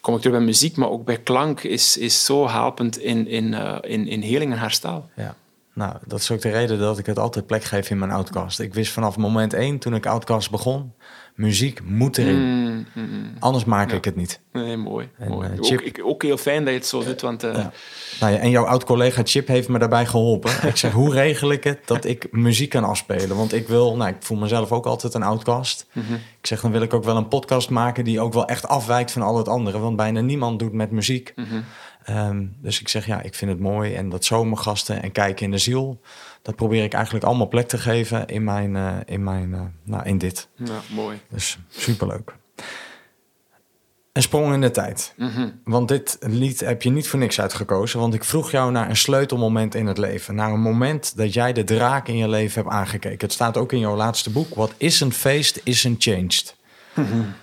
kom 0.02 0.16
ik 0.16 0.22
terug 0.22 0.38
bij 0.38 0.46
muziek, 0.46 0.78
maar 0.78 0.90
ook 0.90 1.06
bij 1.06 1.18
klank, 1.18 1.64
is, 1.64 1.98
is 1.98 2.26
zo 2.26 2.50
helpend 2.50 2.98
in, 2.98 3.28
in, 3.28 3.54
eh, 3.54 3.78
in, 3.82 4.08
in 4.08 4.42
en 4.52 4.60
herstel. 4.60 5.10
ja. 5.16 5.36
Nou, 5.74 5.96
dat 6.08 6.20
is 6.20 6.32
ook 6.32 6.42
de 6.42 6.50
reden 6.50 6.80
dat 6.80 6.98
ik 6.98 7.06
het 7.06 7.20
altijd 7.20 7.46
plek 7.46 7.64
geef 7.64 7.90
in 7.90 7.98
mijn 7.98 8.12
outcast. 8.12 8.60
Ik 8.60 8.74
wist 8.74 8.92
vanaf 8.92 9.18
moment 9.18 9.54
één, 9.54 9.80
toen 9.80 9.94
ik 9.96 10.06
outcast 10.06 10.52
begon... 10.52 10.94
muziek 11.36 11.82
moet 11.84 12.18
erin. 12.18 12.36
Mm, 12.36 12.86
mm, 12.94 13.04
mm. 13.04 13.34
Anders 13.40 13.66
maak 13.66 13.92
ik 13.92 14.06
het 14.06 14.16
niet. 14.16 14.40
Nee, 14.52 14.78
mooi. 14.78 15.10
En, 15.18 15.30
mooi. 15.30 15.50
eh, 15.50 15.72
ook, 15.72 15.82
ik, 15.82 16.02
ook 16.04 16.24
heel 16.24 16.38
fijn 16.38 16.64
dat 16.64 16.74
je 16.74 16.80
het 16.80 16.88
zo 16.88 17.04
doet, 17.04 17.22
want 17.22 17.44
eh, 17.44 17.54
Ja. 17.54 17.72
Nou 18.20 18.34
ja, 18.34 18.40
en 18.40 18.50
jouw 18.50 18.66
oud-collega 18.66 19.22
Chip 19.26 19.48
heeft 19.48 19.70
me 19.70 19.80
daarbij 19.80 20.06
geholpen. 20.06 20.52
Ik 20.68 20.78
zeg, 20.78 20.92
hoe 20.92 21.14
regel 21.14 21.52
ik 21.52 21.64
het 21.64 21.80
dat 21.86 22.06
ik 22.06 22.28
muziek 22.32 22.70
kan 22.70 22.84
afspelen? 22.84 23.36
Want 23.38 23.54
ik 23.54 23.68
wil, 23.68 23.96
nou, 23.96 24.10
ik 24.10 24.16
voel 24.20 24.38
mezelf 24.38 24.72
ook 24.72 24.86
altijd 24.86 25.14
een 25.14 25.24
outcast. 25.24 25.88
Ik 26.40 26.48
zeg, 26.48 26.62
dan 26.62 26.72
wil 26.72 26.82
ik 26.82 26.94
ook 26.94 27.04
wel 27.04 27.18
een 27.18 27.28
podcast 27.28 27.70
maken 27.70 28.04
die 28.04 28.20
ook 28.20 28.34
wel 28.34 28.46
echt 28.48 28.68
afwijkt 28.68 29.12
van 29.12 29.22
al 29.22 29.38
het 29.38 29.48
andere. 29.48 29.80
Want 29.80 29.96
bijna 29.96 30.22
niemand 30.22 30.60
doet 30.60 30.74
met 30.74 30.92
muziek. 30.92 31.34
Ehm, 32.04 32.46
dus 32.62 32.80
ik 32.82 32.88
zeg, 32.88 33.06
ja, 33.06 33.22
ik 33.22 33.36
vind 33.36 33.52
het 33.52 33.60
mooi. 33.60 33.94
En 33.94 34.10
dat 34.10 34.26
zomergasten 34.26 35.02
en 35.02 35.12
kijken 35.12 35.46
in 35.46 35.52
de 35.52 35.58
ziel, 35.58 36.02
dat 36.42 36.56
probeer 36.56 36.84
ik 36.84 36.94
eigenlijk 36.94 37.26
allemaal 37.26 37.48
plek 37.48 37.68
te 37.68 37.78
geven 37.78 38.28
in, 38.28 38.44
mijn, 38.44 38.76
eh, 38.76 38.96
in, 39.06 39.24
mijn, 39.24 39.54
eh, 39.54 39.62
nou, 39.84 40.06
in 40.06 40.18
dit. 40.18 40.48
ja, 40.56 40.80
mooi. 40.90 41.20
Dus 41.30 41.58
superleuk. 41.70 42.34
Een 44.12 44.22
sprong 44.22 44.54
in 44.54 44.62
de 44.62 44.72
tijd. 44.72 45.14
Mhm. 45.18 45.50
Want 45.64 45.88
dit 45.88 46.18
lied 46.20 46.60
heb 46.60 46.82
je 46.82 46.90
niet 46.90 47.08
voor 47.08 47.20
niks 47.20 47.42
uitgekozen. 47.42 48.00
Want 48.00 48.14
ik 48.14 48.24
vroeg 48.24 48.52
jou 48.52 48.72
naar 48.72 48.90
een 48.90 48.98
sleutelmoment 48.98 49.76
in 49.76 49.88
het 49.88 49.98
leven. 49.98 50.36
Naar 50.36 50.52
een 50.52 50.62
moment 50.62 51.18
dat 51.18 51.34
jij 51.34 51.54
de 51.54 51.64
draak 51.64 52.08
in 52.08 52.18
je 52.18 52.28
leven 52.28 52.62
hebt 52.62 52.74
aangekeken. 52.74 53.20
Het 53.20 53.34
staat 53.34 53.58
ook 53.58 53.72
in 53.72 53.80
jouw 53.80 53.96
laatste 53.96 54.30
boek. 54.30 54.56
Wat 54.56 54.74
is 54.78 55.00
een 55.00 55.14
feest, 55.14 55.62
is 55.64 55.84
een 55.84 55.96
changed. 56.00 56.56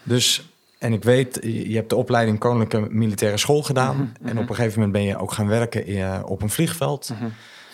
Dus, 0.03 0.49
en 0.79 0.93
ik 0.93 1.05
weet, 1.05 1.39
je 1.43 1.75
hebt 1.75 1.91
de 1.91 1.97
opleiding 1.97 2.39
Koninklijke 2.39 2.95
Militaire 2.95 3.39
School 3.39 3.63
gedaan. 3.63 4.13
En 4.23 4.39
op 4.39 4.49
een 4.49 4.55
gegeven 4.55 4.81
moment 4.81 4.93
ben 4.93 5.03
je 5.03 5.19
ook 5.19 5.33
gaan 5.33 5.49
werken 5.49 5.87
eh, 5.87 6.21
op 6.25 6.43
een 6.43 6.51
vliegveld. 6.51 7.13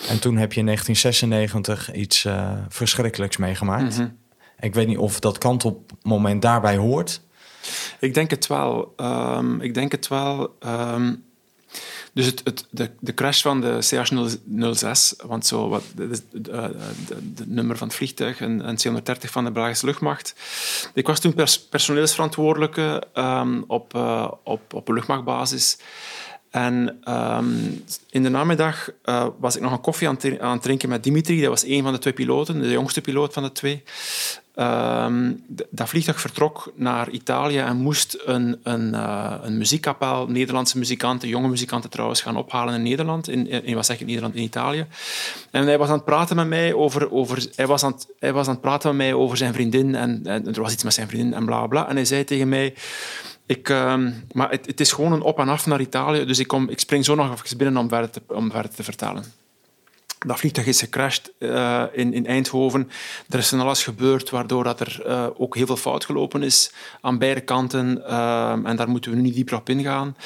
En 0.09 0.21
toen 0.21 0.37
heb 0.37 0.53
je 0.53 0.61
in 0.61 0.67
1996 0.67 1.93
iets 1.93 2.25
eh, 2.25 2.53
verschrikkelijks 2.69 3.37
meegemaakt. 3.37 4.03
Ik 4.61 4.75
weet 4.75 4.87
niet 4.87 4.99
of 4.99 5.21
dat 5.21 5.39
kantelmoment 5.39 6.43
daarbij 6.43 6.77
hoort. 6.77 7.21
Ik 8.01 8.15
denk 8.15 8.31
het 8.31 8.47
wel. 8.47 8.93
Ehm, 8.97 9.61
ik 9.61 9.75
denk 9.75 9.93
het 9.93 10.09
wel. 10.09 10.57
Ehm, 10.61 11.15
dus 12.15 12.27
het, 12.27 12.41
het, 12.45 12.67
de, 12.71 12.91
de 13.01 13.15
crash 13.15 13.43
van 13.43 13.61
de 13.61 13.79
CH-06, 13.81 15.27
want 15.27 15.47
zo, 15.47 15.69
wat, 15.69 15.83
het 15.97 16.23
eh, 16.51 16.65
nummer 17.47 17.77
van 17.77 17.89
het 17.89 17.97
vliegtuig, 17.97 18.41
een 18.41 18.77
C-130 18.77 19.31
van 19.31 19.45
de 19.45 19.51
Belgische 19.51 19.87
luchtmacht. 19.87 20.35
Ik 20.95 21.07
was 21.07 21.21
toen 21.21 21.35
pers- 21.35 21.61
personeelsverantwoordelijke 21.69 23.03
ehm, 23.13 23.63
op, 23.67 23.95
eh, 23.95 24.31
op, 24.45 24.75
op 24.75 24.89
een 24.89 24.95
luchtmachtbasis. 24.95 25.79
En 26.51 26.99
ehm, 27.05 27.47
in 28.11 28.23
de 28.23 28.29
namiddag 28.29 28.91
eh, 29.03 29.27
was 29.39 29.57
ik 29.57 29.63
nog 29.63 29.73
een 29.73 29.81
koffie 29.81 30.09
aan 30.41 30.53
het 30.53 30.63
drinken 30.63 30.89
met 30.89 31.03
Dimitri. 31.05 31.41
Dat 31.41 31.51
was 31.51 31.65
een 31.65 31.83
van 31.83 31.93
de 31.93 31.99
twee 31.99 32.13
piloten, 32.13 32.61
de 32.61 32.71
jongste 32.71 33.01
piloot 33.01 33.33
van 33.33 33.43
de 33.43 33.53
twee. 33.53 33.83
Ehm, 34.55 35.33
dat 35.71 35.89
vliegtuig 35.89 36.21
vertrok 36.21 36.73
naar 36.75 37.11
Italië 37.11 37.59
en 37.59 37.77
moest 37.77 38.19
een, 38.25 38.61
een, 38.63 38.95
eh, 38.95 39.35
een 39.43 39.59
muziekkapel, 39.59 40.27
Nederlandse 40.27 40.79
muzikanten, 40.79 41.29
jonge 41.29 41.49
muzikanten 41.49 41.91
trouwens, 41.91 42.21
gaan 42.23 42.37
ophalen 42.37 42.75
in 42.75 42.83
Nederland. 42.83 43.29
In, 43.29 43.51
in, 43.51 43.75
wat 43.75 43.87
zeg 43.87 44.01
ik, 44.01 44.07
Nederland, 44.07 44.35
in 44.35 44.43
Italië. 44.43 44.87
En 45.51 45.67
hij 45.67 45.79
was 45.79 45.89
aan 45.89 45.95
het 45.95 46.05
praten 46.05 46.37
met 46.37 46.47
mij 46.47 46.75
over... 46.75 47.13
over 47.13 47.47
hij, 47.55 47.67
was 47.67 47.83
aan 47.83 47.93
het, 47.93 48.07
hij 48.19 48.33
was 48.33 48.47
aan 48.47 48.53
het 48.53 48.63
praten 48.63 48.89
met 48.89 49.07
mij 49.07 49.15
over 49.15 49.37
zijn 49.37 49.53
vriendin 49.53 49.95
en, 49.95 50.21
en 50.25 50.47
er 50.47 50.63
was 50.63 50.73
iets 50.73 50.85
met 50.85 50.95
zijn 50.95 51.09
vriendin 51.09 51.35
en 51.35 51.45
bla 51.45 51.67
bla. 51.67 51.89
En 51.89 51.97
hij 51.97 52.05
zei 52.05 52.25
tegen 52.25 52.49
mij... 52.49 52.75
Ik, 53.47 53.69
ehm, 53.69 54.11
maar 54.33 54.51
het, 54.51 54.67
het 54.67 54.81
is 54.81 54.93
gewoon 54.93 55.13
een 55.13 55.23
op 55.23 55.39
en 55.39 55.49
af 55.49 55.67
naar 55.67 55.81
Italië, 55.81 56.25
dus 56.25 56.39
ik, 56.39 56.47
kom, 56.47 56.69
ik 56.69 56.81
spring 56.81 57.05
zo 57.05 57.15
nog 57.15 57.33
even 57.33 57.57
binnen 57.57 57.77
om 57.77 57.89
verder 57.89 58.11
te, 58.11 58.23
om 58.27 58.51
verder 58.51 58.75
te 58.75 58.83
vertellen. 58.83 59.25
Dat 60.25 60.39
vliegtuig 60.39 60.67
is 60.67 60.81
gecrashed 60.81 61.33
eh, 61.39 61.83
in, 61.93 62.13
in 62.13 62.27
Eindhoven. 62.27 62.91
Er 63.29 63.39
is 63.39 63.49
van 63.49 63.61
alles 63.61 63.85
gebeurd, 63.85 64.31
waardoor 64.31 64.65
dat 64.65 64.81
er 64.81 65.03
eh, 65.07 65.27
ook 65.37 65.57
heel 65.57 65.67
veel 65.67 65.77
fout 65.77 66.05
gelopen 66.05 66.43
is 66.43 66.73
aan 67.01 67.19
beide 67.19 67.41
kanten. 67.41 68.07
Ehm, 68.07 68.67
en 68.67 68.77
daar 68.77 68.89
moeten 68.89 69.11
we 69.11 69.17
nu 69.17 69.23
niet 69.23 69.35
dieper 69.35 69.57
op 69.57 69.69
ingaan. 69.69 70.17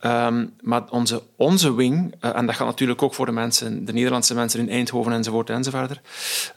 Ehm, 0.00 0.46
maar 0.60 0.90
onze, 0.90 1.22
onze 1.36 1.74
wing, 1.74 2.14
eh, 2.20 2.36
en 2.36 2.46
dat 2.46 2.54
gaat 2.54 2.66
natuurlijk 2.66 3.02
ook 3.02 3.14
voor 3.14 3.26
de 3.26 3.32
mensen, 3.32 3.84
de 3.84 3.92
Nederlandse 3.92 4.34
mensen 4.34 4.60
in 4.60 4.70
Eindhoven 4.70 5.12
enzovoort 5.12 5.50
enzovoort. 5.50 6.00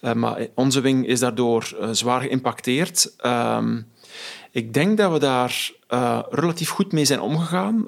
Uh, 0.01 0.13
maar 0.13 0.47
onze 0.55 0.81
wing 0.81 1.07
is 1.07 1.19
daardoor 1.19 1.75
zwaar 1.91 2.21
geïmpacteerd. 2.21 3.13
Ehm, 3.17 3.81
ik 4.51 4.73
denk 4.73 4.97
dat 4.97 5.11
we 5.11 5.19
daar 5.19 5.71
relatief 6.29 6.69
goed 6.69 6.91
mee 6.91 7.05
zijn 7.05 7.21
omgegaan. 7.21 7.87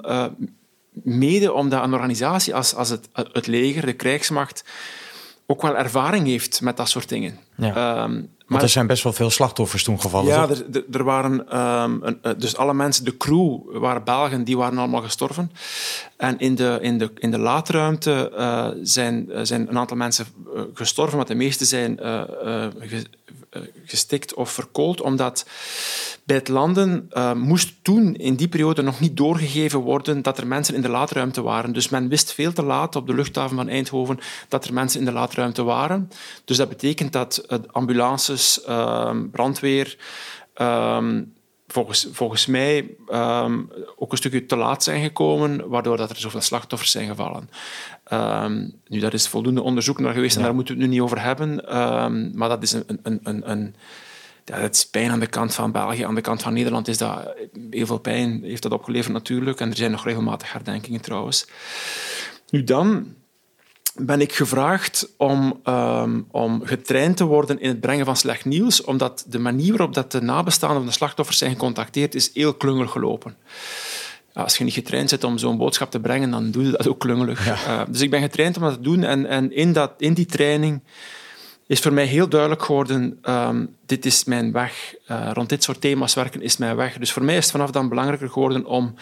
Mede 0.92 1.54
omdat 1.54 1.84
een 1.84 1.94
organisatie 1.94 2.56
als, 2.56 2.76
als 2.76 2.90
het, 2.90 3.10
het 3.14 3.48
leger, 3.48 3.86
de 3.86 3.94
krijgsmacht, 3.94 4.64
ook 5.46 5.62
wel 5.62 5.78
ervaring 5.78 6.28
heeft 6.28 6.62
met 6.62 6.78
dat 6.78 6.90
soort 6.90 7.10
dingen. 7.10 7.40
Ja. 7.56 8.04
Um, 8.04 8.30
maar 8.46 8.62
er 8.62 8.70
zijn 8.70 8.88
best 8.88 9.04
wel 9.04 9.14
veel 9.14 9.30
slachtoffers 9.30 9.84
toen 9.84 10.02
gevallen. 10.02 10.28
Ja, 10.28 10.50
er, 10.50 10.84
er, 10.92 11.04
waren 11.04 11.58
um, 11.60 12.00
een, 12.04 12.20
eh, 12.22 12.32
dus 12.38 12.58
alle 12.58 12.74
mensen, 12.74 13.06
de 13.06 13.18
crew 13.18 13.58
waren 13.72 14.04
Belgen, 14.04 14.44
die 14.44 14.58
waren 14.58 14.78
allemaal 14.78 15.02
gestorven. 15.02 15.52
En 16.18 16.40
in 16.40 16.56
de, 16.56 16.78
in 16.82 16.98
de, 16.98 17.12
in 17.16 17.32
de 17.32 17.38
laadruimte 17.38 18.32
uh, 18.38 18.68
zijn, 18.82 19.26
uh, 19.30 19.40
zijn 19.44 19.70
een 19.70 19.78
aantal 19.78 19.98
mensen 19.98 20.26
gestorven, 20.74 21.18
maar 21.18 21.26
de 21.26 21.36
meeste 21.36 21.66
zijn 21.66 22.00
gestikt 23.86 24.34
of 24.34 24.52
verkoold, 24.52 25.02
omdat 25.02 25.45
bij 26.24 26.36
het 26.36 26.47
landen 26.47 27.10
uh, 27.14 27.34
moest 27.34 27.74
toen 27.82 28.16
in 28.16 28.36
die 28.36 28.47
periode 28.47 28.82
nog 28.82 29.00
niet 29.00 29.18
doorgegeven 29.18 29.80
worden 29.80 30.22
dat 30.22 30.38
er 30.38 30.47
mensen 30.47 30.76
in 30.76 30.82
de 30.82 30.89
laadruimte 30.89 31.41
waren. 31.41 31.74
Dus 31.74 31.89
men 31.89 32.10
wist 32.10 32.34
veel 32.34 32.54
te 32.54 32.64
laat 32.64 32.95
op 32.95 33.08
de 33.08 33.14
luchthaven 33.14 33.56
van 33.56 33.70
Eindhoven 33.70 34.20
dat 34.47 34.66
er 34.66 34.74
mensen 34.74 35.00
in 35.00 35.06
de 35.06 35.12
laadruimte 35.12 35.64
waren. 35.64 36.12
Dus 36.45 36.58
dat 36.58 36.70
betekent 36.70 37.14
dat 37.14 37.45
uh, 37.50 37.58
ambulances, 37.72 38.62
brandweer, 39.32 39.97
ehm, 40.54 41.22
volgens, 41.72 42.07
volgens 42.11 42.45
mij 42.45 42.95
ehm, 43.07 43.61
ook 43.95 44.11
een 44.11 44.17
stukje 44.17 44.45
te 44.45 44.55
laat 44.55 44.84
zijn 44.84 45.03
gekomen, 45.03 45.70
waardoor 45.70 45.97
dat 45.97 46.09
er 46.09 46.20
zoveel 46.20 46.41
slachtoffers 46.41 46.91
zijn 46.91 47.07
gevallen. 47.07 47.49
Um, 48.13 48.74
nu, 48.88 48.99
daar 48.99 49.13
is 49.13 49.28
voldoende 49.28 49.61
onderzoek 49.61 49.99
naar 49.99 50.13
geweest 50.13 50.36
en 50.36 50.43
daar 50.43 50.55
moeten 50.55 50.76
we 50.76 50.82
het 50.82 50.89
nu 50.89 50.95
niet 50.95 51.05
over 51.05 51.22
hebben. 51.22 51.61
maar 52.38 52.49
dat 52.49 52.63
is 52.63 52.72
een, 52.72 52.99
een, 53.03 53.20
een, 53.24 53.49
een 53.49 53.76
ja, 54.49 54.57
het 54.57 54.76
is 54.76 54.89
pijn 54.89 55.11
aan 55.11 55.20
de 55.20 55.28
kant 55.28 55.53
van 55.53 55.72
België. 55.72 56.03
Aan 56.03 56.15
de 56.15 56.22
kant 56.22 56.41
van 56.41 56.53
Nederland 56.53 56.88
is 56.88 56.97
dat 56.97 57.34
heel 57.70 57.86
veel 57.86 57.99
pijn 57.99 58.43
heeft 58.43 58.63
dat 58.63 58.72
opgeleverd 58.72 59.13
natuurlijk. 59.13 59.59
En 59.59 59.70
er 59.70 59.76
zijn 59.76 59.91
nog 59.91 60.05
regelmatig 60.05 60.51
herdenkingen 60.51 61.01
trouwens. 61.01 61.47
Nu 62.49 62.63
dan 62.63 63.15
ben 64.00 64.22
ik 64.22 64.34
gevraagd 64.34 65.14
om, 65.18 65.60
um, 65.66 66.26
om 66.32 66.62
getraind 66.66 67.18
te 67.18 67.24
worden 67.24 67.60
in 67.60 67.70
het 67.70 67.80
brengen 67.80 68.06
van 68.06 68.16
slecht 68.16 68.45
nieuws, 68.45 68.84
omdat 68.84 69.26
de 69.28 69.39
manier 69.39 69.70
waarop 69.70 69.93
dat 69.93 70.12
de 70.12 70.22
nabestaanden 70.22 70.78
van 70.78 70.88
de 70.88 70.93
slachtoffers 70.93 71.38
zijn 71.38 71.52
gecontacteerd 71.52 72.16
is 72.16 72.32
heel 72.34 72.54
klungelig 72.54 72.91
gelopen. 72.91 73.36
als 74.34 74.58
je 74.58 74.64
niet 74.64 74.74
getraind 74.74 75.10
zit 75.10 75.24
om 75.24 75.38
zo'n 75.38 75.58
boodschap 75.58 75.91
te 75.91 76.00
brengen, 76.00 76.32
dan 76.32 76.52
doe 76.52 76.64
je 76.64 76.72
dat 76.72 76.88
ook 76.88 77.00
klungelig. 77.00 77.47
Uh, 77.47 77.82
dus 77.89 78.02
ik 78.02 78.10
ben 78.10 78.22
getraind 78.22 78.58
om 78.58 78.64
dat 78.64 78.74
te 78.74 78.82
doen 78.82 79.04
en, 79.04 79.26
en 79.26 79.52
in, 79.52 79.74
dat, 79.74 79.91
in 79.97 80.14
die 80.14 80.26
training 80.26 80.82
is 81.70 81.80
voor 81.80 81.93
mij 81.93 82.05
heel 82.05 82.30
duidelijk 82.30 82.63
geworden, 82.63 83.20
um, 83.30 83.76
dit 83.86 84.05
is 84.05 84.24
mijn 84.24 84.51
weg. 84.51 84.95
Uh, 85.11 85.30
rond 85.34 85.49
dit 85.49 85.63
soort 85.63 85.82
thema's 85.82 86.13
werken 86.13 86.41
is 86.41 86.57
mijn 86.57 86.76
weg. 86.76 86.97
Dus 86.97 87.11
voor 87.11 87.24
mij 87.24 87.38
is 87.38 87.43
het 87.43 87.51
vanaf 87.51 87.72
dan 87.72 87.89
belangrijker 87.89 88.30
geworden 88.30 88.65
om 88.65 88.95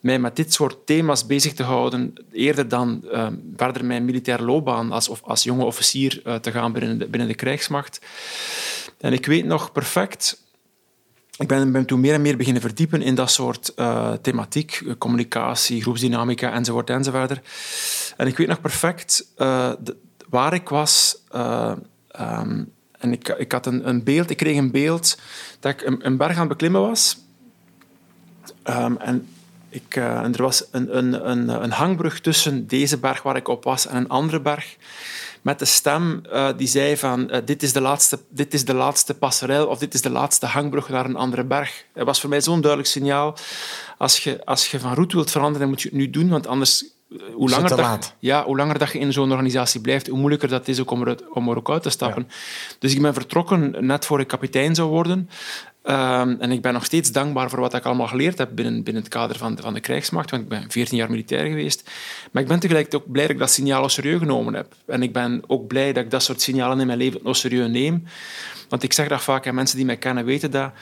mij 0.00 0.18
met 0.18 0.36
dit 0.36 0.52
soort 0.52 0.86
thema's 0.86 1.26
bezig 1.26 1.52
te 1.52 1.62
houden, 1.62 2.12
eerder 2.32 2.68
dan 2.68 3.04
um, 3.12 3.52
verder 3.56 3.84
mijn 3.84 4.04
militaire 4.04 4.44
loopbaan 4.44 4.92
als, 4.92 5.22
als 5.22 5.42
jonge 5.42 5.64
officier 5.64 6.22
uh, 6.26 6.34
te 6.34 6.50
gaan 6.50 6.72
binnen 6.72 6.98
de, 6.98 7.08
binnen 7.08 7.28
de 7.28 7.34
krijgsmacht. 7.34 8.00
En 8.98 9.12
ik 9.12 9.26
weet 9.26 9.44
nog 9.44 9.72
perfect 9.72 10.40
ik 11.36 11.48
ben, 11.48 11.72
ben 11.72 11.86
toen 11.86 12.00
meer 12.00 12.14
en 12.14 12.22
meer 12.22 12.36
beginnen 12.36 12.62
verdiepen 12.62 13.02
in 13.02 13.14
dat 13.14 13.30
soort 13.30 13.72
uh, 13.76 14.12
thematiek, 14.12 14.82
communicatie, 14.98 15.82
groepsdynamica 15.82 16.52
enzovoort 16.52 16.90
enzovoort. 16.90 17.40
En 18.16 18.26
ik 18.26 18.36
weet 18.36 18.48
nog 18.48 18.60
perfect 18.60 19.32
waar 20.28 20.54
ik 20.54 20.68
was 20.68 21.16
Um, 22.20 22.72
en 23.02 23.12
ik, 23.12 23.28
ik 23.28 23.52
had 23.52 23.66
een, 23.66 23.88
een, 23.88 24.04
beeld, 24.04 24.30
ik 24.30 24.36
kreeg 24.36 24.56
een 24.56 24.70
beeld 24.70 25.18
dat 25.60 25.72
ik 25.72 25.82
een, 25.98 26.16
berg 26.16 26.32
aan 26.32 26.38
het 26.38 26.48
beklimmen 26.48 26.80
was. 26.80 27.18
Um, 28.64 28.96
en, 28.96 29.28
ik, 29.68 29.96
uh, 29.96 30.18
en 30.18 30.34
er 30.34 30.42
was 30.42 30.64
een, 30.70 30.96
een, 30.96 31.30
een, 31.30 31.48
een, 31.48 31.70
hangbrug 31.70 32.20
tussen 32.20 32.66
deze 32.66 32.98
berg 32.98 33.22
waar 33.22 33.36
ik 33.36 33.48
op 33.48 33.64
was 33.64 33.86
en 33.86 33.96
een 33.96 34.08
andere 34.08 34.40
berg. 34.40 34.76
Met 35.42 35.58
de 35.58 35.64
stem 35.64 36.22
uh, 36.32 36.48
die 36.56 36.66
zei 36.66 36.96
van 36.96 37.28
uh, 37.30 37.36
dit, 37.44 37.62
is 37.62 37.72
de 37.72 37.80
laatste, 37.80 38.18
dit 38.28 38.54
is 38.54 38.64
de 38.64 38.74
laatste 38.74 39.14
passerel 39.14 39.66
of 39.66 39.78
dit 39.78 39.94
is 39.94 40.02
de 40.02 40.10
laatste 40.10 40.46
hangbrug 40.46 40.88
naar 40.88 41.04
een 41.04 41.16
andere 41.16 41.44
berg. 41.44 41.84
Het 41.92 42.04
was 42.04 42.20
voor 42.20 42.30
mij 42.30 42.40
zo'n 42.40 42.60
duidelijk 42.60 42.90
signaal. 42.90 43.36
Als 43.98 44.18
je, 44.18 44.44
als 44.44 44.70
je 44.70 44.80
van 44.80 44.94
route 44.94 45.16
wilt 45.16 45.30
veranderen, 45.30 45.60
dan 45.60 45.68
moet 45.68 45.82
je 45.82 45.88
het 45.88 45.98
nu 45.98 46.10
doen, 46.10 46.28
want 46.28 46.46
anders 46.46 46.84
hoe 47.34 47.50
langer, 47.50 47.76
dat, 47.76 48.14
ja, 48.18 48.44
hoe 48.44 48.56
langer 48.56 48.78
dat 48.78 48.92
je 48.92 48.98
in 48.98 49.12
zo'n 49.12 49.30
organisatie 49.30 49.80
blijft, 49.80 50.06
hoe 50.06 50.18
moeilijker 50.18 50.48
dat 50.48 50.68
is 50.68 50.80
ook 50.80 50.90
om, 50.90 51.06
er, 51.06 51.18
om 51.32 51.48
er 51.48 51.56
ook 51.56 51.70
uit 51.70 51.82
te 51.82 51.90
stappen. 51.90 52.28
Dus 52.78 52.94
ik 52.94 53.02
ben 53.02 53.14
vertrokken 53.14 53.74
net 53.86 54.06
voor 54.06 54.20
ik 54.20 54.28
kapitein 54.28 54.74
zou 54.74 54.88
worden. 54.88 55.28
Um, 55.84 56.40
en 56.40 56.52
ik 56.52 56.62
ben 56.62 56.72
nog 56.72 56.84
steeds 56.84 57.12
dankbaar 57.12 57.50
voor 57.50 57.60
wat 57.60 57.74
ik 57.74 57.84
allemaal 57.84 58.06
geleerd 58.06 58.38
heb 58.38 58.50
binnen, 58.54 58.82
binnen 58.82 59.02
het 59.02 59.12
kader 59.12 59.38
van 59.38 59.54
de, 59.54 59.62
van 59.62 59.74
de 59.74 59.80
krijgsmacht, 59.80 60.30
want 60.30 60.42
ik 60.42 60.48
ben 60.48 60.70
14 60.70 60.96
jaar 60.96 61.10
militair 61.10 61.46
geweest. 61.46 61.90
Maar 62.30 62.42
ik 62.42 62.48
ben 62.48 62.60
tegelijkertijd 62.60 63.02
ook 63.02 63.12
blij 63.12 63.24
dat 63.24 63.32
ik 63.34 63.38
dat 63.40 63.50
signaal 63.50 63.88
serieus 63.88 64.18
genomen 64.18 64.54
heb. 64.54 64.74
En 64.86 65.02
ik 65.02 65.12
ben 65.12 65.42
ook 65.46 65.66
blij 65.66 65.92
dat 65.92 66.04
ik 66.04 66.10
dat 66.10 66.22
soort 66.22 66.40
signalen 66.40 66.80
in 66.80 66.86
mijn 66.86 66.98
leven 66.98 67.20
nog 67.22 67.36
serieus 67.36 67.68
neem. 67.68 68.04
Want 68.68 68.82
ik 68.84 68.92
zeg 68.92 69.08
dat 69.08 69.22
vaak 69.22 69.46
aan 69.46 69.54
mensen 69.54 69.76
die 69.76 69.86
mij 69.86 69.96
kennen, 69.96 70.24
weten 70.24 70.50
dat. 70.50 70.72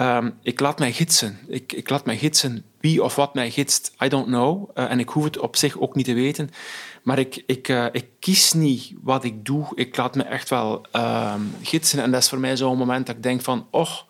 Um, 0.00 0.34
ik 0.42 0.60
laat 0.60 0.78
mij 0.78 0.92
gidsen. 0.92 1.38
Ik, 1.46 1.72
ik 1.72 1.90
laat 1.90 2.04
mij 2.04 2.18
gidsen. 2.18 2.64
Wie 2.80 3.02
of 3.02 3.14
wat 3.14 3.34
mij 3.34 3.50
gidst, 3.50 3.92
I 4.04 4.08
don't 4.08 4.26
know. 4.26 4.70
Uh, 4.74 4.90
en 4.90 4.98
ik 4.98 5.08
hoef 5.08 5.24
het 5.24 5.38
op 5.38 5.56
zich 5.56 5.78
ook 5.78 5.94
niet 5.94 6.04
te 6.04 6.14
weten. 6.14 6.50
Maar 7.02 7.18
ik, 7.18 7.42
ik, 7.46 7.68
uh, 7.68 7.86
ik 7.92 8.06
kies 8.18 8.52
niet 8.52 8.92
wat 9.02 9.24
ik 9.24 9.44
doe. 9.44 9.66
Ik 9.74 9.96
laat 9.96 10.14
me 10.14 10.22
echt 10.22 10.48
wel 10.48 10.86
uh, 10.96 11.34
gidsen. 11.62 12.02
En 12.02 12.10
dat 12.10 12.22
is 12.22 12.28
voor 12.28 12.38
mij 12.38 12.56
zo'n 12.56 12.78
moment 12.78 13.06
dat 13.06 13.16
ik 13.16 13.22
denk 13.22 13.40
van... 13.40 13.66
Och, 13.70 14.06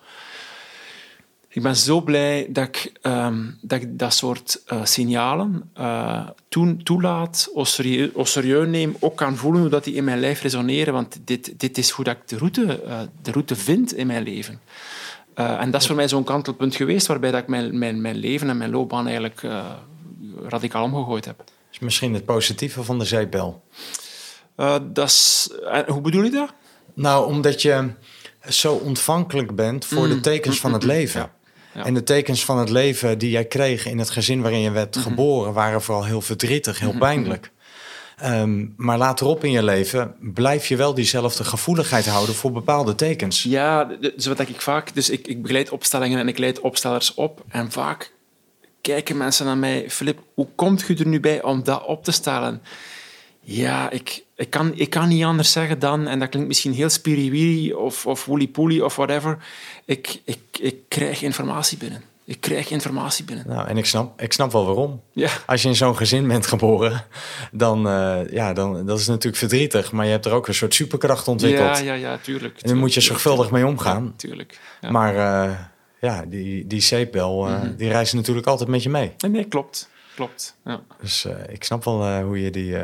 ik 1.48 1.62
ben 1.62 1.76
zo 1.76 2.00
blij 2.00 2.46
dat 2.50 2.68
ik, 2.68 2.92
um, 3.02 3.58
dat, 3.60 3.80
dat 3.86 4.14
soort 4.14 4.62
uh, 4.72 4.84
signalen 4.84 5.70
toen, 6.48 6.82
toelaat, 6.82 7.48
of 7.52 7.68
serieus, 7.68 8.68
neem, 8.68 8.96
ook 9.00 9.16
kan 9.16 9.36
voelen 9.36 9.60
hoe 9.60 9.70
dat 9.70 9.84
die 9.84 9.94
in 9.94 10.04
mijn 10.04 10.20
lijf 10.20 10.42
resoneren. 10.42 10.92
Want 10.92 11.18
dit, 11.24 11.60
dit 11.60 11.78
is 11.78 11.90
hoe 11.90 12.04
dat 12.04 12.16
ik 12.16 12.28
de 12.28 12.38
route, 12.38 12.80
de 13.22 13.30
route 13.30 13.56
vind 13.56 13.94
in 13.94 14.06
mijn 14.06 14.22
leven. 14.22 14.60
Uh, 15.34 15.60
en 15.60 15.70
dat 15.70 15.80
is 15.80 15.86
voor 15.86 15.96
mij 15.96 16.08
zo'n 16.08 16.24
kantelpunt 16.24 16.76
geweest 16.76 17.06
waarbij 17.06 17.30
dat 17.30 17.40
ik 17.40 17.48
mijn, 17.48 17.78
mijn, 17.78 18.00
mijn 18.00 18.16
leven 18.16 18.48
en 18.48 18.56
mijn 18.56 18.70
loopbaan 18.70 19.04
eigenlijk 19.04 19.42
uh, 19.42 19.64
radicaal 20.48 20.84
omgegooid 20.84 21.24
heb. 21.24 21.44
Is 21.72 21.78
misschien 21.78 22.14
het 22.14 22.24
positieve 22.24 22.82
van 22.82 22.98
de 22.98 23.04
zeepbel? 23.04 23.62
Uh, 24.56 24.76
dat 24.82 25.08
is, 25.08 25.50
hoe 25.86 26.00
bedoel 26.00 26.22
je 26.22 26.30
dat? 26.30 26.52
Nou, 26.94 27.26
omdat 27.26 27.62
je 27.62 27.90
zo 28.48 28.74
ontvankelijk 28.74 29.54
bent 29.56 29.84
voor 29.84 30.08
de 30.08 30.14
mm. 30.14 30.22
tekens 30.22 30.60
van 30.60 30.72
het 30.72 30.82
leven. 30.82 31.20
Ja. 31.20 31.32
Ja. 31.74 31.84
En 31.84 31.94
de 31.94 32.02
tekens 32.02 32.44
van 32.44 32.58
het 32.58 32.70
leven 32.70 33.18
die 33.18 33.30
jij 33.30 33.44
kreeg 33.44 33.86
in 33.86 33.98
het 33.98 34.10
gezin 34.10 34.42
waarin 34.42 34.60
je 34.60 34.70
werd 34.70 34.96
mm 34.96 35.02
-hmm. 35.02 35.10
geboren, 35.10 35.52
waren 35.52 35.82
vooral 35.82 36.04
heel 36.04 36.20
verdrietig, 36.20 36.78
heel 36.78 36.92
mm-hmm. 36.92 37.08
pijnlijk. 37.08 37.50
Um, 38.24 38.74
maar 38.76 38.98
laterop 38.98 39.44
in 39.44 39.50
je 39.50 39.62
leven 39.62 40.14
blijf 40.20 40.66
je 40.66 40.76
wel 40.76 40.94
diezelfde 40.94 41.44
gevoeligheid 41.44 42.06
houden 42.06 42.34
voor 42.34 42.52
bepaalde 42.52 42.94
tekens. 42.94 43.42
Ja, 43.42 43.84
dus 43.84 44.26
wat 44.26 44.38
ik 44.38 44.60
vaak... 44.60 44.94
Dus 44.94 45.10
ik, 45.10 45.26
ik 45.26 45.42
begeleid 45.42 45.70
opstellingen 45.70 46.18
en 46.18 46.28
ik 46.28 46.38
leid 46.38 46.60
opstellers 46.60 47.14
op. 47.14 47.44
En 47.48 47.70
vaak 47.70 48.12
kijken 48.80 49.16
mensen 49.16 49.46
naar 49.46 49.56
mij... 49.56 49.90
Filip, 49.90 50.18
hoe 50.34 50.48
komt 50.54 50.84
je 50.86 50.96
er 50.96 51.06
nu 51.06 51.20
bij 51.20 51.42
om 51.42 51.64
dat 51.64 51.84
op 51.84 52.04
te 52.04 52.12
stellen? 52.12 52.62
Ja, 53.40 53.90
ik, 53.90 54.24
ik, 54.36 54.50
kan, 54.50 54.72
ik 54.74 54.90
kan 54.90 55.08
niet 55.08 55.24
anders 55.24 55.52
zeggen 55.52 55.78
dan... 55.78 56.06
En 56.06 56.18
dat 56.18 56.28
klinkt 56.28 56.48
misschien 56.48 56.72
heel 56.72 56.90
spiriwiri 56.90 57.72
of, 57.72 58.06
of 58.06 58.24
woolly 58.24 58.80
of 58.80 58.96
whatever. 58.96 59.38
Ik, 59.84 60.20
ik, 60.24 60.38
ik 60.60 60.76
krijg 60.88 61.22
informatie 61.22 61.78
binnen. 61.78 62.02
Ik 62.24 62.40
krijg 62.40 62.70
informatie 62.70 63.24
binnen. 63.24 63.48
Nou, 63.48 63.68
en 63.68 63.76
ik 63.76 63.86
snap, 63.86 64.20
ik 64.20 64.32
snap 64.32 64.52
wel 64.52 64.64
waarom. 64.64 65.02
Ja. 65.12 65.30
Als 65.46 65.62
je 65.62 65.68
in 65.68 65.76
zo'n 65.76 65.96
gezin 65.96 66.28
bent 66.28 66.46
geboren, 66.46 67.04
dan, 67.52 67.86
uh, 67.86 68.30
ja, 68.30 68.52
dan 68.52 68.86
dat 68.86 68.98
is 68.98 69.06
natuurlijk 69.06 69.36
verdrietig. 69.36 69.92
Maar 69.92 70.04
je 70.04 70.10
hebt 70.10 70.26
er 70.26 70.32
ook 70.32 70.48
een 70.48 70.54
soort 70.54 70.74
superkracht 70.74 71.28
ontwikkeld. 71.28 71.78
Ja, 71.78 71.84
ja, 71.84 71.94
ja, 71.94 72.18
tuurlijk. 72.18 72.60
En 72.60 72.68
daar 72.68 72.76
moet 72.76 72.94
je 72.94 73.00
zorgvuldig 73.00 73.50
mee 73.50 73.66
omgaan. 73.66 74.04
Ja, 74.04 74.12
tuurlijk. 74.16 74.58
Ja. 74.80 74.90
Maar 74.90 75.14
uh, 75.14 75.58
ja, 76.00 76.24
die, 76.26 76.66
die 76.66 76.80
zeepbel, 76.80 77.48
uh, 77.48 77.54
mm 77.54 77.60
-hmm. 77.60 77.76
die 77.76 77.88
reist 77.88 78.14
natuurlijk 78.14 78.46
altijd 78.46 78.68
met 78.68 78.82
je 78.82 78.88
mee. 78.88 79.14
Nee, 79.28 79.44
klopt. 79.44 79.88
klopt 80.14 80.56
ja. 80.64 80.80
Dus 81.00 81.26
ik 81.48 81.64
snap 81.64 81.84
wel 81.84 82.20
hoe, 82.22 82.42
je 82.42 82.50
die, 82.50 82.76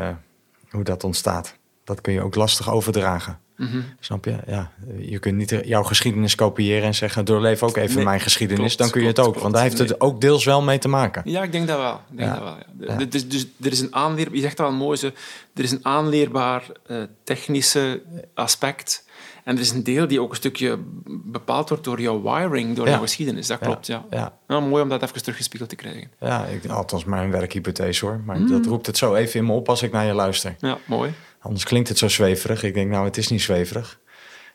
hoe 0.70 0.84
dat 0.84 1.05
ontstaat. 1.05 1.55
dat 1.84 2.01
kun 2.01 2.12
je 2.12 2.22
ook 2.22 2.34
lastig 2.34 2.70
overdragen. 2.70 3.39
Mhm. 3.59 3.78
Snap 4.00 4.24
je? 4.24 4.36
Ja, 4.46 4.70
je 4.98 5.18
kunt 5.18 5.36
niet 5.36 5.61
jouw 5.64 5.82
geschiedenis 5.82 6.34
kopiëren 6.34 6.82
en 6.86 6.94
zeggen: 6.94 7.24
doorleef 7.24 7.62
ook 7.62 7.76
even 7.76 7.94
Nee, 7.96 8.04
mijn 8.04 8.20
geschiedenis. 8.20 8.59
klopt, 8.64 8.78
dan 8.78 8.90
kun 8.90 9.00
je 9.00 9.06
het 9.06 9.18
ook. 9.18 9.24
klopt. 9.24 9.40
Want 9.40 9.54
daar 9.54 9.62
heeft 9.62 9.78
het 9.78 10.00
ook 10.00 10.20
deels 10.20 10.44
wel 10.44 10.62
mee 10.62 10.78
te 10.78 10.88
maken. 10.88 11.22
Ja, 11.24 11.42
ik 11.42 11.52
denk 11.52 11.66
dat 11.68 11.78
wel. 11.78 12.00
Ik 12.11 12.16
denk 12.16 12.28
Ja. 12.28 12.34
dat 12.34 12.42
wel 12.44 12.98
ja. 12.98 13.04
Dus, 13.04 13.28
dus 13.28 13.46
er 13.62 13.72
is 13.72 13.80
een 13.80 13.94
aanleer, 13.94 14.28
je 14.34 14.40
zegt 14.40 14.61
al 14.61 14.72
mooi, 14.72 14.96
zo, 14.96 15.06
er 15.54 15.64
is 15.64 15.70
een 15.70 15.84
aanleerbaar 15.84 16.64
eh, 16.86 17.02
technische 17.24 18.02
aspect. 18.34 19.06
En 19.44 19.54
er 19.54 19.61
is 19.61 19.70
een 19.70 19.82
deel 19.84 20.09
die 20.09 20.20
ook 20.20 20.30
een 20.30 20.36
stukje 20.36 20.78
bepaald 21.06 21.68
wordt 21.68 21.84
door 21.84 22.00
jouw 22.00 22.22
wiring, 22.22 22.76
door 22.76 22.84
Ja. 22.86 22.90
jouw 22.92 23.00
geschiedenis. 23.00 23.46
Dat 23.46 23.59
klopt, 23.59 23.86
ja. 23.86 24.04
Ja, 24.11 24.32
Nou, 24.46 24.62
mooi 24.68 24.82
om 24.82 24.88
dat 24.88 25.02
even 25.02 25.22
teruggespiegeld 25.22 25.68
te 25.70 25.76
krijgen. 25.76 26.11
ja 26.20 26.44
ik, 26.44 26.66
althans 26.70 27.04
mijn 27.04 27.30
werkhypothese 27.30 28.04
hoor. 28.06 28.20
Maar 28.24 28.38
Mm. 28.40 28.48
dat 28.50 28.66
roept 28.66 28.86
het 28.86 28.96
zo 28.96 29.14
even 29.14 29.40
in 29.40 29.46
me 29.46 29.52
op 29.52 29.68
als 29.68 29.82
ik 29.82 29.92
naar 29.92 30.06
je 30.06 30.12
luister. 30.12 30.54
Ja, 30.59 30.78
mooi. 30.84 31.12
Anders 31.41 31.64
klinkt 31.64 31.89
het 31.89 31.99
zo 31.99 32.09
zweverig. 32.09 32.62
Ik 32.62 32.74
denk, 32.74 32.91
nou, 32.91 33.05
het 33.05 33.16
is 33.16 33.28
niet 33.28 33.43
zweverig. 33.43 33.99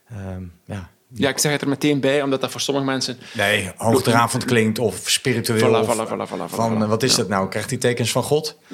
Ehm, 0.10 0.44
ja. 0.66 0.90
Ja, 1.16 1.30
ik 1.30 1.38
zeg 1.38 1.52
het 1.52 1.62
er 1.62 1.68
meteen 1.68 2.00
bij, 2.00 2.22
omdat 2.22 2.42
dat 2.42 2.52
voor 2.52 2.62
sommige 2.62 2.86
mensen... 2.86 3.18
Nee, 3.34 3.72
hoogdravend 3.78 4.46
klinkt 4.46 4.80
of 4.80 5.02
spiritueel. 5.10 5.86
Voilà, 5.86 5.90
of 5.90 6.30
voilà, 6.30 6.46
van, 6.48 6.88
wat 6.88 7.04
is 7.04 7.12
Ja. 7.12 7.18
dat 7.18 7.28
nou? 7.28 7.50
Krijgt 7.50 7.70
hij 7.70 7.80
tekens 7.80 8.12
van 8.12 8.24
God? 8.24 8.58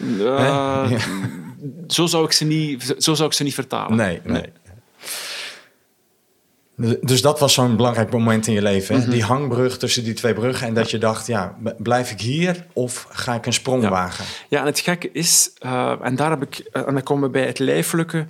Zo, 1.88 2.06
zou 2.06 2.26
ik 2.26 2.32
ze 2.32 2.46
niet, 2.46 2.96
zo 2.98 3.14
zou 3.14 3.28
ik 3.30 3.34
ze 3.34 3.44
niet 3.44 3.54
vertalen. 3.54 3.98
Nee, 3.98 4.22
nee. 4.24 4.44
Dus 7.02 7.22
dat 7.22 7.40
was 7.40 7.54
zo'n 7.54 7.76
belangrijk 7.76 8.12
moment 8.12 8.48
in 8.48 8.54
je 8.54 8.62
leven. 8.62 8.98
Mhm. 9.00 9.10
Die 9.10 9.24
hangbrug 9.24 9.78
tussen 9.78 10.04
die 10.04 10.14
twee 10.14 10.34
bruggen. 10.34 10.68
En 10.68 10.74
dat 10.74 10.92
je 10.92 10.98
dacht, 10.98 11.28
ja, 11.28 11.56
blijf 11.78 12.12
ik 12.12 12.22
hier 12.22 12.66
of 12.74 13.08
ga 13.10 13.34
ik 13.34 13.46
een 13.46 13.54
sprong 13.54 13.84
Ja. 13.84 13.90
wagen? 13.90 14.26
Ja, 14.48 14.60
en 14.60 14.66
het 14.66 14.80
gekke 14.80 15.12
is, 15.12 15.52
eh, 15.60 15.94
en 16.02 16.16
daar 16.16 16.30
heb 16.30 16.42
ik, 16.42 16.58
eh, 16.72 16.88
en 16.88 16.94
dan 16.94 17.04
komen 17.04 17.24
we 17.24 17.30
bij 17.30 17.46
het 17.46 17.60
lijfelijke. 17.60 18.28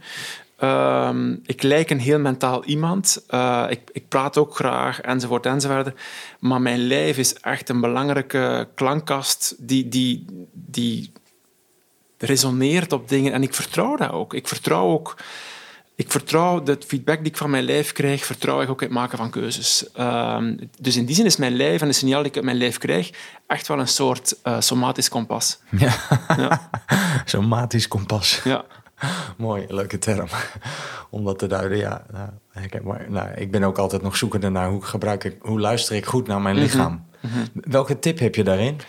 Ehm, 0.57 1.35
ik 1.45 1.63
lijk 1.63 1.89
een 1.89 1.99
heel 1.99 2.19
mentaal 2.19 2.63
iemand. 2.65 3.23
Eh, 3.27 3.65
ik, 3.69 3.81
ik 3.91 4.07
praat 4.07 4.37
ook 4.37 4.55
graag, 4.55 5.01
enzovoort, 5.01 5.45
enzovoort. 5.45 5.91
Maar 6.39 6.61
mijn 6.61 6.87
lijf 6.87 7.17
is 7.17 7.33
echt 7.33 7.69
een 7.69 7.81
belangrijke 7.81 8.67
klankkast 8.75 9.55
die, 9.57 9.87
die, 9.87 10.25
die 10.53 11.11
resoneert 12.17 12.93
op 12.93 13.09
dingen. 13.09 13.33
En 13.33 13.43
ik 13.43 13.53
vertrouw 13.53 13.95
dat 13.95 14.11
ook. 14.11 14.33
Ik 14.33 14.47
vertrouw 14.47 14.89
ook... 14.89 15.15
Ik 15.99 16.11
vertrouw 16.11 16.63
de 16.63 16.77
feedback 16.87 17.17
die 17.17 17.27
ik 17.27 17.37
van 17.37 17.49
mijn 17.49 17.63
lijf 17.63 17.91
krijg, 17.91 18.25
vertrouw 18.25 18.61
ik 18.61 18.69
ook 18.69 18.81
in 18.81 18.87
het 18.87 18.95
maken 18.97 19.17
van 19.17 19.29
keuzes. 19.29 19.91
Ehm, 19.93 20.57
dus 20.79 20.95
in 20.95 21.05
die 21.05 21.15
zin 21.15 21.25
is 21.25 21.37
mijn 21.37 21.55
lijf 21.55 21.81
en 21.81 21.87
de 21.87 21.93
signaal 21.93 22.19
die 22.21 22.29
ik 22.29 22.35
uit 22.35 22.45
mijn 22.45 22.57
lijf 22.57 22.77
krijg 22.77 23.09
echt 23.47 23.67
wel 23.67 23.79
een 23.79 23.87
soort 23.87 24.35
eh, 24.43 24.59
somatisch 24.59 25.09
kompas. 25.09 25.59
Ja. 25.69 25.93
Ja. 26.37 26.69
Zo'n 27.25 27.47
matisch 27.47 27.87
kompas. 27.87 28.41
Ja. 28.43 28.65
Mooi, 29.37 29.65
leuke 29.67 29.99
term. 29.99 30.27
Om 31.09 31.23
dat 31.25 31.39
te 31.39 31.47
duiden, 31.47 31.77
ja. 31.77 32.05
Nou, 32.11 32.29
herkenbaar. 32.51 33.05
nou, 33.09 33.29
ik 33.35 33.51
ben 33.51 33.63
ook 33.63 33.77
altijd 33.77 34.01
nog 34.01 34.17
zoekende 34.17 34.49
naar 34.49 34.69
hoe, 34.69 34.81
gebruik 34.83 35.23
ik, 35.23 35.35
hoe 35.39 35.59
luister 35.59 35.95
ik 35.95 36.05
goed 36.05 36.27
naar 36.27 36.41
mijn 36.41 36.55
Mhm. 36.55 36.63
lichaam. 36.63 37.05
Welke 37.53 37.99
tip 37.99 38.19
heb 38.19 38.35
je 38.35 38.43
daarin? 38.43 38.79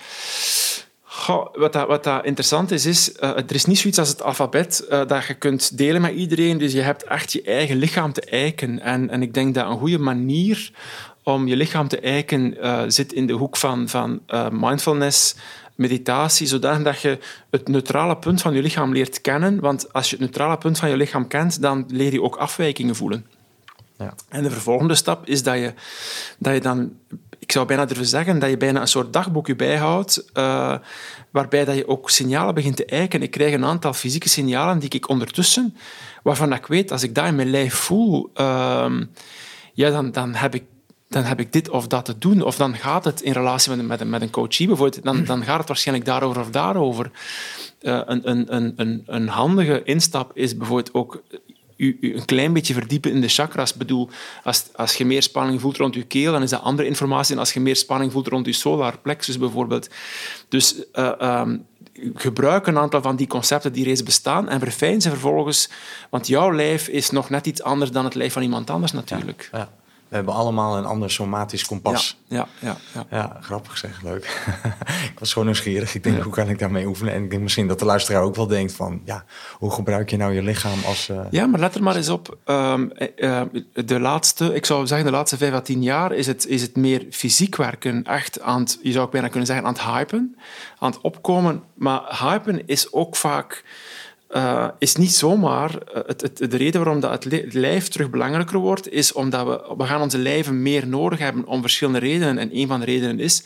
Goh, 1.20 1.54
wat, 1.54 1.72
dat, 1.72 1.86
wat 1.86 2.04
dat 2.04 2.24
interessant 2.24 2.70
is, 2.70 2.86
is 2.86 3.12
eh, 3.12 3.28
er 3.28 3.54
is 3.54 3.64
niet 3.64 3.78
zoiets 3.78 3.98
als 3.98 4.08
het 4.08 4.22
alfabet 4.22 4.86
eh, 4.88 5.06
dat 5.06 5.26
je 5.26 5.34
kunt 5.34 5.78
delen 5.78 6.00
met 6.00 6.14
iedereen. 6.14 6.58
Dus 6.58 6.72
je 6.72 6.80
hebt 6.80 7.04
echt 7.04 7.32
je 7.32 7.42
eigen 7.42 7.76
lichaam 7.76 8.12
te 8.12 8.20
eiken. 8.20 8.80
En, 8.80 9.10
en 9.10 9.22
ik 9.22 9.34
denk 9.34 9.54
dat 9.54 9.66
een 9.66 9.78
goede 9.78 9.98
manier 9.98 10.72
om 11.22 11.46
je 11.46 11.56
lichaam 11.56 11.88
te 11.88 12.00
eiken 12.00 12.60
eh, 12.60 12.82
zit 12.86 13.12
in 13.12 13.26
de 13.26 13.32
hoek 13.32 13.56
van, 13.56 13.88
van 13.88 14.20
mindfulness, 14.50 15.34
meditatie, 15.74 16.46
zodanig 16.46 16.82
dat 16.82 17.00
je 17.00 17.18
het 17.50 17.68
neutrale 17.68 18.16
punt 18.16 18.40
van 18.40 18.54
je 18.54 18.62
lichaam 18.62 18.92
leert 18.92 19.20
kennen. 19.20 19.60
Want 19.60 19.92
als 19.92 20.10
je 20.10 20.16
het 20.16 20.24
neutrale 20.24 20.58
punt 20.58 20.78
van 20.78 20.88
je 20.88 20.96
lichaam 20.96 21.28
kent, 21.28 21.62
dan 21.62 21.84
leer 21.88 22.12
je 22.12 22.22
ook 22.22 22.36
afwijkingen 22.36 22.96
voelen. 22.96 23.26
Ja. 23.98 24.14
En 24.28 24.42
de 24.42 24.50
vervolgende 24.50 24.94
stap 24.94 25.26
is 25.26 25.42
dat 25.42 25.54
je, 25.54 25.72
dat 26.38 26.54
je 26.54 26.60
dan, 26.60 26.92
ik 27.50 27.56
zou 27.56 27.68
bijna 27.68 27.84
durven 27.84 28.06
zeggen, 28.06 28.38
dat 28.38 28.50
je 28.50 28.56
bijna 28.56 28.80
een 28.80 28.88
soort 28.88 29.12
dagboekje 29.12 29.56
bijhoudt, 29.56 30.24
eh, 30.32 30.74
waarbij 31.30 31.64
dat 31.64 31.76
je 31.76 31.88
ook 31.88 32.10
signalen 32.10 32.54
begint 32.54 32.76
te 32.76 32.84
eiken. 32.84 33.22
Ik 33.22 33.30
krijg 33.30 33.54
een 33.54 33.64
aantal 33.64 33.92
fysieke 33.92 34.28
signalen 34.28 34.78
die 34.78 34.90
ik 34.90 35.08
ondertussen, 35.08 35.76
waarvan 36.22 36.52
ik 36.52 36.66
weet, 36.66 36.92
als 36.92 37.02
ik 37.02 37.14
dat 37.14 37.26
in 37.26 37.34
mijn 37.34 37.50
lijf 37.50 37.74
voel, 37.74 38.30
ehm, 38.34 39.04
ja, 39.74 39.90
dan, 39.90 40.10
dan 40.10 40.34
heb 40.34 40.54
ik 40.54 40.64
dan 41.08 41.22
heb 41.22 41.40
ik 41.40 41.52
dit 41.52 41.68
of 41.68 41.86
dat 41.86 42.04
te 42.04 42.18
doen. 42.18 42.42
Of 42.42 42.56
dan 42.56 42.76
gaat 42.76 43.04
het 43.04 43.20
in 43.20 43.32
relatie 43.32 43.76
met 43.76 43.86
met 43.86 44.08
met 44.08 44.22
een 44.22 44.30
coachie 44.30 44.66
bijvoorbeeld, 44.66 45.04
dan, 45.04 45.24
dan 45.24 45.44
gaat 45.44 45.58
het 45.58 45.68
waarschijnlijk 45.68 46.06
daarover 46.06 46.42
of 46.42 46.50
daarover. 46.50 47.10
Eh, 47.80 48.00
een, 48.04 48.30
een, 48.30 48.72
een, 48.76 49.02
een 49.06 49.28
handige 49.28 49.82
instap 49.82 50.30
is 50.34 50.56
bijvoorbeeld 50.56 50.94
ook 50.94 51.22
u, 51.80 51.96
u 52.00 52.14
een 52.16 52.24
klein 52.24 52.52
beetje 52.52 52.74
verdiepen 52.74 53.10
in 53.10 53.20
de 53.20 53.28
chakras. 53.28 53.72
Ik 53.72 53.78
bedoel, 53.78 54.08
als, 54.44 54.64
als 54.74 54.94
je 54.94 55.04
meer 55.04 55.22
spanning 55.22 55.60
voelt 55.60 55.76
rond 55.76 55.94
je 55.94 56.02
keel, 56.02 56.32
dan 56.32 56.42
is 56.42 56.50
dat 56.50 56.62
andere 56.62 56.88
informatie 56.88 57.34
dan 57.34 57.44
als 57.44 57.52
je 57.52 57.60
meer 57.60 57.76
spanning 57.76 58.12
voelt 58.12 58.26
rond 58.26 58.46
je 58.46 58.52
solar 58.52 58.98
plexus 58.98 59.38
bijvoorbeeld. 59.38 59.88
Dus 60.48 60.90
eh, 60.92 61.20
ehm, 61.20 61.56
gebruik 62.14 62.66
een 62.66 62.78
aantal 62.78 63.02
van 63.02 63.16
die 63.16 63.26
concepten 63.26 63.72
die 63.72 63.84
reeds 63.84 64.02
bestaan 64.02 64.48
en 64.48 64.60
verfijn 64.60 65.00
ze 65.00 65.08
vervolgens, 65.08 65.68
want 66.10 66.26
jouw 66.26 66.52
lijf 66.52 66.88
is 66.88 67.10
nog 67.10 67.30
net 67.30 67.46
iets 67.46 67.62
anders 67.62 67.90
dan 67.90 68.04
het 68.04 68.14
lijf 68.14 68.32
van 68.32 68.42
iemand 68.42 68.70
anders 68.70 68.92
natuurlijk. 68.92 69.48
Ja. 69.52 69.72
We 70.10 70.16
hebben 70.16 70.34
allemaal 70.34 70.76
een 70.76 70.84
ander 70.84 71.10
somatisch 71.10 71.64
kompas. 71.64 72.18
Ja, 72.26 72.46
ja, 72.58 72.76
ja. 72.94 73.06
ja. 73.10 73.16
Ja, 73.18 73.36
grappig 73.40 73.78
zeg, 73.78 74.02
leuk. 74.02 74.24
ik 75.12 75.18
was 75.18 75.32
gewoon 75.32 75.44
nieuwsgierig. 75.48 75.94
Ik 75.94 76.02
denk, 76.02 76.22
hoe 76.22 76.32
kan 76.32 76.48
ik 76.48 76.58
daarmee 76.58 76.86
oefenen? 76.86 77.12
En 77.14 77.24
ik 77.24 77.30
denk 77.30 77.42
misschien 77.42 77.68
dat 77.68 77.78
de 77.78 77.84
luisteraar 77.84 78.22
ook 78.22 78.36
wel 78.36 78.46
denkt 78.46 78.72
van... 78.72 79.00
ja, 79.04 79.24
hoe 79.58 79.70
gebruik 79.72 80.10
je 80.10 80.16
nou 80.16 80.32
je 80.32 80.42
lichaam 80.42 80.78
als... 80.86 81.08
eh, 81.08 81.20
Ja, 81.30 81.46
maar 81.46 81.60
let 81.60 81.74
er 81.74 81.82
maar 81.82 81.96
eens 81.96 82.08
op. 82.08 82.38
Ehm, 82.44 82.88
eh, 82.90 83.40
eh, 83.40 83.46
de 83.72 84.00
laatste, 84.00 84.54
ik 84.54 84.66
zou 84.66 84.86
zeggen 84.86 85.06
de 85.06 85.12
laatste 85.12 85.36
vijf 85.36 85.52
à 85.52 85.60
tien 85.60 85.82
jaar 85.82 86.12
is 86.12 86.26
het, 86.26 86.46
is 86.46 86.62
het 86.62 86.76
meer 86.76 87.06
fysiek 87.10 87.56
werken. 87.56 88.04
Echt 88.04 88.40
aan 88.40 88.60
het, 88.60 88.78
je 88.82 88.92
zou 88.92 89.04
ook 89.04 89.12
bijna 89.12 89.28
kunnen 89.28 89.46
zeggen, 89.46 89.66
aan 89.66 89.72
het 89.72 89.82
hypen. 89.82 90.36
Aan 90.78 90.90
het 90.90 91.00
opkomen. 91.00 91.62
Maar 91.74 92.18
hypen 92.22 92.66
is 92.66 92.92
ook 92.92 93.16
vaak... 93.16 93.64
eh, 94.30 94.68
is 94.78 94.96
niet 94.96 95.12
zomaar... 95.14 95.76
eh, 95.78 96.02
het, 96.06 96.20
het, 96.20 96.36
de 96.50 96.56
reden 96.56 96.82
waarom 96.84 97.00
dat 97.00 97.10
het 97.10 97.24
li- 97.24 97.40
het 97.44 97.54
lijf 97.54 97.88
terug 97.88 98.10
belangrijker 98.10 98.58
wordt, 98.58 98.92
is 98.92 99.12
omdat 99.12 99.46
we, 99.46 99.74
we 99.76 99.84
gaan 99.84 100.00
onze 100.00 100.18
lijven 100.18 100.62
meer 100.62 100.86
nodig 100.86 101.18
hebben 101.18 101.46
om 101.46 101.60
verschillende 101.60 101.98
redenen. 101.98 102.38
En 102.38 102.56
een 102.56 102.66
van 102.68 102.80
de 102.80 102.86
redenen 102.86 103.20
is... 103.20 103.42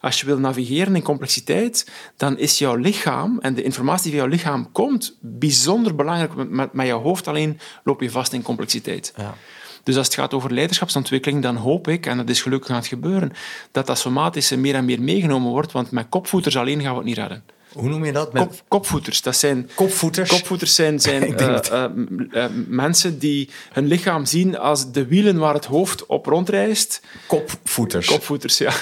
Als 0.00 0.20
je 0.20 0.26
wil 0.26 0.38
navigeren 0.38 0.96
in 0.96 1.02
complexiteit, 1.02 1.90
dan 2.16 2.38
is 2.38 2.58
jouw 2.58 2.74
lichaam 2.76 3.38
en 3.40 3.54
de 3.54 3.62
informatie 3.62 4.10
die 4.10 4.20
van 4.20 4.28
jouw 4.28 4.36
lichaam 4.38 4.72
komt 4.72 5.16
bijzonder 5.20 5.94
belangrijk. 5.94 6.34
Met- 6.34 6.50
Met, 6.50 6.72
met 6.72 6.86
jouw 6.86 7.00
hoofd 7.00 7.28
alleen 7.28 7.58
loop 7.84 8.00
je 8.00 8.10
vast 8.10 8.32
in 8.32 8.42
complexiteit. 8.42 9.12
ja. 9.16 9.34
Dus 9.82 9.96
als 9.96 10.06
het 10.06 10.14
gaat 10.14 10.34
over 10.34 10.52
leiderschapsontwikkeling, 10.52 11.42
dan 11.42 11.56
hoop 11.56 11.88
ik, 11.88 12.06
en 12.06 12.16
dat 12.16 12.28
is 12.28 12.42
gelukkig 12.42 12.70
aan 12.70 12.76
het 12.76 12.86
gebeuren, 12.86 13.32
dat 13.72 13.86
dat 13.86 13.98
somatische 13.98 14.56
meer 14.56 14.74
en 14.74 14.84
meer 14.84 15.02
meegenomen 15.02 15.50
wordt, 15.50 15.72
want 15.72 15.90
met 15.90 16.06
kopvoeters 16.08 16.56
alleen 16.56 16.80
gaan 16.80 16.90
we 16.90 16.96
het 16.96 17.06
niet 17.06 17.16
redden. 17.16 17.42
Hoe 17.72 17.88
noem 17.88 18.04
je 18.04 18.12
dat? 18.12 18.32
Met 18.32 18.42
Kop, 18.42 18.62
kopvoeters, 18.68 19.22
dat 19.22 19.36
zijn... 19.36 19.70
kopvoeters? 19.74 20.30
Kopvoeters 20.30 20.74
zijn, 20.74 21.00
zijn 21.08 21.36
eh, 21.36 21.56
eh, 21.56 21.84
eh, 22.32 22.50
mensen 22.66 23.18
die 23.18 23.50
hun 23.72 23.86
lichaam 23.86 24.24
zien 24.24 24.58
als 24.58 24.92
de 24.92 25.06
wielen 25.06 25.38
waar 25.38 25.54
het 25.54 25.64
hoofd 25.64 26.06
op 26.06 26.26
rondreist. 26.26 27.00
kopvoeters. 27.26 28.06
Kopvoeters, 28.06 28.58
ja. 28.58 28.72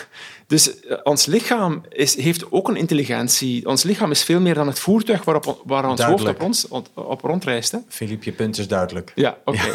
Dus 0.46 0.70
ons 1.02 1.26
lichaam 1.26 1.82
is, 1.88 2.16
heeft 2.16 2.52
ook 2.52 2.68
een 2.68 2.76
intelligentie. 2.76 3.66
Ons 3.66 3.82
lichaam 3.82 4.10
is 4.10 4.22
veel 4.22 4.40
meer 4.40 4.54
dan 4.54 4.66
het 4.66 4.78
voertuig 4.78 5.24
waarop, 5.24 5.62
waar 5.64 5.88
ons 5.88 6.00
Duidelijk. 6.00 6.40
hoofd 6.40 6.40
op, 6.40 6.46
ons, 6.46 6.68
op, 6.68 6.88
op 7.08 7.20
rondreist. 7.20 7.72
Hè? 7.72 7.78
Filip, 7.88 8.22
je 8.22 8.32
punt 8.32 8.58
is 8.58 8.68
duidelijk. 8.68 9.12
Ja, 9.14 9.38
oké. 9.44 9.74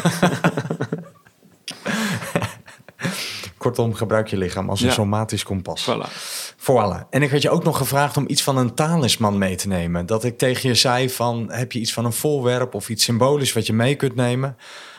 Kortom, 3.66 3.94
gebruik 3.94 4.28
je 4.28 4.36
lichaam 4.36 4.70
als 4.70 4.80
een 4.80 4.86
Ja. 4.86 4.92
somatisch 4.92 5.42
kompas. 5.42 5.88
Voilà. 5.90 6.10
Voilà. 6.58 7.08
En 7.10 7.22
ik 7.22 7.30
had 7.30 7.42
je 7.42 7.50
ook 7.50 7.64
nog 7.64 7.76
gevraagd 7.76 8.16
om 8.16 8.24
iets 8.28 8.42
van 8.42 8.56
een 8.56 8.74
talisman 8.74 9.38
mee 9.38 9.54
te 9.56 9.68
nemen. 9.68 10.06
Dat 10.06 10.24
ik 10.24 10.38
tegen 10.38 10.68
je 10.68 10.74
zei 10.74 11.10
van, 11.10 11.46
heb 11.52 11.72
je 11.72 11.78
iets 11.78 11.92
van 11.92 12.04
een 12.04 12.12
voorwerp 12.12 12.74
of 12.74 12.88
iets 12.88 13.04
symbolisch 13.04 13.52
wat 13.52 13.66
je 13.66 13.72
mee 13.72 13.94
kunt 13.94 14.14
nemen? 14.14 14.56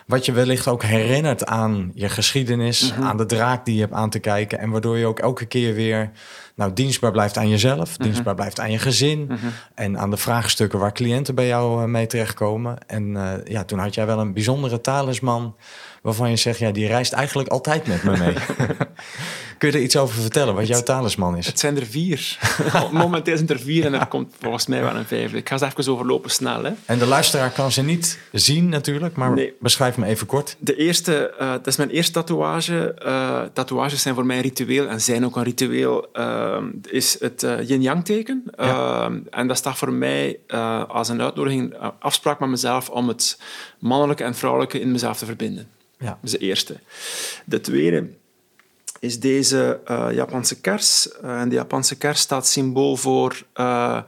Wat 0.08 0.26
je 0.26 0.32
wellicht 0.32 0.68
ook 0.68 0.84
herinnert 0.84 1.46
aan 1.46 1.92
je 1.94 2.10
geschiedenis, 2.10 2.94
Mhm. 2.94 3.04
aan 3.08 3.18
de 3.18 3.26
draak 3.26 3.66
die 3.66 3.76
je 3.76 3.82
hebt 3.82 3.94
aan 3.94 4.10
te 4.10 4.20
kijken. 4.20 4.60
En 4.60 4.70
waardoor 4.70 4.98
je 4.98 5.06
ook 5.06 5.20
elke 5.20 5.46
keer 5.46 5.74
weer 5.74 6.12
nou, 6.56 6.74
dienstbaar 6.74 7.12
blijft 7.12 7.38
aan 7.38 7.50
jezelf, 7.50 7.94
Mhm. 7.94 8.04
dienstbaar 8.04 8.36
blijft 8.36 8.60
aan 8.60 8.72
je 8.72 8.80
gezin. 8.80 9.32
En 9.76 9.98
aan 10.00 10.10
de 10.10 10.18
vraagstukken 10.18 10.80
waar 10.80 10.92
cliënten 10.94 11.36
bij 11.36 11.48
jou 11.48 11.82
eh, 11.82 11.88
mee 11.88 12.08
terechtkomen. 12.08 12.78
En 12.88 13.16
eh, 13.18 13.52
ja, 13.54 13.64
toen 13.64 13.80
had 13.80 13.94
jij 13.94 14.06
wel 14.06 14.20
een 14.20 14.34
bijzondere 14.34 14.82
talisman 14.82 15.56
waarvan 16.08 16.30
je 16.30 16.36
zegt, 16.36 16.60
ja, 16.60 16.72
die 16.72 16.88
reist 16.88 17.14
eigenlijk 17.14 17.50
altijd 17.50 17.88
met 17.88 18.04
me 18.04 18.18
mee. 18.18 18.34
Kun 19.58 19.72
je 19.72 19.78
er 19.78 19.84
iets 19.84 19.98
over 19.98 20.22
vertellen, 20.22 20.56
wat 20.56 20.68
jouw 20.68 20.84
talisman 20.84 21.38
is? 21.38 21.46
Het 21.46 21.60
zijn 21.60 21.78
er 21.78 21.86
vier. 21.86 22.38
Momenteel 22.92 23.36
zijn 23.38 23.50
er 23.50 23.60
vier 23.60 23.86
en 23.86 23.94
er 23.94 24.06
komt 24.08 24.34
volgens 24.42 24.68
mij 24.68 24.82
wel 24.82 24.96
een 24.96 25.06
vijfde. 25.06 25.38
Ik 25.38 25.50
ga 25.50 25.58
ze 25.58 25.66
even 25.66 25.92
overlopen 25.94 26.30
snel. 26.30 26.64
Hè. 26.64 26.72
En 26.86 26.98
de 27.00 27.06
luisteraar 27.06 27.50
kan 27.52 27.72
ze 27.72 27.84
niet 27.84 28.20
zien 28.32 28.70
natuurlijk, 28.70 29.16
maar 29.16 29.32
Nee. 29.34 29.54
beschrijf 29.60 29.98
me 29.98 30.06
even 30.06 30.28
kort. 30.28 30.56
De 30.60 30.76
eerste, 30.76 31.30
eh, 31.30 31.52
dat 31.52 31.68
is 31.68 31.76
mijn 31.76 31.90
eerste 31.90 32.12
tatoeage. 32.12 32.94
Eh, 32.94 33.42
tatoeages 33.54 34.02
zijn 34.02 34.16
voor 34.16 34.26
mij 34.26 34.36
een 34.36 34.42
ritueel 34.42 34.88
en 34.88 35.02
zijn 35.02 35.26
ook 35.26 35.36
een 35.36 35.44
ritueel. 35.44 36.08
eh, 36.14 36.58
is 36.90 37.20
het 37.20 37.46
yin-yang 37.66 38.06
teken. 38.06 38.44
Eh, 38.56 39.06
en 39.30 39.48
dat 39.48 39.58
staat 39.58 39.78
voor 39.78 39.94
mij 39.94 40.40
als 40.88 41.10
een 41.10 41.22
uitnodiging, 41.22 41.74
afspraak 42.00 42.40
met 42.40 42.50
mezelf 42.50 42.90
om 42.90 43.08
het 43.08 43.40
mannelijke 43.80 44.24
en 44.24 44.36
vrouwelijke 44.36 44.80
in 44.80 44.92
mezelf 44.92 45.18
te 45.18 45.26
verbinden. 45.26 45.68
Ja. 46.00 46.08
Dat 46.08 46.18
is 46.22 46.32
de 46.32 46.38
eerste. 46.38 46.80
De 47.46 47.62
tweede 47.62 48.10
is 49.00 49.20
deze 49.20 49.80
eh, 49.86 50.08
Japanse 50.12 50.62
kers. 50.62 51.12
Eh, 51.12 51.42
en 51.42 51.50
de 51.50 51.56
Japanse 51.56 51.98
kers 51.98 52.20
staat 52.20 52.48
symbool 52.48 52.96
voor 52.96 53.44
eh, 53.54 54.02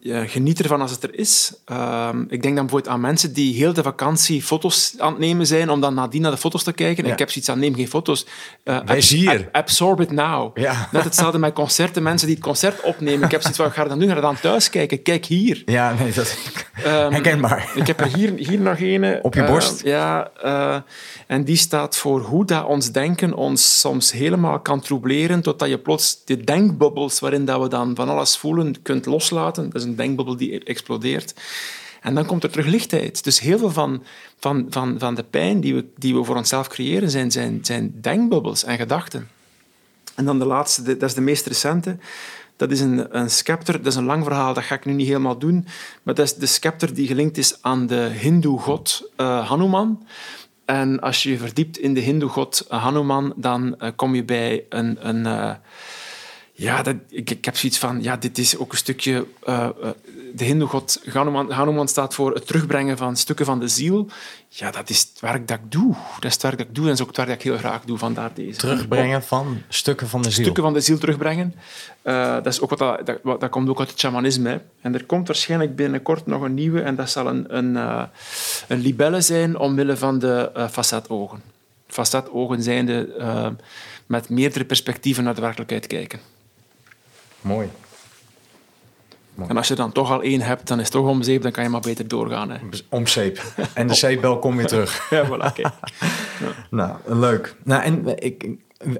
ja, 0.00 0.26
geniet 0.26 0.60
ervan 0.62 0.80
als 0.80 0.90
het 0.90 1.02
er 1.02 1.18
is. 1.18 1.52
Ehm, 1.64 2.20
ik 2.20 2.42
denk 2.42 2.42
dan 2.56 2.66
bijvoorbeeld 2.66 2.88
aan 2.94 3.00
mensen 3.00 3.32
die 3.32 3.54
heel 3.54 3.72
de 3.72 3.82
vakantie 3.82 4.42
foto's 4.42 4.94
aan 4.98 5.10
het 5.10 5.18
nemen 5.18 5.46
zijn 5.46 5.70
om 5.70 5.80
dan 5.80 5.94
nadien 5.94 6.22
naar 6.22 6.30
de 6.30 6.36
foto's 6.36 6.62
te 6.62 6.72
kijken. 6.72 7.04
Ja. 7.06 7.12
Ik 7.12 7.18
heb 7.18 7.30
zoiets 7.30 7.50
aan, 7.50 7.58
neem 7.58 7.74
geen 7.74 7.88
foto's. 7.88 8.26
Eh, 8.64 8.76
ab- 8.76 8.90
hier. 8.90 9.30
ab- 9.30 9.48
absorb 9.52 10.00
it 10.00 10.10
now. 10.10 10.58
Ja. 10.58 10.88
Net 10.92 11.04
hetzelfde 11.04 11.38
met 11.38 11.52
concerten. 11.52 12.02
Mensen 12.02 12.26
die 12.26 12.36
het 12.36 12.44
concert 12.44 12.80
opnemen. 12.80 13.24
Ik 13.24 13.30
heb 13.30 13.40
zoiets 13.40 13.58
van, 13.60 13.70
ga 13.72 13.84
dan 13.84 13.98
doen? 13.98 14.08
Ga 14.08 14.20
dan 14.20 14.40
thuis 14.40 14.70
kijken? 14.70 15.02
Kijk 15.02 15.24
hier. 15.24 15.62
Ja, 15.66 15.94
nee, 15.98 16.12
dat 16.12 16.36
Ehm, 16.84 17.12
herkenbaar. 17.12 17.70
ik 17.74 17.86
heb 17.86 18.00
er 18.00 18.16
hier, 18.16 18.32
hier 18.36 18.60
nog 18.60 18.80
een. 18.80 19.18
Op 19.22 19.34
je 19.34 19.42
eh, 19.42 19.48
borst? 19.50 19.82
ja, 19.84 20.30
eh, 20.42 20.76
en 21.26 21.44
die 21.44 21.56
staat 21.56 21.96
voor 21.96 22.20
hoe 22.20 22.44
dat 22.44 22.64
ons 22.66 22.92
denken 22.92 23.34
ons 23.34 23.80
soms 23.80 24.12
helemaal 24.12 24.60
kan 24.60 24.80
troubleren, 24.80 25.42
totdat 25.42 25.68
je 25.68 25.78
plots 25.78 26.24
de 26.24 26.44
denkbubbels 26.44 27.20
waarin 27.20 27.44
dat 27.44 27.60
we 27.62 27.68
dan 27.68 27.94
van 27.94 28.08
alles 28.08 28.36
voelen 28.36 28.82
kunt 28.82 29.06
loslaten. 29.06 29.44
Dat 29.54 29.74
is 29.74 29.84
een 29.84 29.96
denkbubbel 29.96 30.36
die 30.36 30.64
explodeert. 30.64 31.34
En 32.00 32.14
dan 32.14 32.26
komt 32.26 32.44
er 32.44 32.50
terug 32.50 32.66
lichtheid. 32.66 33.24
Dus 33.24 33.40
heel 33.40 33.58
veel 33.58 33.70
van, 33.70 34.02
van, 34.38 34.66
van, 34.70 34.98
van 34.98 35.14
de 35.14 35.22
pijn 35.22 35.60
die 35.60 35.74
we, 35.74 35.84
die 35.96 36.14
we 36.14 36.24
voor 36.24 36.36
onszelf 36.36 36.68
creëren, 36.68 37.10
zijn, 37.10 37.30
zijn, 37.30 37.58
zijn 37.62 37.94
denkbubbels 38.00 38.64
en 38.64 38.76
gedachten. 38.76 39.28
En 40.14 40.24
dan 40.24 40.38
de 40.38 40.46
laatste, 40.46 40.82
dat 40.82 41.08
is 41.08 41.14
de 41.14 41.20
meest 41.20 41.46
recente. 41.46 41.96
Dat 42.56 42.70
is 42.70 42.80
een, 42.80 43.18
een 43.18 43.30
scepter. 43.30 43.76
Dat 43.76 43.86
is 43.86 43.94
een 43.94 44.04
lang 44.04 44.24
verhaal, 44.24 44.54
dat 44.54 44.64
ga 44.64 44.74
ik 44.74 44.84
nu 44.84 44.92
niet 44.92 45.06
helemaal 45.06 45.38
doen. 45.38 45.66
Maar 46.02 46.14
dat 46.14 46.26
is 46.26 46.34
de 46.34 46.46
scepter 46.46 46.94
die 46.94 47.06
gelinkt 47.06 47.38
is 47.38 47.62
aan 47.62 47.86
de 47.86 48.10
hindoe-god 48.20 49.10
eh, 49.16 49.48
Hanuman. 49.48 50.06
En 50.64 51.00
als 51.00 51.22
je 51.22 51.30
je 51.30 51.38
verdiept 51.38 51.78
in 51.78 51.94
de 51.94 52.00
hindoe-god 52.00 52.66
eh, 52.68 52.82
Hanuman, 52.82 53.32
dan 53.36 53.78
eh, 53.78 53.90
kom 53.96 54.14
je 54.14 54.24
bij 54.24 54.64
een... 54.68 55.08
een 55.08 55.58
ja, 56.58 56.82
dat, 56.82 56.96
ik, 57.08 57.30
ik 57.30 57.44
heb 57.44 57.56
zoiets 57.56 57.78
van... 57.78 58.02
Ja, 58.02 58.16
dit 58.16 58.38
is 58.38 58.56
ook 58.56 58.72
een 58.72 58.78
stukje... 58.78 59.26
eh, 59.42 59.64
eh, 59.64 59.88
de 60.34 60.44
hindoe-god 60.44 61.02
Hanuman, 61.12 61.50
Hanuman 61.50 61.88
staat 61.88 62.14
voor 62.14 62.34
het 62.34 62.46
terugbrengen 62.46 62.96
van 62.96 63.16
stukken 63.16 63.46
van 63.46 63.60
de 63.60 63.68
ziel. 63.68 64.08
Ja, 64.48 64.70
dat 64.70 64.90
is 64.90 65.00
het 65.00 65.20
werk 65.20 65.48
dat 65.48 65.58
ik 65.58 65.72
doe. 65.72 65.94
Dat 66.14 66.24
is 66.24 66.32
het 66.32 66.42
werk 66.42 66.58
dat 66.58 66.66
ik 66.66 66.74
doe 66.74 66.84
en 66.84 66.90
dat 66.90 66.98
is 66.98 67.02
ook 67.02 67.08
het 67.08 67.16
werk 67.16 67.28
dat 67.28 67.38
ik 67.38 67.44
heel 67.44 67.58
graag 67.58 67.84
doe. 67.84 67.98
Vandaar 67.98 68.30
deze. 68.34 68.58
Terugbrengen 68.58 69.22
van 69.22 69.62
stukken 69.68 70.08
van 70.08 70.22
de 70.22 70.30
ziel. 70.30 70.42
stukken 70.42 70.62
van 70.62 70.72
de 70.72 70.80
ziel 70.80 70.98
terugbrengen. 70.98 71.54
Eh, 72.02 72.34
dat, 72.34 72.46
is 72.46 72.60
ook 72.60 72.70
wat 72.76 73.06
dat, 73.06 73.40
dat, 73.40 73.50
komt 73.50 73.68
ook 73.68 73.78
uit 73.78 73.90
het 73.90 73.98
shamanisme. 73.98 74.48
Hè. 74.48 74.58
En 74.80 74.94
er 74.94 75.04
komt 75.04 75.26
waarschijnlijk 75.26 75.76
binnenkort 75.76 76.26
nog 76.26 76.42
een 76.42 76.54
nieuwe 76.54 76.80
en 76.80 76.96
dat 76.96 77.10
zal 77.10 77.26
een, 77.26 77.56
een, 77.56 77.74
een 78.68 78.80
libelle 78.80 79.20
zijn 79.20 79.58
omwille 79.58 79.96
van 79.96 80.18
de 80.18 80.50
eh 80.54 80.68
facetogen. 80.68 81.42
Facetogen 81.86 82.62
zijn 82.62 82.86
de 82.86 83.54
met 84.06 84.28
meerdere 84.28 84.64
perspectieven 84.64 85.24
naar 85.24 85.34
de 85.34 85.40
werkelijkheid 85.40 85.86
kijken. 85.86 86.20
Mooi. 87.46 87.70
En 89.48 89.56
als 89.56 89.68
je 89.68 89.74
dan 89.74 89.92
toch 89.92 90.10
al 90.10 90.22
één 90.22 90.40
hebt, 90.40 90.68
dan 90.68 90.78
is 90.78 90.84
het 90.84 90.92
toch 90.92 91.06
om 91.06 91.22
zeep, 91.22 91.42
dan 91.42 91.52
kan 91.52 91.64
je 91.64 91.70
maar 91.70 91.80
beter 91.80 92.08
doorgaan. 92.08 92.50
Hè. 92.50 92.58
Om 92.90 93.06
zeep. 93.06 93.42
En 93.74 93.86
de 93.86 93.94
zeepbel 93.94 94.38
komt 94.38 94.56
weer 94.56 94.66
terug. 94.66 95.06
Ja, 95.10 95.26
voilà. 95.26 95.60
Nou, 96.70 96.96
leuk. 97.04 97.56
Nou, 97.64 97.82
en 97.82 98.22
ik, 98.24 98.48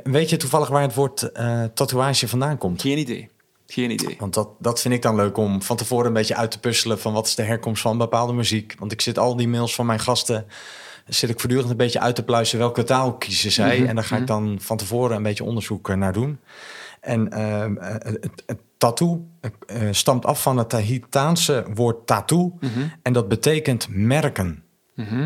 weet 0.02 0.30
je 0.30 0.36
toevallig 0.36 0.68
waar 0.68 0.82
het 0.82 0.94
woord 0.94 1.32
eh, 1.32 1.64
tatoeage 1.74 2.28
vandaan 2.28 2.58
komt? 2.58 2.80
Geen 2.80 2.98
idee. 2.98 3.28
Geen 3.66 3.90
idee. 3.90 4.16
Want 4.18 4.34
dat, 4.34 4.48
dat 4.58 4.80
vind 4.80 4.94
ik 4.94 5.02
dan 5.02 5.16
leuk 5.16 5.36
om 5.36 5.62
van 5.62 5.76
tevoren 5.76 6.06
een 6.06 6.12
beetje 6.12 6.36
uit 6.36 6.50
te 6.50 6.60
puzzelen 6.60 7.00
van 7.00 7.12
wat 7.12 7.26
is 7.26 7.34
de 7.34 7.42
herkomst 7.42 7.82
van 7.82 7.98
bepaalde 7.98 8.32
muziek. 8.32 8.74
Want 8.78 8.92
ik 8.92 9.00
zit 9.00 9.18
al 9.18 9.36
die 9.36 9.48
mails 9.48 9.74
van 9.74 9.86
mijn 9.86 10.00
gasten, 10.00 10.46
zit 11.06 11.30
ik 11.30 11.40
voortdurend 11.40 11.70
een 11.70 11.76
beetje 11.76 12.00
uit 12.00 12.14
te 12.14 12.22
pluizen 12.22 12.58
welke 12.58 12.84
taal 12.84 13.14
kiezen 13.14 13.52
zij. 13.52 13.86
En 13.86 13.94
daar 13.94 14.04
ga 14.04 14.16
ik 14.16 14.26
dan 14.26 14.58
van 14.60 14.76
tevoren 14.76 15.16
een 15.16 15.22
beetje 15.22 15.44
onderzoek 15.44 15.88
eh, 15.88 15.96
naar 15.96 16.12
doen. 16.12 16.38
En 17.06 17.30
ehm, 17.32 17.76
eh, 17.76 17.90
het, 18.20 18.42
het 18.46 18.60
tattoo 18.78 19.26
eh, 19.40 19.78
stamt 19.90 20.24
af 20.26 20.42
van 20.42 20.56
het 20.58 20.68
Tahitaanse 20.68 21.64
woord 21.74 22.06
tattoo. 22.06 22.58
En 23.02 23.12
dat 23.12 23.28
betekent 23.28 23.86
merken. 23.90 24.60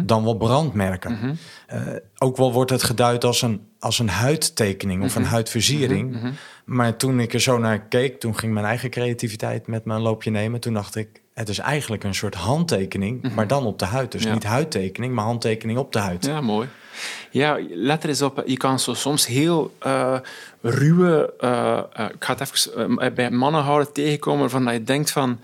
Dan 0.05 0.25
wel 0.25 0.37
brandmerken. 0.37 1.39
Eh, 1.67 1.81
ook 2.19 2.37
wel 2.37 2.53
wordt 2.53 2.71
het 2.71 2.83
geduid 2.83 3.25
als 3.25 3.43
een, 3.43 3.61
als 3.79 3.99
een 3.99 4.09
huidtekening 4.09 5.03
of 5.05 5.15
een 5.15 5.25
huidversiering. 5.25 6.17
Maar 6.65 6.97
toen 6.97 7.21
ik 7.21 7.35
er 7.35 7.41
zo 7.41 7.59
naar 7.59 7.81
keek, 7.81 8.21
toen 8.21 8.37
ging 8.39 8.53
mijn 8.53 8.67
eigen 8.67 8.91
creativiteit 8.91 9.67
met 9.67 9.85
me 9.85 9.95
een 9.95 10.01
loopje 10.01 10.31
nemen. 10.31 10.61
Toen 10.61 10.75
dacht 10.75 10.97
ik, 10.97 11.23
het 11.35 11.49
is 11.49 11.59
eigenlijk 11.59 12.05
een 12.05 12.15
soort 12.15 12.35
handtekening, 12.35 13.35
maar 13.35 13.47
dan 13.47 13.67
op 13.67 13.79
de 13.79 13.85
huid. 13.85 14.13
Dus 14.13 14.23
Ja. 14.23 14.33
niet 14.33 14.45
huidtekening, 14.45 15.15
maar 15.15 15.25
handtekening 15.25 15.79
op 15.79 15.93
de 15.93 15.99
huid. 15.99 16.25
Ja, 16.27 16.41
mooi. 16.41 16.69
Ja, 17.31 17.59
let 17.71 18.03
er 18.03 18.09
eens 18.09 18.23
op. 18.23 18.43
Je 18.47 18.57
kan 18.57 18.79
zo 18.79 18.95
soms 18.95 19.27
heel 19.27 19.75
eh, 19.79 20.19
ruwe... 20.61 21.33
eh, 21.39 21.79
eh, 21.93 22.11
ik 22.15 22.25
ga 22.25 22.35
het 22.35 22.41
even 22.41 23.15
bij 23.15 23.31
mannen 23.31 23.63
houden 23.63 23.93
tegenkomen 23.93 24.41
waarvan 24.41 24.65
dat 24.65 24.75
je 24.75 24.85
denkt 24.85 25.11
van... 25.11 25.41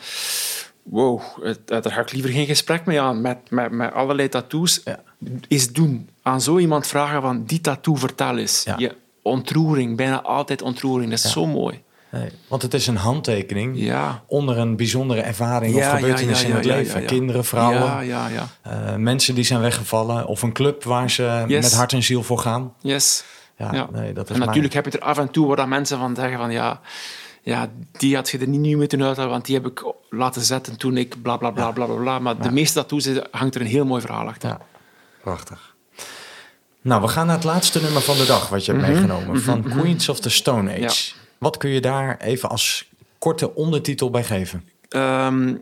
Wow, 0.82 1.22
daar 1.64 1.92
ga 1.92 2.00
ik 2.00 2.12
liever 2.12 2.30
geen 2.30 2.46
gesprek 2.46 2.84
mee 2.84 3.00
aan. 3.00 3.20
Met, 3.20 3.38
met, 3.48 3.70
met 3.70 3.92
allerlei 3.92 4.28
tattoos. 4.28 4.80
Ja. 4.84 5.00
Is 5.48 5.72
doen. 5.72 6.08
Aan 6.22 6.40
zo 6.40 6.58
iemand 6.58 6.86
vragen 6.86 7.22
van... 7.22 7.44
Die 7.44 7.60
tattoo 7.60 7.94
vertel 7.94 8.36
eens. 8.36 8.62
Ja. 8.64 8.74
Je 8.78 8.94
ontroering. 9.22 9.96
Bijna 9.96 10.22
altijd 10.22 10.62
ontroering. 10.62 11.10
Dat 11.10 11.24
is 11.24 11.32
zo 11.32 11.46
mooi. 11.46 11.82
Nee, 12.18 12.28
want 12.48 12.62
het 12.62 12.74
is 12.74 12.86
een 12.86 12.96
handtekening 12.96 13.78
Ja. 13.78 14.22
onder 14.26 14.58
een 14.58 14.76
bijzondere 14.76 15.20
ervaring 15.20 15.74
Ja, 15.76 15.90
of 15.92 15.98
gebeurtenis 15.98 16.40
ja, 16.42 16.48
in 16.48 16.54
het 16.54 16.64
leven. 16.64 17.06
Kinderen, 17.06 17.44
vrouwen, 17.44 18.10
eh, 18.62 18.94
mensen 18.96 19.34
die 19.34 19.44
zijn 19.44 19.60
weggevallen 19.60 20.26
of 20.26 20.42
een 20.42 20.52
club 20.52 20.84
waar 20.84 21.10
ze 21.10 21.44
Yes. 21.46 21.62
met 21.62 21.72
hart 21.74 21.92
en 21.92 22.02
ziel 22.02 22.22
voor 22.22 22.38
gaan. 22.38 22.72
Yes. 22.80 23.24
Ja, 23.58 23.88
nee, 23.92 24.12
dat 24.12 24.30
is 24.30 24.36
en 24.38 24.46
natuurlijk 24.46 24.74
heb 24.74 24.84
je 24.84 24.90
er 24.90 25.00
af 25.04 25.18
en 25.18 25.30
toe 25.30 25.54
waar 25.56 25.68
mensen 25.68 25.98
van 25.98 26.14
zeggen 26.16 26.38
van 26.38 26.50
ja, 26.50 26.80
ja, 27.42 27.68
die 27.92 28.14
had 28.14 28.30
je 28.30 28.38
er 28.38 28.48
niet 28.48 28.60
nu 28.60 28.76
moeten 28.76 29.02
uithalen, 29.02 29.30
want 29.30 29.44
die 29.46 29.54
heb 29.54 29.66
ik 29.66 29.84
laten 30.10 30.42
zetten 30.42 30.76
toen 30.76 30.96
ik 30.96 31.22
bla 31.22 31.36
bla 31.36 31.50
bla 31.50 31.70
bla 31.70 31.84
bla. 31.86 31.94
bla. 31.94 32.18
Maar 32.18 32.38
de 32.42 32.50
meeste 32.52 32.74
tattoos 32.78 33.06
is- 33.06 33.20
hangt 33.30 33.54
er 33.54 33.60
een 33.60 33.66
heel 33.66 33.84
mooi 33.86 34.00
verhaal 34.00 34.26
achter. 34.28 34.48
Ja, 34.48 34.60
prachtig. 35.22 35.74
Nou, 36.82 37.02
we 37.02 37.08
gaan 37.08 37.26
naar 37.26 37.34
het 37.34 37.44
laatste 37.44 37.82
nummer 37.82 38.02
van 38.02 38.16
de 38.16 38.26
dag 38.26 38.48
wat 38.48 38.64
je 38.64 38.72
hebt 38.72 38.86
meegenomen. 38.86 39.40
Van 39.42 39.62
Queens 39.62 40.08
of 40.08 40.20
the 40.20 40.30
Stone 40.30 40.72
Age. 40.86 41.12
Wat 41.38 41.56
kun 41.56 41.70
je 41.70 41.80
daar 41.80 42.20
even 42.20 42.48
als 42.48 42.90
korte 43.18 43.54
ondertitel 43.54 44.10
bij 44.10 44.24
geven? 44.24 44.68
Ehm, 44.88 45.54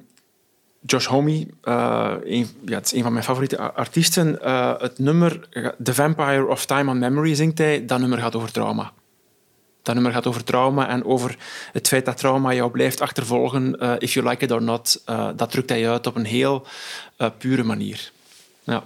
Josh 0.87 1.07
Homme, 1.07 1.47
eh, 1.63 2.15
een, 2.25 2.49
ja, 2.65 2.75
het 2.75 2.87
is 2.87 2.93
een 2.93 3.03
van 3.03 3.13
mijn 3.13 3.25
favoriete 3.25 3.73
artiesten. 3.73 4.43
Eh, 4.43 4.81
het 4.81 4.99
nummer 4.99 5.49
The 5.83 5.95
Vampire 5.95 6.47
of 6.47 6.67
Time 6.67 6.91
and 6.91 7.01
Memory 7.01 7.35
zingt 7.35 7.59
hij. 7.59 7.85
Dat 7.85 7.99
nummer 7.99 8.19
gaat 8.19 8.35
over 8.35 8.53
trauma. 8.53 8.93
Dat 9.83 9.95
nummer 9.95 10.13
gaat 10.13 10.27
over 10.27 10.45
trauma 10.45 10.89
en 10.89 11.05
over 11.05 11.37
het 11.73 11.89
feit 11.89 12.05
dat 12.05 12.17
trauma 12.17 12.55
jou 12.55 12.71
blijft 12.71 13.01
achtervolgen, 13.01 13.81
eh, 13.81 13.95
if 13.99 14.13
you 14.13 14.29
like 14.29 14.45
it 14.45 14.51
or 14.51 14.63
not. 14.63 15.03
Dat 15.37 15.51
drukt 15.51 15.69
hij 15.69 15.91
uit 15.91 16.07
op 16.07 16.17
een 16.17 16.25
heel 16.25 16.67
pure 17.39 17.63
manier. 17.63 18.13
Ja. 18.63 18.85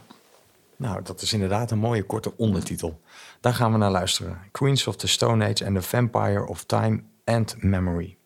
Nou, 0.77 1.03
dat 1.03 1.23
is 1.23 1.33
inderdaad 1.33 1.71
een 1.71 1.79
mooie 1.79 2.03
korte 2.03 2.33
ondertitel. 2.37 3.01
Daar 3.41 3.55
gaan 3.55 3.73
we 3.73 3.79
naar 3.79 3.91
luisteren. 3.91 4.39
Queens 4.51 4.87
of 4.87 4.97
the 4.97 5.09
Stone 5.09 5.45
Age 5.45 5.67
and 5.67 5.75
the 5.75 5.83
Vampire 5.83 6.47
of 6.47 6.65
Time 6.65 7.03
and 7.25 7.63
Memory. 7.63 8.17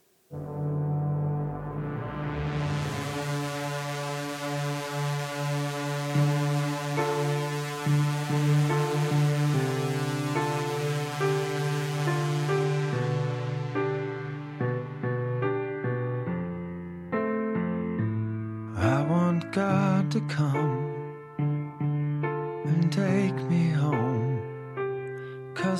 To 20.12 20.20
come 20.28 20.71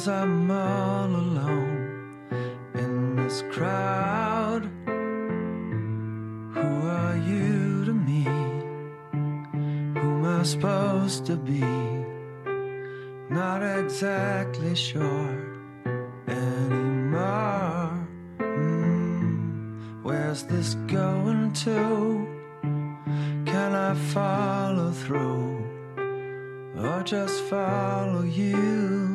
Cause 0.03 0.09
I'm 0.09 0.50
all 0.50 1.07
alone 1.07 2.18
in 2.74 3.14
this 3.14 3.44
crowd. 3.53 4.64
Who 6.55 6.88
are 6.88 7.16
you 7.18 7.84
to 7.84 7.92
me? 7.92 8.24
Who 9.12 10.00
am 10.00 10.24
I 10.24 10.42
supposed 10.42 11.26
to 11.26 11.36
be? 11.36 11.61
Not 13.30 13.62
exactly 13.62 14.74
sure. 14.74 15.38
anymore. 16.26 18.09
Mm, 18.40 20.03
where's 20.03 20.42
this 20.42 20.74
going 20.88 21.53
to? 21.53 22.26
Can 23.46 23.72
I 23.72 23.94
follow 23.94 24.90
through? 24.90 25.62
Or 26.76 27.05
just 27.05 27.40
follow 27.44 28.22
you 28.22 29.11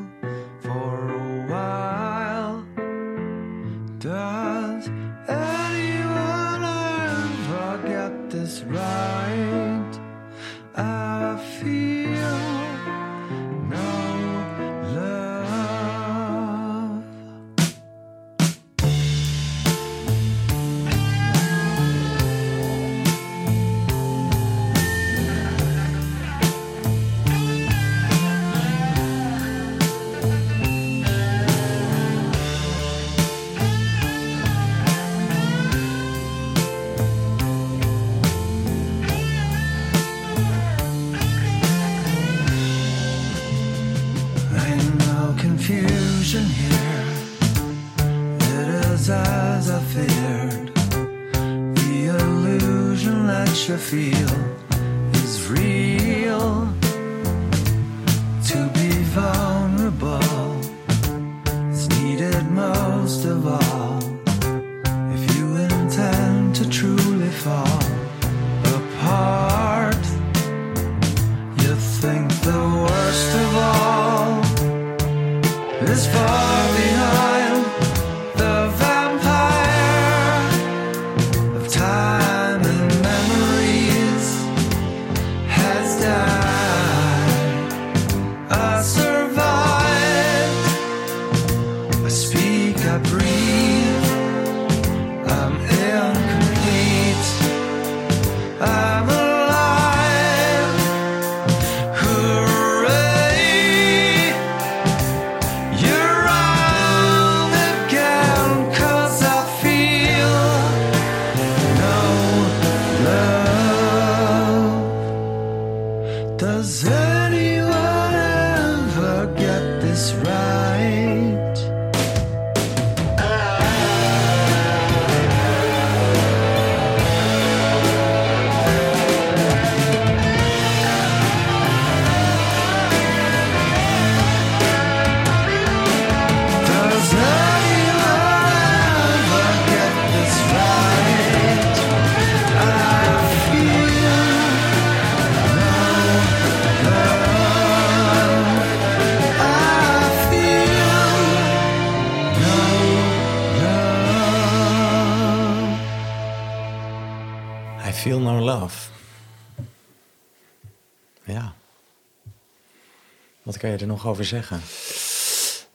je 163.72 163.78
er 163.78 163.88
nog 163.88 164.08
over 164.08 164.26
zeggen? 164.26 164.62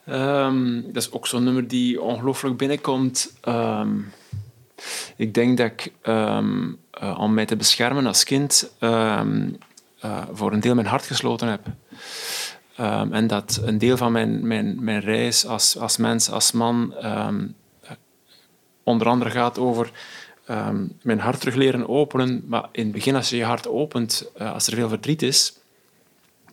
Ehm, 0.06 0.80
dat 0.82 1.02
is 1.02 1.12
ook 1.12 1.26
zo'n 1.26 1.44
nummer 1.44 1.68
die 1.68 2.00
ongelooflijk 2.00 2.56
binnenkomt. 2.56 3.32
Ehm, 3.40 3.98
ik 5.16 5.34
denk 5.34 5.56
dat 5.58 5.66
ik, 5.66 5.92
ehm, 6.02 6.72
eh, 6.90 7.18
om 7.18 7.34
mij 7.34 7.46
te 7.46 7.56
beschermen 7.56 8.06
als 8.06 8.24
kind, 8.24 8.70
eh, 8.78 9.20
voor 10.32 10.52
een 10.52 10.60
deel 10.60 10.74
mijn 10.74 10.86
hart 10.86 11.06
gesloten 11.06 11.48
heb. 11.48 11.66
En 13.12 13.26
dat 13.26 13.60
een 13.64 13.78
deel 13.78 13.96
van 13.96 14.12
mijn, 14.12 14.46
mijn, 14.46 14.84
mijn 14.84 15.00
reis 15.00 15.46
als, 15.46 15.78
als 15.78 15.96
mens, 15.96 16.30
als 16.30 16.52
man, 16.52 16.94
onder 18.82 19.06
andere 19.06 19.30
gaat 19.30 19.58
over 19.58 19.90
mijn 21.02 21.18
hart 21.18 21.40
terug 21.40 21.54
leren 21.54 21.88
openen. 21.88 22.44
Maar 22.46 22.68
in 22.72 22.82
het 22.82 22.92
begin, 22.92 23.14
als 23.14 23.30
je 23.30 23.36
je 23.36 23.44
hart 23.44 23.68
opent, 23.68 24.30
eh, 24.36 24.52
als 24.52 24.66
er 24.66 24.74
veel 24.74 24.88
verdriet 24.88 25.22
is, 25.22 25.61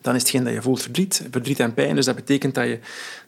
dan 0.00 0.14
is 0.14 0.20
hetgeen 0.20 0.44
dat 0.44 0.52
je 0.52 0.62
voelt 0.62 0.82
verdriet. 0.82 1.26
Verdriet 1.30 1.60
en 1.60 1.74
pijn. 1.74 1.94
Dus 1.94 2.04
dat 2.04 2.14
betekent 2.14 2.54
dat 2.54 2.66
je 2.66 2.78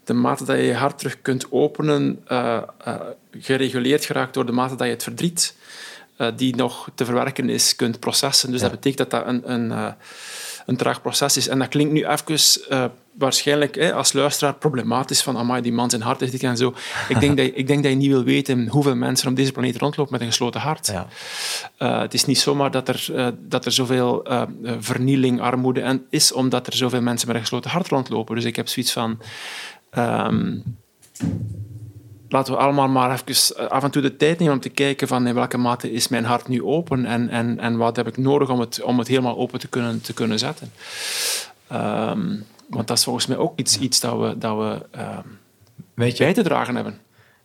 de 0.05 0.12
mate 0.12 0.45
dat 0.45 0.57
je 0.57 0.62
je 0.62 0.75
hart 0.75 0.99
terug 0.99 1.23
kunt 1.23 1.47
openen, 1.53 2.20
eh, 2.27 2.62
eh, 2.85 3.01
gereguleerd 3.41 4.05
geraakt 4.05 4.35
door 4.35 4.47
de 4.47 4.53
mate 4.53 4.75
dat 4.77 4.87
je 4.87 4.93
het 4.93 5.03
verdriet, 5.03 5.55
eh, 6.16 6.29
die 6.37 6.57
nog 6.57 6.91
te 6.95 7.05
verwerken 7.05 7.49
is, 7.49 7.77
kunt 7.77 8.01
processen. 8.01 8.51
Dus 8.51 8.61
Ja. 8.61 8.68
dat 8.68 8.81
betekent 8.81 9.11
dat 9.11 9.20
dat 9.20 9.27
een, 9.35 9.53
een, 9.53 9.95
een 10.67 10.77
traag 10.77 11.03
proces 11.03 11.37
is. 11.37 11.49
En 11.49 11.59
dat 11.59 11.69
klinkt 11.69 11.93
nu 11.93 12.07
even 12.07 12.37
eh, 12.69 12.85
waarschijnlijk 13.13 13.75
hè, 13.75 13.93
als 13.95 14.13
luisteraar 14.13 14.55
problematisch 14.55 15.23
van 15.23 15.37
amai, 15.37 15.63
die 15.63 15.73
man 15.73 15.91
zijn 15.91 16.03
hart 16.03 16.23
is 16.23 16.31
dik 16.31 16.43
en 16.43 16.57
zo. 16.57 16.75
Ik 17.09 17.21
denk, 17.21 17.37
dat 17.37 17.47
je, 17.47 17.53
ik 17.53 17.67
denk 17.67 17.83
dat 17.83 17.93
je 17.93 17.99
niet 17.99 18.11
wil 18.11 18.25
weten 18.25 18.69
hoeveel 18.69 18.95
mensen 18.95 19.29
op 19.29 19.37
deze 19.37 19.53
planeet 19.53 19.77
rondlopen 19.77 20.13
met 20.13 20.21
een 20.21 20.27
gesloten 20.27 20.61
hart. 20.61 20.87
Ja. 20.87 21.07
Eh, 21.77 22.01
het 22.01 22.15
is 22.15 22.25
niet 22.25 22.39
zomaar 22.39 22.71
dat 22.71 22.89
er, 22.89 23.07
eh, 23.15 23.29
dat 23.39 23.65
er 23.65 23.73
zoveel 23.73 24.27
vernieling, 24.79 25.41
armoede 25.41 25.81
en 25.81 26.07
is, 26.11 26.33
omdat 26.33 26.67
er 26.67 26.77
zoveel 26.77 27.03
mensen 27.03 27.27
met 27.27 27.37
een 27.37 27.43
gesloten 27.43 27.71
hart 27.71 27.89
rondlopen. 27.89 28.35
Dus 28.35 28.45
ik 28.45 28.57
heb 28.57 28.69
zoiets 28.69 28.93
van... 28.93 29.19
ehm, 29.91 30.59
laten 32.33 32.53
we 32.53 32.59
allemaal 32.59 32.89
maar 32.89 33.12
even 33.12 33.57
eh, 33.57 33.66
af 33.66 33.83
en 33.83 33.91
toe 33.91 34.03
de 34.03 34.16
tijd 34.16 34.39
nemen 34.39 34.55
om 34.55 34.61
te 34.61 34.68
kijken 34.68 35.09
van 35.09 35.26
in 35.26 35.35
welke 35.35 35.59
mate 35.59 35.93
is 35.93 36.09
mijn 36.09 36.24
hart 36.24 36.49
nu 36.49 36.62
open 36.62 37.05
en, 37.05 37.28
en, 37.28 37.59
en 37.59 37.76
wat 37.76 37.97
heb 37.97 38.07
ik 38.07 38.16
nodig 38.16 38.49
om 38.49 38.61
het, 38.61 38.83
om 38.83 38.99
het 38.99 39.09
helemaal 39.09 39.37
open 39.37 39.61
te 39.61 39.68
kunnen, 39.68 40.01
te 40.01 40.12
kunnen 40.12 40.39
zetten. 40.39 40.72
Ehm, 41.68 42.37
want 42.68 42.89
dat 42.89 42.97
is 42.99 43.05
volgens 43.05 43.26
mij 43.26 43.37
ook 43.37 43.59
iets, 43.59 43.78
iets 43.78 44.01
dat 44.01 44.18
we, 44.18 44.39
dat 44.39 44.57
we 44.57 44.87
ehm, 44.91 45.28
Weet, 45.95 46.16
je, 46.16 46.24
bij 46.24 46.33
te 46.33 46.43
dragen 46.43 46.74
hebben. 46.74 47.01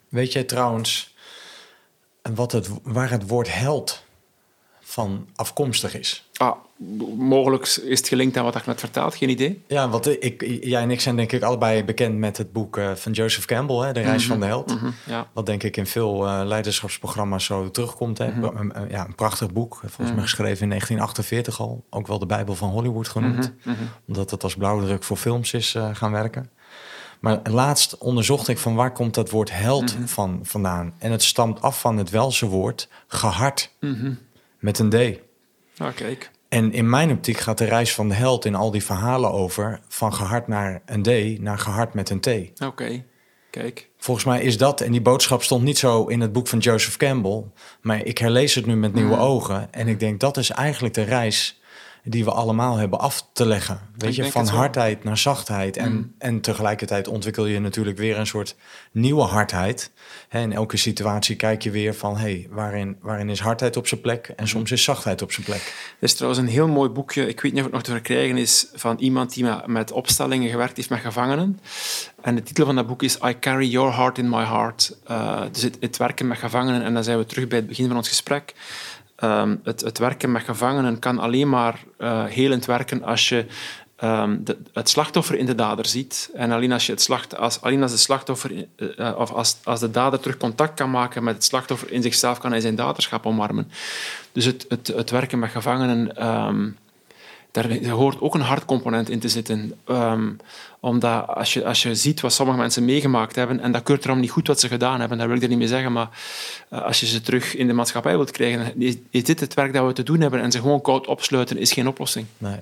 weet 0.10 0.34
jij 0.34 0.44
trouwens 0.44 1.16
wat 2.36 2.52
het, 2.52 2.70
waar 2.84 3.10
het 3.10 3.28
woord 3.28 3.54
held 3.54 4.04
van 4.90 5.28
afkomstig 5.36 5.96
is? 5.96 6.30
Ah, 6.38 6.56
mogelijk 7.18 7.64
is 7.66 8.00
het 8.00 8.08
gelinkt 8.08 8.38
aan 8.38 8.44
wat 8.44 8.56
ik 8.56 8.66
net 8.66 8.80
verteld, 8.80 9.16
geen 9.16 9.30
idee. 9.30 9.64
Ja, 9.68 9.90
want 9.90 10.24
ik, 10.24 10.60
jij 10.64 10.82
en 10.82 10.92
ik 10.92 11.02
zijn 11.02 11.16
denk 11.16 11.32
ik 11.32 11.42
allebei 11.44 11.84
bekend 11.84 12.18
met 12.18 12.38
het 12.38 12.52
boek 12.52 12.78
eh, 12.78 12.92
van 12.96 13.12
Joseph 13.12 13.46
Campbell, 13.46 13.76
hè, 13.78 13.94
De 13.94 14.00
Reis 14.02 14.26
van 14.26 14.40
de 14.40 14.46
Held. 14.46 14.76
Mhm, 14.76 14.90
ja. 15.06 15.28
Wat 15.34 15.46
denk 15.46 15.64
ik 15.64 15.78
in 15.78 15.86
veel 15.88 16.28
eh, 16.28 16.42
leiderschapsprogramma's 16.46 17.46
zo 17.46 17.72
terugkomt. 17.72 18.18
Hè. 18.18 18.28
Mhm. 18.32 18.72
Ja, 18.90 19.06
een 19.06 19.16
prachtig 19.16 19.54
boek, 19.54 19.80
volgens 19.86 20.12
mij 20.16 20.22
geschreven 20.24 20.62
in 20.64 20.70
1948 20.70 21.60
al. 21.60 21.84
Ook 21.90 22.08
wel 22.08 22.20
de 22.20 22.26
Bijbel 22.26 22.56
van 22.56 22.70
Hollywood 22.70 23.08
genoemd. 23.08 23.54
Mhm, 23.64 23.76
Omdat 24.08 24.32
het 24.32 24.44
als 24.44 24.56
blauwdruk 24.56 25.04
voor 25.04 25.18
films 25.18 25.54
is 25.54 25.76
eh, 25.76 25.90
gaan 25.94 26.12
werken. 26.12 26.50
Maar 27.20 27.40
laatst 27.44 27.98
onderzocht 27.98 28.48
ik 28.48 28.58
van 28.58 28.76
waar 28.76 28.92
komt 28.92 29.14
dat 29.14 29.30
woord 29.30 29.52
held 29.52 29.98
Mhm. 29.98 30.08
van, 30.08 30.40
vandaan. 30.44 30.94
En 30.98 31.12
het 31.12 31.24
stamt 31.24 31.62
af 31.62 31.80
van 31.80 31.98
het 31.98 32.10
Welse 32.10 32.46
woord 32.46 32.90
gehard. 33.08 33.72
Mhm. 34.58 34.66
Met 34.66 34.80
een 34.80 34.90
D. 34.90 35.20
Ah, 35.78 35.96
kijk. 35.96 36.32
En 36.50 36.74
in 36.74 36.90
mijn 36.90 37.12
optiek 37.12 37.38
gaat 37.38 37.58
de 37.58 37.66
reis 37.66 37.94
van 37.94 38.10
de 38.10 38.16
held 38.16 38.46
in 38.46 38.56
al 38.56 38.72
die 38.72 38.84
verhalen 38.84 39.32
over... 39.32 39.80
van 39.88 40.14
gehard 40.14 40.48
naar 40.48 40.82
een 40.86 41.04
D 41.04 41.40
naar 41.42 41.60
gehard 41.60 41.94
met 41.94 42.10
een 42.10 42.20
T. 42.20 42.28
Oké. 42.64 42.86
Kijk 42.86 43.04
Kijk. 43.50 43.90
Volgens 43.98 44.26
mij 44.26 44.42
is 44.42 44.58
dat, 44.58 44.82
en 44.82 44.92
die 44.92 45.02
boodschap 45.02 45.44
stond 45.44 45.64
niet 45.64 45.78
zo 45.78 46.06
in 46.06 46.22
het 46.22 46.32
boek 46.34 46.48
van 46.48 46.60
Joseph 46.60 46.98
Campbell, 46.98 47.44
maar 47.82 48.06
ik 48.06 48.18
herlees 48.18 48.56
het 48.56 48.66
nu 48.66 48.76
met 48.76 48.94
nieuwe 48.94 49.16
Mm. 49.16 49.22
ogen. 49.22 49.74
En 49.74 49.88
ik 49.88 50.00
denk 50.00 50.20
dat 50.20 50.38
is 50.38 50.50
eigenlijk 50.50 50.94
de 50.94 51.02
reis 51.04 51.62
die 52.10 52.24
we 52.24 52.32
allemaal 52.32 52.76
hebben 52.76 53.00
af 53.00 53.28
te 53.34 53.46
leggen. 53.46 53.80
Weet 53.98 54.10
Ik 54.10 54.16
je, 54.26 54.32
van 54.32 54.48
hardheid 54.48 55.04
naar 55.04 55.18
zachtheid. 55.18 55.78
En, 55.78 55.92
Mm. 55.92 56.14
en 56.18 56.42
tegelijkertijd 56.42 57.08
ontwikkel 57.08 57.46
je 57.46 57.60
natuurlijk 57.60 57.98
weer 57.98 58.18
een 58.18 58.28
soort 58.28 58.56
nieuwe 58.92 59.22
hardheid. 59.22 59.92
Hè, 60.30 60.42
in 60.42 60.54
elke 60.54 60.78
situatie 60.78 61.36
kijk 61.36 61.62
je 61.62 61.72
weer 61.72 61.94
van, 61.96 62.18
hé, 62.18 62.22
hey, 62.22 62.48
waarin, 62.50 62.98
waarin 63.02 63.30
is 63.30 63.40
hardheid 63.40 63.78
op 63.78 63.88
zijn 63.88 64.02
plek? 64.02 64.34
En 64.36 64.48
soms 64.48 64.72
is 64.72 64.84
zachtheid 64.84 65.22
op 65.22 65.32
zijn 65.32 65.46
plek. 65.46 65.62
Er 66.00 66.04
is 66.04 66.14
trouwens 66.14 66.42
een 66.42 66.48
heel 66.48 66.68
mooi 66.68 66.90
boekje, 66.90 67.28
ik 67.28 67.42
weet 67.42 67.52
niet 67.52 67.60
of 67.62 67.66
het 67.66 67.74
nog 67.76 67.84
te 67.84 67.92
verkrijgen 67.92 68.38
is, 68.38 68.68
van 68.74 68.98
iemand 69.00 69.34
die 69.34 69.44
met, 69.44 69.68
met 69.68 69.92
opstellingen 69.92 70.50
gewerkt 70.50 70.78
heeft 70.78 70.90
met 70.90 71.00
gevangenen. 71.00 71.60
En 72.22 72.36
de 72.36 72.44
titel 72.44 72.66
van 72.66 72.76
dat 72.76 72.88
boek 72.88 73.04
is 73.04 73.18
I 73.26 73.40
Carry 73.40 73.68
Your 73.68 73.96
Heart 73.96 74.18
in 74.18 74.30
My 74.30 74.44
Heart. 74.44 74.98
Eh, 75.06 75.42
dus 75.52 75.62
het, 75.62 75.78
het 75.80 75.98
werken 75.98 76.28
met 76.28 76.38
gevangenen, 76.38 76.84
en 76.84 76.94
dan 76.94 77.04
zijn 77.04 77.18
we 77.18 77.26
terug 77.26 77.48
bij 77.48 77.58
het 77.58 77.68
begin 77.68 77.88
van 77.88 77.98
ons 77.98 78.08
gesprek. 78.08 78.54
Ehm, 79.18 79.56
het, 79.64 79.82
het 79.82 79.98
werken 79.98 80.32
met 80.32 80.44
gevangenen 80.44 81.00
kan 81.00 81.20
alleen 81.20 81.50
maar 81.50 81.84
eh 81.98 82.26
helend 82.26 82.66
werken 82.66 83.04
als 83.04 83.30
je 83.30 83.46
ehm, 83.96 84.38
het 84.74 84.90
slachtoffer 84.90 85.36
in 85.36 85.46
de 85.46 85.56
dader 85.56 85.86
ziet. 85.86 86.30
En 86.34 86.52
alleen 86.52 86.72
als, 86.72 86.86
je 86.86 86.92
het 86.92 87.02
slacht, 87.02 87.38
als, 87.38 87.62
alleen 87.62 87.82
als 87.82 87.92
de 87.92 87.98
slachtoffer, 87.98 88.52
eh, 88.76 89.08
eh, 89.10 89.20
of 89.20 89.32
als, 89.32 89.58
als 89.64 89.80
de 89.80 89.92
dader 89.92 90.20
terug 90.20 90.38
contact 90.38 90.74
kan 90.74 90.90
maken 90.90 91.24
met 91.24 91.36
het 91.36 91.44
slachtoffer 91.44 91.92
in 91.92 92.02
zichzelf, 92.02 92.38
kan 92.38 92.52
hij 92.52 92.62
zijn 92.62 92.76
daderschap 92.76 93.26
omarmen. 93.26 93.72
Dus 94.32 94.46
het, 94.46 94.66
het, 94.70 94.88
het 94.88 95.10
werken 95.10 95.40
met 95.40 95.52
gevangenen, 95.52 96.16
ehm, 96.16 96.70
daar 97.52 97.86
hoort 97.86 98.22
ook 98.22 98.36
een 98.36 98.42
hartcomponent 98.42 99.10
in 99.10 99.20
te 99.20 99.30
zitten. 99.30 99.74
Omdat 100.80 101.28
als 101.28 101.54
je, 101.54 101.66
als 101.66 101.84
je 101.84 101.96
ziet 101.96 102.22
wat 102.22 102.34
sommige 102.34 102.58
mensen 102.58 102.86
meegemaakt 102.86 103.36
hebben, 103.36 103.60
en 103.60 103.72
dat 103.72 103.84
keurt 103.84 104.06
erom 104.06 104.20
niet 104.20 104.32
goed 104.32 104.48
wat 104.48 104.60
ze 104.60 104.68
gedaan 104.68 105.00
hebben, 105.00 105.18
daar 105.18 105.28
wil 105.28 105.36
ik 105.36 105.44
er 105.44 105.50
niet 105.50 105.58
mee 105.58 105.68
zeggen, 105.68 105.92
maar 105.92 106.10
eh, 106.70 106.82
als 106.82 107.00
je 107.00 107.06
ze 107.06 107.22
terug 107.22 107.56
in 107.56 107.68
de 107.68 107.74
maatschappij 107.74 108.16
wilt 108.16 108.32
krijgen, 108.32 108.82
is, 108.82 108.96
is 109.10 109.24
dit 109.24 109.40
het 109.40 109.54
werk 109.54 109.74
dat 109.74 109.86
we 109.86 109.94
te 109.94 110.04
doen 110.04 110.22
hebben 110.22 110.42
en 110.42 110.52
ze 110.52 110.60
gewoon 110.60 110.82
koud 110.82 111.08
opsluiten 111.08 111.58
is 111.58 111.72
geen 111.72 111.88
oplossing. 111.88 112.26
Nee. 112.38 112.60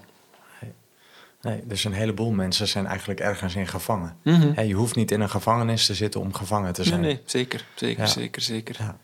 Nee. 1.41 1.61
dus 1.65 1.83
een 1.83 1.93
heleboel 1.93 2.31
mensen 2.31 2.67
zijn 2.67 2.85
eigenlijk 2.85 3.19
ergens 3.19 3.55
in 3.55 3.67
gevangen. 3.67 4.17
Mhm. 4.23 4.61
Je 4.61 4.73
hoeft 4.73 4.95
niet 4.95 5.11
in 5.11 5.21
een 5.21 5.29
gevangenis 5.29 5.85
te 5.85 5.93
zitten 5.93 6.21
om 6.21 6.33
gevangen 6.33 6.73
te 6.73 6.81
Nee, 6.81 6.89
zijn. 6.89 7.01
nee, 7.01 7.19
zeker, 7.25 7.65
zeker, 7.75 8.03
Ja. 8.03 8.09
zeker, 8.09 8.41
zeker. 8.41 8.75
Ja. 8.79 8.97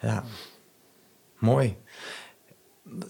Ja, 0.00 0.24
mooi. 1.38 1.76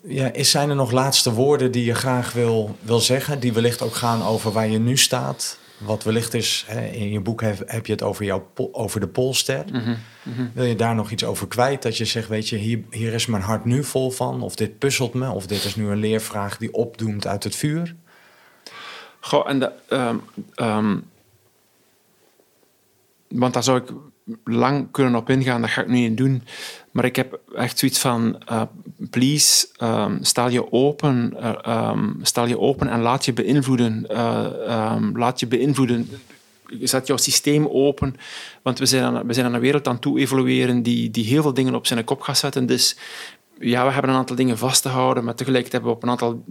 Ja, 0.03 0.33
is, 0.33 0.51
zijn 0.51 0.69
er 0.69 0.75
nog 0.75 0.91
laatste 0.91 1.33
woorden 1.33 1.71
die 1.71 1.85
je 1.85 1.95
graag 1.95 2.33
wil, 2.33 2.77
wil 2.81 3.01
zeggen, 3.01 3.41
die 3.41 3.53
wellicht 3.53 3.83
ook 3.83 3.95
gaan 3.95 4.23
over 4.23 4.53
waar 4.53 4.69
je 4.69 4.79
nu 4.79 4.97
staat? 4.97 5.59
Wat 5.79 6.05
wellicht 6.05 6.35
is, 6.35 6.65
hè, 6.67 6.87
in 6.87 7.11
je 7.11 7.21
boek 7.21 7.41
heb, 7.41 7.63
heb 7.67 7.87
je 7.87 7.93
het 7.93 8.03
over, 8.03 8.25
jouw, 8.25 8.51
over 8.73 9.01
de 9.01 9.09
Poolster. 9.09 9.65
Mhm, 9.73 9.97
mhm. 10.23 10.47
Wil 10.55 10.65
je 10.65 10.77
daar 10.77 10.95
nog 10.95 11.11
iets 11.11 11.25
over 11.25 11.49
kwijt? 11.49 11.83
Dat 11.83 11.97
je 11.97 12.05
zegt, 12.05 12.29
weet 12.29 12.49
je, 12.49 12.57
hier, 12.57 12.81
hier 12.91 13.13
is 13.13 13.27
mijn 13.27 13.43
hart 13.43 13.65
nu 13.65 13.85
vol 13.85 14.11
van. 14.11 14.43
Of 14.43 14.55
dit 14.55 14.79
puzzelt 14.79 15.15
me. 15.15 15.31
Of 15.31 15.47
dit 15.47 15.65
is 15.65 15.77
nu 15.77 15.89
een 15.89 15.99
leervraag 15.99 16.57
die 16.57 16.73
opdoemt 16.73 17.27
uit 17.27 17.45
het 17.45 17.57
vuur. 17.57 17.95
Goh, 19.21 19.49
en 19.49 19.73
ehm, 19.89 20.17
ehm, 20.55 20.99
want 23.29 23.53
daar 23.55 23.63
zou 23.63 23.81
ik 23.81 23.93
lang 24.45 24.89
kunnen 24.91 25.15
op 25.15 25.31
ingaan, 25.31 25.61
dat 25.61 25.71
ga 25.71 25.81
ik 25.81 25.89
nu 25.89 25.99
niet 25.99 26.17
doen. 26.17 26.43
Maar 26.91 27.05
ik 27.05 27.17
heb 27.17 27.41
echt 27.55 27.79
zoiets 27.79 27.99
van, 27.99 28.43
eh, 28.47 28.63
please, 29.11 29.69
ehm, 29.77 30.17
stel 30.21 30.49
je 30.49 30.73
open, 30.73 31.35
eh, 31.41 31.53
ehm, 31.63 32.09
stel 32.23 32.47
je 32.47 32.59
open 32.59 32.89
en 32.89 33.01
laat 33.01 33.25
je 33.25 33.33
beïnvloeden. 33.33 34.07
Eh, 34.09 34.67
ehm, 34.67 35.19
laat 35.19 35.41
je 35.41 35.47
beïnvloeden. 35.47 36.09
Zet 36.83 37.07
jouw 37.07 37.17
systeem 37.17 37.67
open, 37.67 38.17
want 38.63 38.79
we 38.79 38.87
zijn 38.87 39.03
aan, 39.03 39.27
we 39.27 39.33
zijn 39.33 39.47
aan 39.47 39.55
een 39.55 39.61
wereld 39.61 39.89
aan 39.89 39.99
toe 39.99 40.19
evolueren 40.19 40.83
die, 40.83 41.11
die 41.11 41.25
heel 41.25 41.43
veel 41.43 41.55
dingen 41.55 41.75
op 41.75 41.87
zijn 41.87 42.05
kop 42.05 42.21
gaat 42.21 42.39
zetten. 42.39 42.67
Dus 42.67 42.97
ja, 43.59 43.87
we 43.87 43.93
hebben 43.93 44.11
een 44.11 44.17
aantal 44.17 44.37
dingen 44.37 44.59
vast 44.59 44.83
te 44.83 44.89
houden, 44.89 45.25
maar 45.25 45.35
tegelijkertijd 45.35 45.83
hebben 45.83 45.91
we 45.91 45.97
op 45.97 46.03
een 46.03 46.11
aantal 46.11 46.45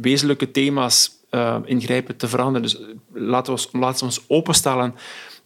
wezenlijke 0.00 0.50
thema's 0.50 1.15
eh, 1.36 1.56
ingrijpen 1.64 2.16
te 2.16 2.28
veranderen. 2.28 2.62
Dus 2.62 2.78
laten 3.12 3.54
we, 3.54 3.58
ons, 3.60 3.68
laten 3.72 3.98
we 3.98 4.04
ons 4.04 4.20
openstellen 4.28 4.94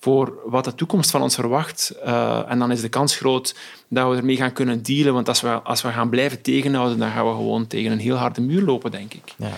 voor 0.01 0.33
wat 0.45 0.65
de 0.65 0.75
toekomst 0.75 1.11
van 1.11 1.23
ons 1.23 1.35
verwacht. 1.35 1.91
Eh, 2.05 2.43
en 2.51 2.59
dan 2.59 2.71
is 2.71 2.81
de 2.81 2.89
kans 2.89 3.17
groot 3.17 3.55
dat 3.89 4.11
we 4.11 4.17
ermee 4.17 4.37
gaan 4.37 4.53
kunnen 4.53 4.83
dealen. 4.83 5.15
Want 5.15 5.29
als 5.29 5.41
we, 5.41 5.49
als 5.51 5.83
we 5.83 5.89
gaan 5.89 6.09
blijven 6.09 6.43
tegenhouden, 6.43 6.99
dan 6.99 7.11
gaan 7.11 7.27
we 7.27 7.31
gewoon 7.35 7.67
tegen 7.67 7.93
een 7.93 7.99
heel 7.99 8.17
harde 8.17 8.41
muur 8.41 8.63
lopen, 8.63 8.91
denk 8.91 9.15
ik. 9.15 9.35
Ja, 9.37 9.51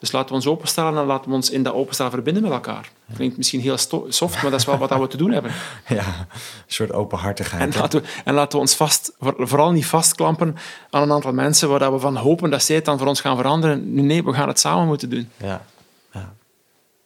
Dus 0.00 0.12
laten 0.12 0.28
we 0.28 0.34
ons 0.34 0.46
openstellen 0.46 0.96
en 0.98 1.04
laten 1.06 1.28
we 1.30 1.36
ons 1.36 1.50
in 1.50 1.62
dat 1.62 1.74
openstellen 1.74 2.12
verbinden 2.12 2.42
met 2.42 2.52
elkaar. 2.52 2.90
Klinkt 3.14 3.36
misschien 3.36 3.60
heel 3.60 3.76
soft, 4.08 4.42
maar 4.42 4.50
dat 4.50 4.60
is 4.60 4.66
wel 4.66 4.78
wat 4.78 4.98
we 4.98 5.06
te 5.06 5.16
doen 5.16 5.30
hebben. 5.30 5.52
ja 5.88 6.04
een 6.06 6.26
soort 6.66 6.92
openhartigheid. 6.92 7.74
En 7.74 7.80
laten, 7.80 8.02
we, 8.02 8.08
en 8.24 8.34
laten 8.34 8.52
we 8.52 8.58
ons 8.58 8.74
vast, 8.74 9.12
voor- 9.20 9.34
vooral 9.38 9.70
niet 9.72 9.86
vastklampen 9.86 10.56
aan 10.90 11.02
een 11.02 11.12
aantal 11.12 11.32
mensen 11.32 11.68
waar 11.68 11.92
we 11.92 11.98
van 11.98 12.16
hopen 12.16 12.50
dat 12.50 12.62
zij 12.62 12.76
het 12.76 12.84
dan 12.84 12.98
voor 12.98 13.06
ons 13.06 13.20
gaan 13.20 13.36
veranderen. 13.36 14.06
Nee, 14.06 14.24
we 14.24 14.32
gaan 14.32 14.48
het 14.48 14.60
samen 14.60 14.86
moeten 14.86 15.10
doen. 15.10 15.30
Ja, 15.36 15.64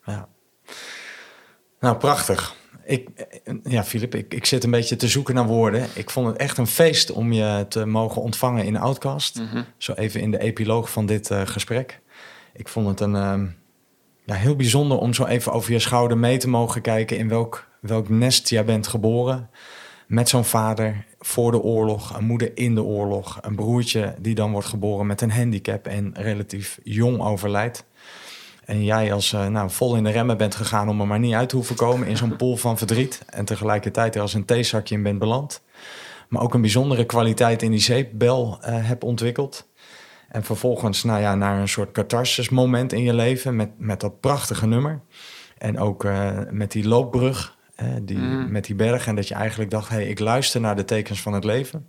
ja. 0.05 0.27
Nou, 1.83 1.97
prachtig. 1.97 2.55
Ik, 2.83 3.09
ja, 3.63 3.83
Filip, 3.83 4.15
ik, 4.15 4.33
ik 4.33 4.45
zit 4.45 4.63
een 4.63 4.71
beetje 4.71 4.95
te 4.95 5.07
zoeken 5.07 5.35
naar 5.35 5.47
woorden. 5.47 5.87
Ik 5.93 6.09
vond 6.09 6.27
het 6.27 6.37
echt 6.37 6.57
een 6.57 6.67
feest 6.67 7.11
om 7.11 7.33
je 7.33 7.65
te 7.69 7.85
mogen 7.85 8.21
ontvangen 8.21 8.65
in 8.65 8.77
Outcast. 8.77 9.41
Zo 9.77 9.93
even 9.93 10.21
in 10.21 10.31
de 10.31 10.39
epiloog 10.39 10.91
van 10.91 11.05
dit 11.05 11.31
eh, 11.31 11.41
gesprek. 11.45 12.01
Ik 12.53 12.67
vond 12.67 12.87
het 12.87 12.99
een, 12.99 13.15
ehm, 13.15 13.45
ja, 14.25 14.33
heel 14.33 14.55
bijzonder 14.55 14.97
om 14.97 15.13
zo 15.13 15.25
even 15.25 15.51
over 15.51 15.71
je 15.71 15.79
schouder 15.79 16.17
mee 16.17 16.37
te 16.37 16.49
mogen 16.49 16.81
kijken... 16.81 17.17
in 17.17 17.29
welk, 17.29 17.67
welk 17.79 18.09
nest 18.09 18.49
jij 18.49 18.65
bent 18.65 18.87
geboren. 18.87 19.49
Met 20.07 20.29
zo'n 20.29 20.45
vader 20.45 21.05
voor 21.19 21.51
de 21.51 21.61
oorlog, 21.61 22.17
een 22.17 22.25
moeder 22.25 22.57
in 22.57 22.75
de 22.75 22.83
oorlog... 22.83 23.37
een 23.41 23.55
broertje 23.55 24.15
die 24.19 24.35
dan 24.35 24.51
wordt 24.51 24.67
geboren 24.67 25.05
met 25.05 25.21
een 25.21 25.31
handicap 25.31 25.87
en 25.87 26.13
relatief 26.13 26.79
jong 26.83 27.21
overlijdt. 27.21 27.85
En 28.65 28.83
jij 28.83 29.13
als 29.13 29.33
eh, 29.33 29.47
nou, 29.47 29.69
vol 29.69 29.95
in 29.95 30.03
de 30.03 30.09
remmen 30.09 30.37
bent 30.37 30.55
gegaan 30.55 30.89
om 30.89 31.01
er 31.01 31.07
maar 31.07 31.19
niet 31.19 31.33
uit 31.33 31.49
te 31.49 31.55
hoeven 31.55 31.75
komen 31.75 32.07
in 32.07 32.17
zo'n 32.17 32.35
pool 32.35 32.55
van 32.55 32.77
verdriet. 32.77 33.21
En 33.29 33.45
tegelijkertijd 33.45 34.15
er 34.15 34.21
als 34.21 34.33
een 34.33 34.45
theezakje 34.45 34.95
in 34.95 35.03
bent 35.03 35.19
beland. 35.19 35.61
Maar 36.29 36.41
ook 36.41 36.53
een 36.53 36.61
bijzondere 36.61 37.05
kwaliteit 37.05 37.61
in 37.61 37.71
die 37.71 37.79
zeepbel 37.79 38.57
eh 38.61 38.87
hebt 38.87 39.03
ontwikkeld. 39.03 39.67
En 40.29 40.43
vervolgens 40.43 41.03
nou 41.03 41.21
ja, 41.21 41.35
naar 41.35 41.59
een 41.59 41.67
soort 41.67 41.91
catharsis 41.91 42.49
moment 42.49 42.93
in 42.93 43.03
je 43.03 43.13
leven 43.13 43.55
met, 43.55 43.69
met 43.77 43.99
dat 43.99 44.19
prachtige 44.19 44.67
nummer. 44.67 45.01
En 45.57 45.79
ook 45.79 46.05
eh, 46.05 46.31
met 46.49 46.71
die 46.71 46.87
loopbrug, 46.87 47.57
die, 48.01 48.17
Mhm. 48.17 48.51
met 48.51 48.65
die 48.65 48.75
berg. 48.75 49.07
En 49.07 49.15
dat 49.15 49.27
je 49.27 49.33
eigenlijk 49.33 49.71
dacht, 49.71 49.89
hey, 49.89 50.07
ik 50.07 50.19
luister 50.19 50.61
naar 50.61 50.75
de 50.75 50.85
tekens 50.85 51.21
van 51.21 51.33
het 51.33 51.43
leven. 51.43 51.85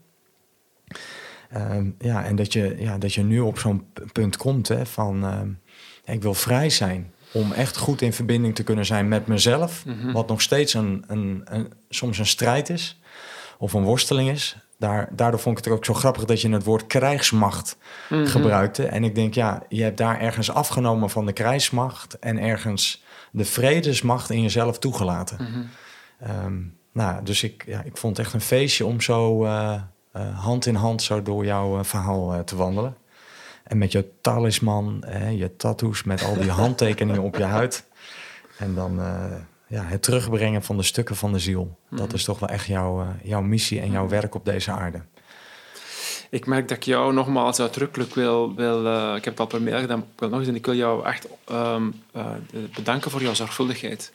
Ehm, 1.50 1.90
ja, 1.98 2.24
en 2.24 2.36
dat 2.36 2.52
je, 2.52 2.74
ja, 2.78 2.98
dat 2.98 3.14
je 3.14 3.22
nu 3.22 3.40
op 3.40 3.58
zo'n 3.58 3.86
punt 4.12 4.36
komt 4.36 4.68
hè, 4.68 4.86
van... 4.86 5.24
ik 6.04 6.22
wil 6.22 6.34
vrij 6.34 6.70
zijn 6.70 7.12
om 7.32 7.52
echt 7.52 7.76
goed 7.76 8.02
in 8.02 8.12
verbinding 8.12 8.54
te 8.54 8.62
kunnen 8.62 8.86
zijn 8.86 9.08
met 9.08 9.26
mezelf. 9.26 9.84
Mhm. 9.84 10.12
Wat 10.12 10.28
nog 10.28 10.42
steeds 10.42 10.74
een, 10.74 11.04
een, 11.06 11.42
een, 11.44 11.72
soms 11.88 12.18
een 12.18 12.26
strijd 12.26 12.68
is 12.70 13.00
of 13.58 13.72
een 13.72 13.84
worsteling 13.84 14.30
is. 14.30 14.56
Daar, 14.78 15.08
daardoor 15.12 15.40
vond 15.40 15.58
ik 15.58 15.64
het 15.64 15.72
ook 15.72 15.84
zo 15.84 15.94
grappig 15.94 16.24
dat 16.24 16.40
je 16.40 16.48
het 16.50 16.64
woord 16.64 16.86
krijgsmacht 16.86 17.76
Mhm. 18.08 18.26
gebruikte. 18.26 18.86
En 18.86 19.04
ik 19.04 19.14
denk, 19.14 19.34
ja, 19.34 19.62
je 19.68 19.82
hebt 19.82 19.96
daar 19.98 20.20
ergens 20.20 20.50
afgenomen 20.50 21.10
van 21.10 21.26
de 21.26 21.32
krijgsmacht... 21.32 22.18
en 22.18 22.38
ergens 22.38 23.02
de 23.30 23.44
vredesmacht 23.44 24.30
in 24.30 24.42
jezelf 24.42 24.78
toegelaten. 24.78 25.36
Mhm. 25.40 25.62
Ehm, 26.30 26.60
nou, 26.92 27.24
dus 27.24 27.42
ik, 27.42 27.64
ja, 27.66 27.82
ik 27.82 27.96
vond 27.96 28.16
het 28.16 28.26
echt 28.26 28.34
een 28.34 28.40
feestje 28.40 28.86
om 28.86 29.00
zo 29.00 29.44
eh, 29.44 29.74
eh, 30.12 30.38
hand 30.38 30.66
in 30.66 30.74
hand 30.74 31.02
zo 31.02 31.22
door 31.22 31.44
jouw 31.44 31.78
eh, 31.78 31.84
verhaal 31.84 32.44
te 32.44 32.56
wandelen. 32.56 32.96
En 33.74 33.80
met 33.80 33.92
je 33.92 34.10
talisman, 34.20 35.04
eh, 35.04 35.38
je 35.38 35.56
tattoos, 35.56 36.02
met 36.02 36.24
al 36.24 36.34
die 36.34 36.50
handtekeningen 36.62 37.22
op 37.22 37.36
je 37.36 37.42
huid. 37.42 37.84
En 38.58 38.74
dan 38.74 39.00
eh, 39.00 39.32
ja, 39.66 39.82
het 39.82 40.02
terugbrengen 40.02 40.62
van 40.62 40.76
de 40.76 40.82
stukken 40.82 41.16
van 41.16 41.32
de 41.32 41.38
ziel. 41.38 41.78
Dat 41.90 42.12
is 42.12 42.24
toch 42.24 42.38
wel 42.38 42.48
echt 42.48 42.66
jouw, 42.66 43.00
eh, 43.00 43.08
jouw 43.22 43.40
missie 43.40 43.80
en 43.80 43.90
jouw 43.90 44.08
werk 44.08 44.34
op 44.34 44.44
deze 44.44 44.70
aarde. 44.70 45.02
Ik 46.30 46.46
merk 46.46 46.68
dat 46.68 46.76
ik 46.76 46.82
jou 46.82 47.12
nogmaals 47.12 47.60
uitdrukkelijk 47.60 48.14
wil, 48.14 48.54
wil 48.54 48.86
eh, 48.86 49.16
ik 49.16 49.24
heb 49.24 49.32
het 49.32 49.40
al 49.40 49.46
per 49.46 49.62
mail 49.62 49.80
gedaan, 49.80 49.98
ik 49.98 50.20
wil 50.20 50.28
nog 50.28 50.38
eens, 50.38 50.48
en 50.48 50.54
ik 50.54 50.66
wil 50.66 50.74
jou 50.74 51.06
echt 51.06 51.26
ehm, 51.44 51.90
eh, 52.12 52.26
bedanken 52.74 53.10
voor 53.10 53.22
jouw 53.22 53.34
zorgvuldigheid. 53.34 54.12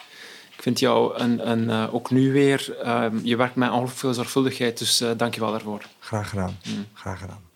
Ik 0.55 0.61
vind 0.61 0.79
jou 0.79 1.17
een, 1.17 1.49
een, 1.49 1.89
ook 1.89 2.11
nu 2.11 2.31
weer, 2.31 2.77
ehm, 2.83 3.17
je 3.23 3.35
werkt 3.35 3.55
met 3.55 3.69
ongelooflijk 3.69 3.99
veel 3.99 4.13
zorgvuldigheid, 4.13 4.77
dus 4.77 5.03
dank 5.17 5.33
je 5.33 5.39
wel 5.39 5.51
daarvoor. 5.51 5.81
Graag 5.99 6.29
gedaan. 6.29 6.57
Mm. 6.67 6.85
Graag 6.93 7.19
gedaan. 7.19 7.48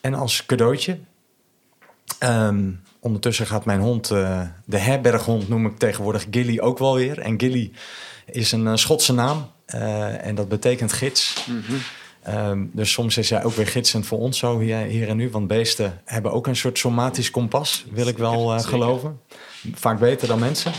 En 0.00 0.14
als 0.14 0.46
cadeautje. 0.46 0.98
ehm, 2.18 2.70
ondertussen 3.00 3.46
gaat 3.46 3.64
mijn 3.64 3.80
hond, 3.80 4.10
eh, 4.10 4.42
de 4.64 4.78
herberghond 4.78 5.48
noem 5.48 5.66
ik 5.66 5.78
tegenwoordig 5.78 6.26
Gilly 6.30 6.58
ook 6.60 6.78
wel 6.78 6.94
weer. 6.94 7.18
En 7.18 7.40
Gilly 7.40 7.70
is 8.26 8.52
een 8.52 8.66
eh, 8.66 8.74
Schotse 8.74 9.12
naam 9.12 9.50
eh, 9.64 10.26
en 10.26 10.34
dat 10.34 10.48
betekent 10.48 10.92
gids. 10.92 11.46
Mhm. 11.48 11.78
Ehm, 12.22 12.64
dus 12.72 12.92
soms 12.92 13.16
is 13.16 13.30
hij 13.30 13.44
ook 13.44 13.54
weer 13.54 13.66
gidsend 13.66 14.06
voor 14.06 14.18
ons 14.18 14.38
zo 14.38 14.58
hier, 14.58 14.76
hier 14.76 15.08
en 15.08 15.16
nu. 15.16 15.30
Want 15.30 15.46
beesten 15.46 16.00
hebben 16.04 16.32
ook 16.32 16.46
een 16.46 16.56
soort 16.56 16.78
somatisch 16.78 17.30
kompas, 17.30 17.84
wil 17.90 18.06
ik 18.06 18.18
wel 18.18 18.58
geloven. 18.58 19.20
Vaak 19.74 19.98
beter 19.98 20.28
dan 20.28 20.38
mensen. 20.38 20.72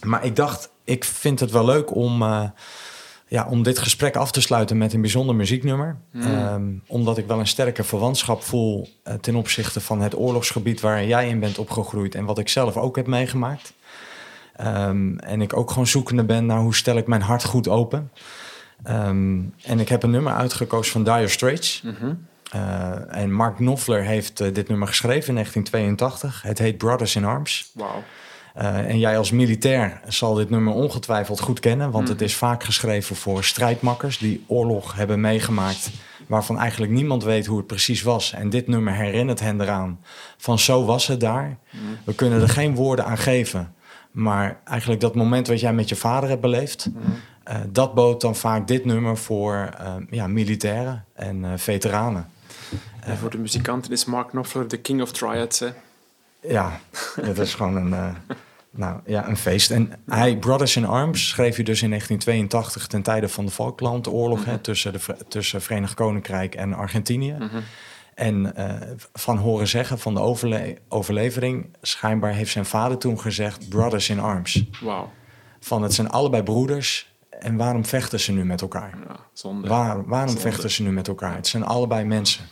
Maar 0.00 0.24
ik 0.24 0.36
dacht, 0.36 0.70
ik 0.84 1.04
vind 1.04 1.40
het 1.40 1.50
wel 1.50 1.64
leuk 1.64 1.94
om, 1.94 2.22
ja, 3.32 3.46
om 3.48 3.62
dit 3.62 3.78
gesprek 3.78 4.16
af 4.16 4.32
te 4.32 4.40
sluiten 4.40 4.78
met 4.78 4.92
een 4.92 5.00
bijzonder 5.00 5.34
muzieknummer. 5.34 5.96
Ehm, 6.20 6.62
omdat 6.86 7.18
ik 7.18 7.26
wel 7.26 7.38
een 7.38 7.46
sterke 7.46 7.84
verwantschap 7.84 8.42
voel 8.42 8.88
eh, 9.02 9.14
ten 9.14 9.34
opzichte 9.34 9.80
van 9.80 10.00
het 10.00 10.16
oorlogsgebied 10.16 10.80
waar 10.80 11.04
jij 11.04 11.28
in 11.28 11.40
bent 11.40 11.58
opgegroeid 11.58 12.14
en 12.14 12.24
wat 12.24 12.38
ik 12.38 12.48
zelf 12.48 12.76
ook 12.76 12.96
heb 12.96 13.06
meegemaakt. 13.06 13.72
Ehm, 14.56 15.16
en 15.16 15.40
ik 15.40 15.56
ook 15.56 15.68
gewoon 15.70 15.86
zoekende 15.86 16.24
ben 16.24 16.46
naar 16.46 16.60
hoe 16.60 16.74
stel 16.74 16.96
ik 16.96 17.06
mijn 17.06 17.22
hart 17.22 17.44
goed 17.44 17.68
open. 17.68 18.10
Ehm, 18.82 19.40
en 19.62 19.80
ik 19.80 19.88
heb 19.88 20.02
een 20.02 20.10
nummer 20.10 20.32
uitgekozen 20.32 20.92
van 20.92 21.04
Dire 21.04 21.28
Straits. 21.28 21.82
Eh, 22.50 23.16
en 23.16 23.32
Mark 23.32 23.56
Knopfler 23.56 24.02
heeft 24.02 24.40
eh, 24.40 24.54
dit 24.54 24.68
nummer 24.68 24.88
geschreven 24.88 25.28
in 25.28 25.34
1982. 25.34 26.42
Het 26.42 26.58
heet 26.58 26.78
Brothers 26.78 27.16
in 27.16 27.24
Arms. 27.24 27.70
Wauw. 27.74 28.02
Eh, 28.54 28.88
en 28.88 28.98
jij 28.98 29.18
als 29.18 29.30
militair 29.30 30.00
zal 30.08 30.34
dit 30.34 30.50
nummer 30.50 30.74
ongetwijfeld 30.74 31.40
goed 31.40 31.60
kennen, 31.60 31.90
want 31.90 32.08
het 32.08 32.20
is 32.20 32.34
vaak 32.34 32.64
geschreven 32.64 33.16
voor 33.16 33.44
strijdmakkers 33.44 34.18
die 34.18 34.44
oorlog 34.46 34.94
hebben 34.94 35.20
meegemaakt, 35.20 35.90
waarvan 36.26 36.58
eigenlijk 36.58 36.92
niemand 36.92 37.24
weet 37.24 37.46
hoe 37.46 37.56
het 37.56 37.66
precies 37.66 38.02
was. 38.02 38.32
En 38.32 38.50
dit 38.50 38.66
nummer 38.66 38.92
herinnert 38.92 39.40
hen 39.40 39.60
eraan 39.60 40.00
van 40.36 40.58
zo 40.58 40.84
was 40.84 41.06
het 41.06 41.20
daar. 41.20 41.58
We 42.04 42.14
kunnen 42.14 42.40
er 42.40 42.48
geen 42.48 42.74
woorden 42.74 43.04
aan 43.04 43.18
geven, 43.18 43.74
maar 44.10 44.60
eigenlijk 44.64 45.00
dat 45.00 45.14
moment 45.14 45.46
wat 45.46 45.60
jij 45.60 45.72
met 45.72 45.88
je 45.88 45.96
vader 45.96 46.28
hebt 46.28 46.40
beleefd, 46.40 46.90
eh, 47.44 47.56
dat 47.68 47.94
bood 47.94 48.20
dan 48.20 48.36
vaak 48.36 48.66
dit 48.66 48.84
nummer 48.84 49.16
voor 49.16 49.70
eh, 49.78 49.94
ja, 50.10 50.26
militairen 50.26 51.04
en 51.14 51.58
veteranen. 51.58 52.30
En 53.00 53.16
voor 53.16 53.30
de 53.30 53.38
muzikanten 53.38 53.92
is 53.92 54.04
Mark 54.04 54.28
Knopfler 54.28 54.68
de 54.68 54.80
king 54.80 55.02
of 55.02 55.12
triads. 55.12 55.58
Hè? 55.58 55.68
Ja, 56.48 56.80
het 57.20 57.38
is 57.38 57.54
gewoon 57.54 57.76
een, 57.76 57.92
eh, 57.94 58.08
nou, 58.70 59.00
ja, 59.06 59.28
een 59.28 59.36
feest. 59.36 59.70
En 59.70 59.92
hij, 60.06 60.36
Brothers 60.36 60.76
in 60.76 60.86
Arms, 60.86 61.28
schreef 61.28 61.54
hij 61.54 61.64
dus 61.64 61.82
in 61.82 61.88
1982 61.88 62.86
ten 62.86 63.02
tijde 63.02 63.28
van 63.28 63.44
de 63.46 63.50
Falklandoorlog 63.50 64.44
hè, 64.44 64.58
tussen, 64.58 64.92
de, 64.92 65.00
tussen 65.28 65.62
Verenigd 65.62 65.94
Koninkrijk 65.94 66.54
en 66.54 66.74
Argentinië. 66.74 67.36
En 68.14 68.54
eh, 68.56 68.88
van 69.12 69.36
horen 69.36 69.68
zeggen 69.68 69.98
van 69.98 70.14
de 70.14 70.20
overle- 70.20 70.76
overlevering, 70.88 71.76
schijnbaar 71.82 72.32
heeft 72.32 72.50
zijn 72.52 72.64
vader 72.66 72.98
toen 72.98 73.20
gezegd: 73.20 73.68
Brothers 73.68 74.08
in 74.08 74.20
Arms. 74.20 74.64
Wauw. 74.80 75.10
Van 75.60 75.82
het 75.82 75.94
zijn 75.94 76.10
allebei 76.10 76.42
broeders. 76.42 77.10
En 77.30 77.56
waarom 77.56 77.84
vechten 77.84 78.20
ze 78.20 78.32
nu 78.32 78.44
met 78.44 78.60
elkaar? 78.60 78.98
Ja, 79.08 79.16
zonde. 79.32 79.68
Waar, 79.68 80.04
waarom 80.06 80.28
Zonde. 80.28 80.42
vechten 80.50 80.70
ze 80.70 80.82
nu 80.82 80.92
met 80.92 81.08
elkaar? 81.08 81.34
Het 81.34 81.46
zijn 81.46 81.64
allebei 81.64 82.04
mensen. 82.04 82.44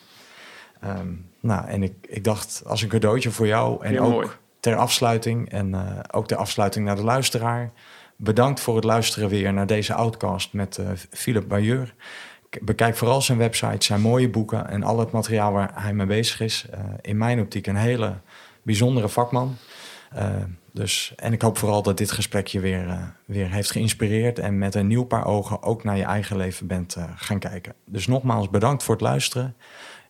Ehm, 0.80 1.08
nou, 1.40 1.66
en 1.68 1.82
ik, 1.82 1.92
ik 2.08 2.24
dacht 2.24 2.62
als 2.66 2.82
een 2.82 2.88
cadeautje 2.88 3.30
voor 3.30 3.46
jou 3.46 3.84
en 3.84 3.90
Heel 3.90 4.02
ook 4.02 4.12
mooi. 4.12 4.28
ter 4.60 4.76
afsluiting 4.76 5.50
en 5.50 5.74
eh, 5.74 5.98
ook 6.10 6.26
ter 6.26 6.36
afsluiting 6.36 6.84
naar 6.84 6.96
de 6.96 7.04
luisteraar. 7.04 7.70
Bedankt 8.16 8.60
voor 8.60 8.74
het 8.74 8.84
luisteren 8.84 9.28
weer 9.28 9.52
naar 9.52 9.66
deze 9.66 9.94
outcast 9.94 10.52
met 10.52 10.78
eh 10.78 10.86
Philip 11.10 11.48
Bayeur. 11.48 11.94
Bekijk 12.60 12.96
vooral 12.96 13.22
zijn 13.22 13.38
website, 13.38 13.84
zijn 13.84 14.00
mooie 14.00 14.28
boeken 14.28 14.68
en 14.68 14.82
al 14.82 14.98
het 14.98 15.10
materiaal 15.10 15.52
waar 15.52 15.70
hij 15.74 15.92
mee 15.92 16.06
bezig 16.06 16.40
is. 16.40 16.66
Eh, 16.70 16.80
in 17.00 17.16
mijn 17.16 17.40
optiek 17.40 17.66
een 17.66 17.76
hele 17.76 18.14
bijzondere 18.62 19.08
vakman. 19.08 19.56
Dus, 20.72 21.12
en 21.16 21.32
ik 21.32 21.42
hoop 21.42 21.58
vooral 21.58 21.82
dat 21.82 21.98
dit 21.98 22.10
gesprek 22.10 22.46
je 22.46 22.60
weer, 22.60 23.14
weer 23.24 23.50
heeft 23.50 23.70
geïnspireerd 23.70 24.38
en 24.38 24.58
met 24.58 24.74
een 24.74 24.86
nieuw 24.86 25.04
paar 25.04 25.26
ogen 25.26 25.62
ook 25.62 25.84
naar 25.84 25.96
je 25.96 26.04
eigen 26.04 26.36
leven 26.36 26.66
bent 26.66 26.96
gaan 27.16 27.38
kijken. 27.38 27.74
Dus 27.84 28.06
nogmaals 28.06 28.50
bedankt 28.50 28.82
voor 28.82 28.94
het 28.94 29.04
luisteren. 29.04 29.54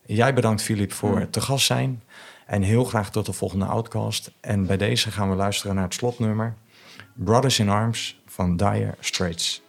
Jij 0.05 0.33
bedankt, 0.33 0.61
Filip, 0.61 0.91
voor 0.91 1.19
het 1.19 1.31
te 1.31 1.41
gast 1.41 1.65
zijn. 1.65 2.03
En 2.45 2.61
heel 2.61 2.83
graag 2.83 3.11
tot 3.11 3.25
de 3.25 3.33
volgende 3.33 3.65
outcast. 3.65 4.31
En 4.39 4.65
bij 4.65 4.77
deze 4.77 5.11
gaan 5.11 5.29
we 5.29 5.35
luisteren 5.35 5.75
naar 5.75 5.83
het 5.83 5.93
slotnummer 5.93 6.53
Brothers 7.13 7.59
in 7.59 7.69
Arms 7.69 8.21
van 8.25 8.57
Dire 8.57 8.95
Straits. 8.99 9.61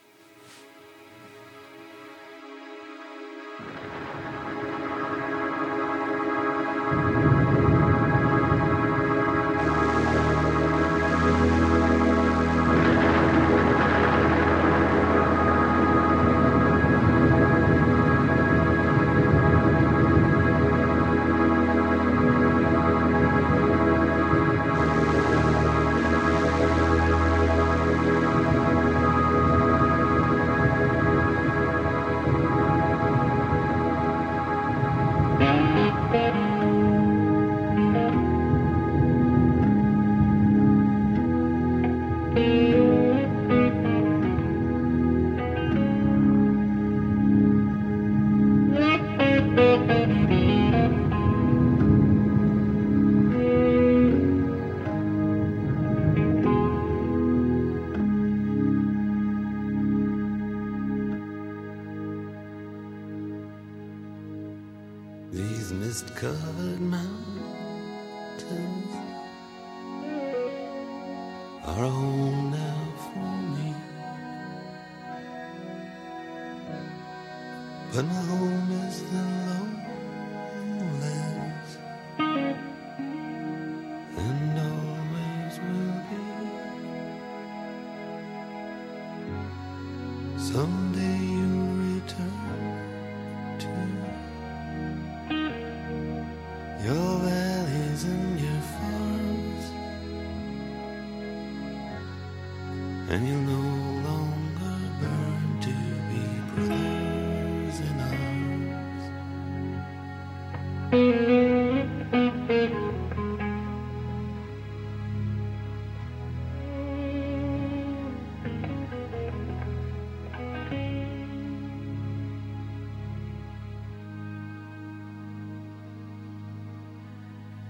And 103.12 103.28
you'll 103.28 103.36
no 103.42 103.60
longer 104.08 104.74
burn 104.98 105.60
to 105.60 105.68
be 106.08 106.22
brothers 106.54 107.80
in 107.80 108.00
arms. 108.00 109.04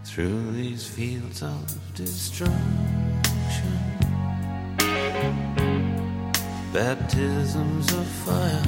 Through 0.05 0.53
these 0.53 0.87
fields 0.87 1.43
of 1.43 1.95
destruction, 1.95 3.13
baptisms 6.73 7.93
of 7.93 8.07
fire. 8.07 8.63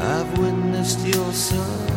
I've 0.00 0.38
witnessed 0.38 1.04
your 1.04 1.32
suffering 1.32 1.91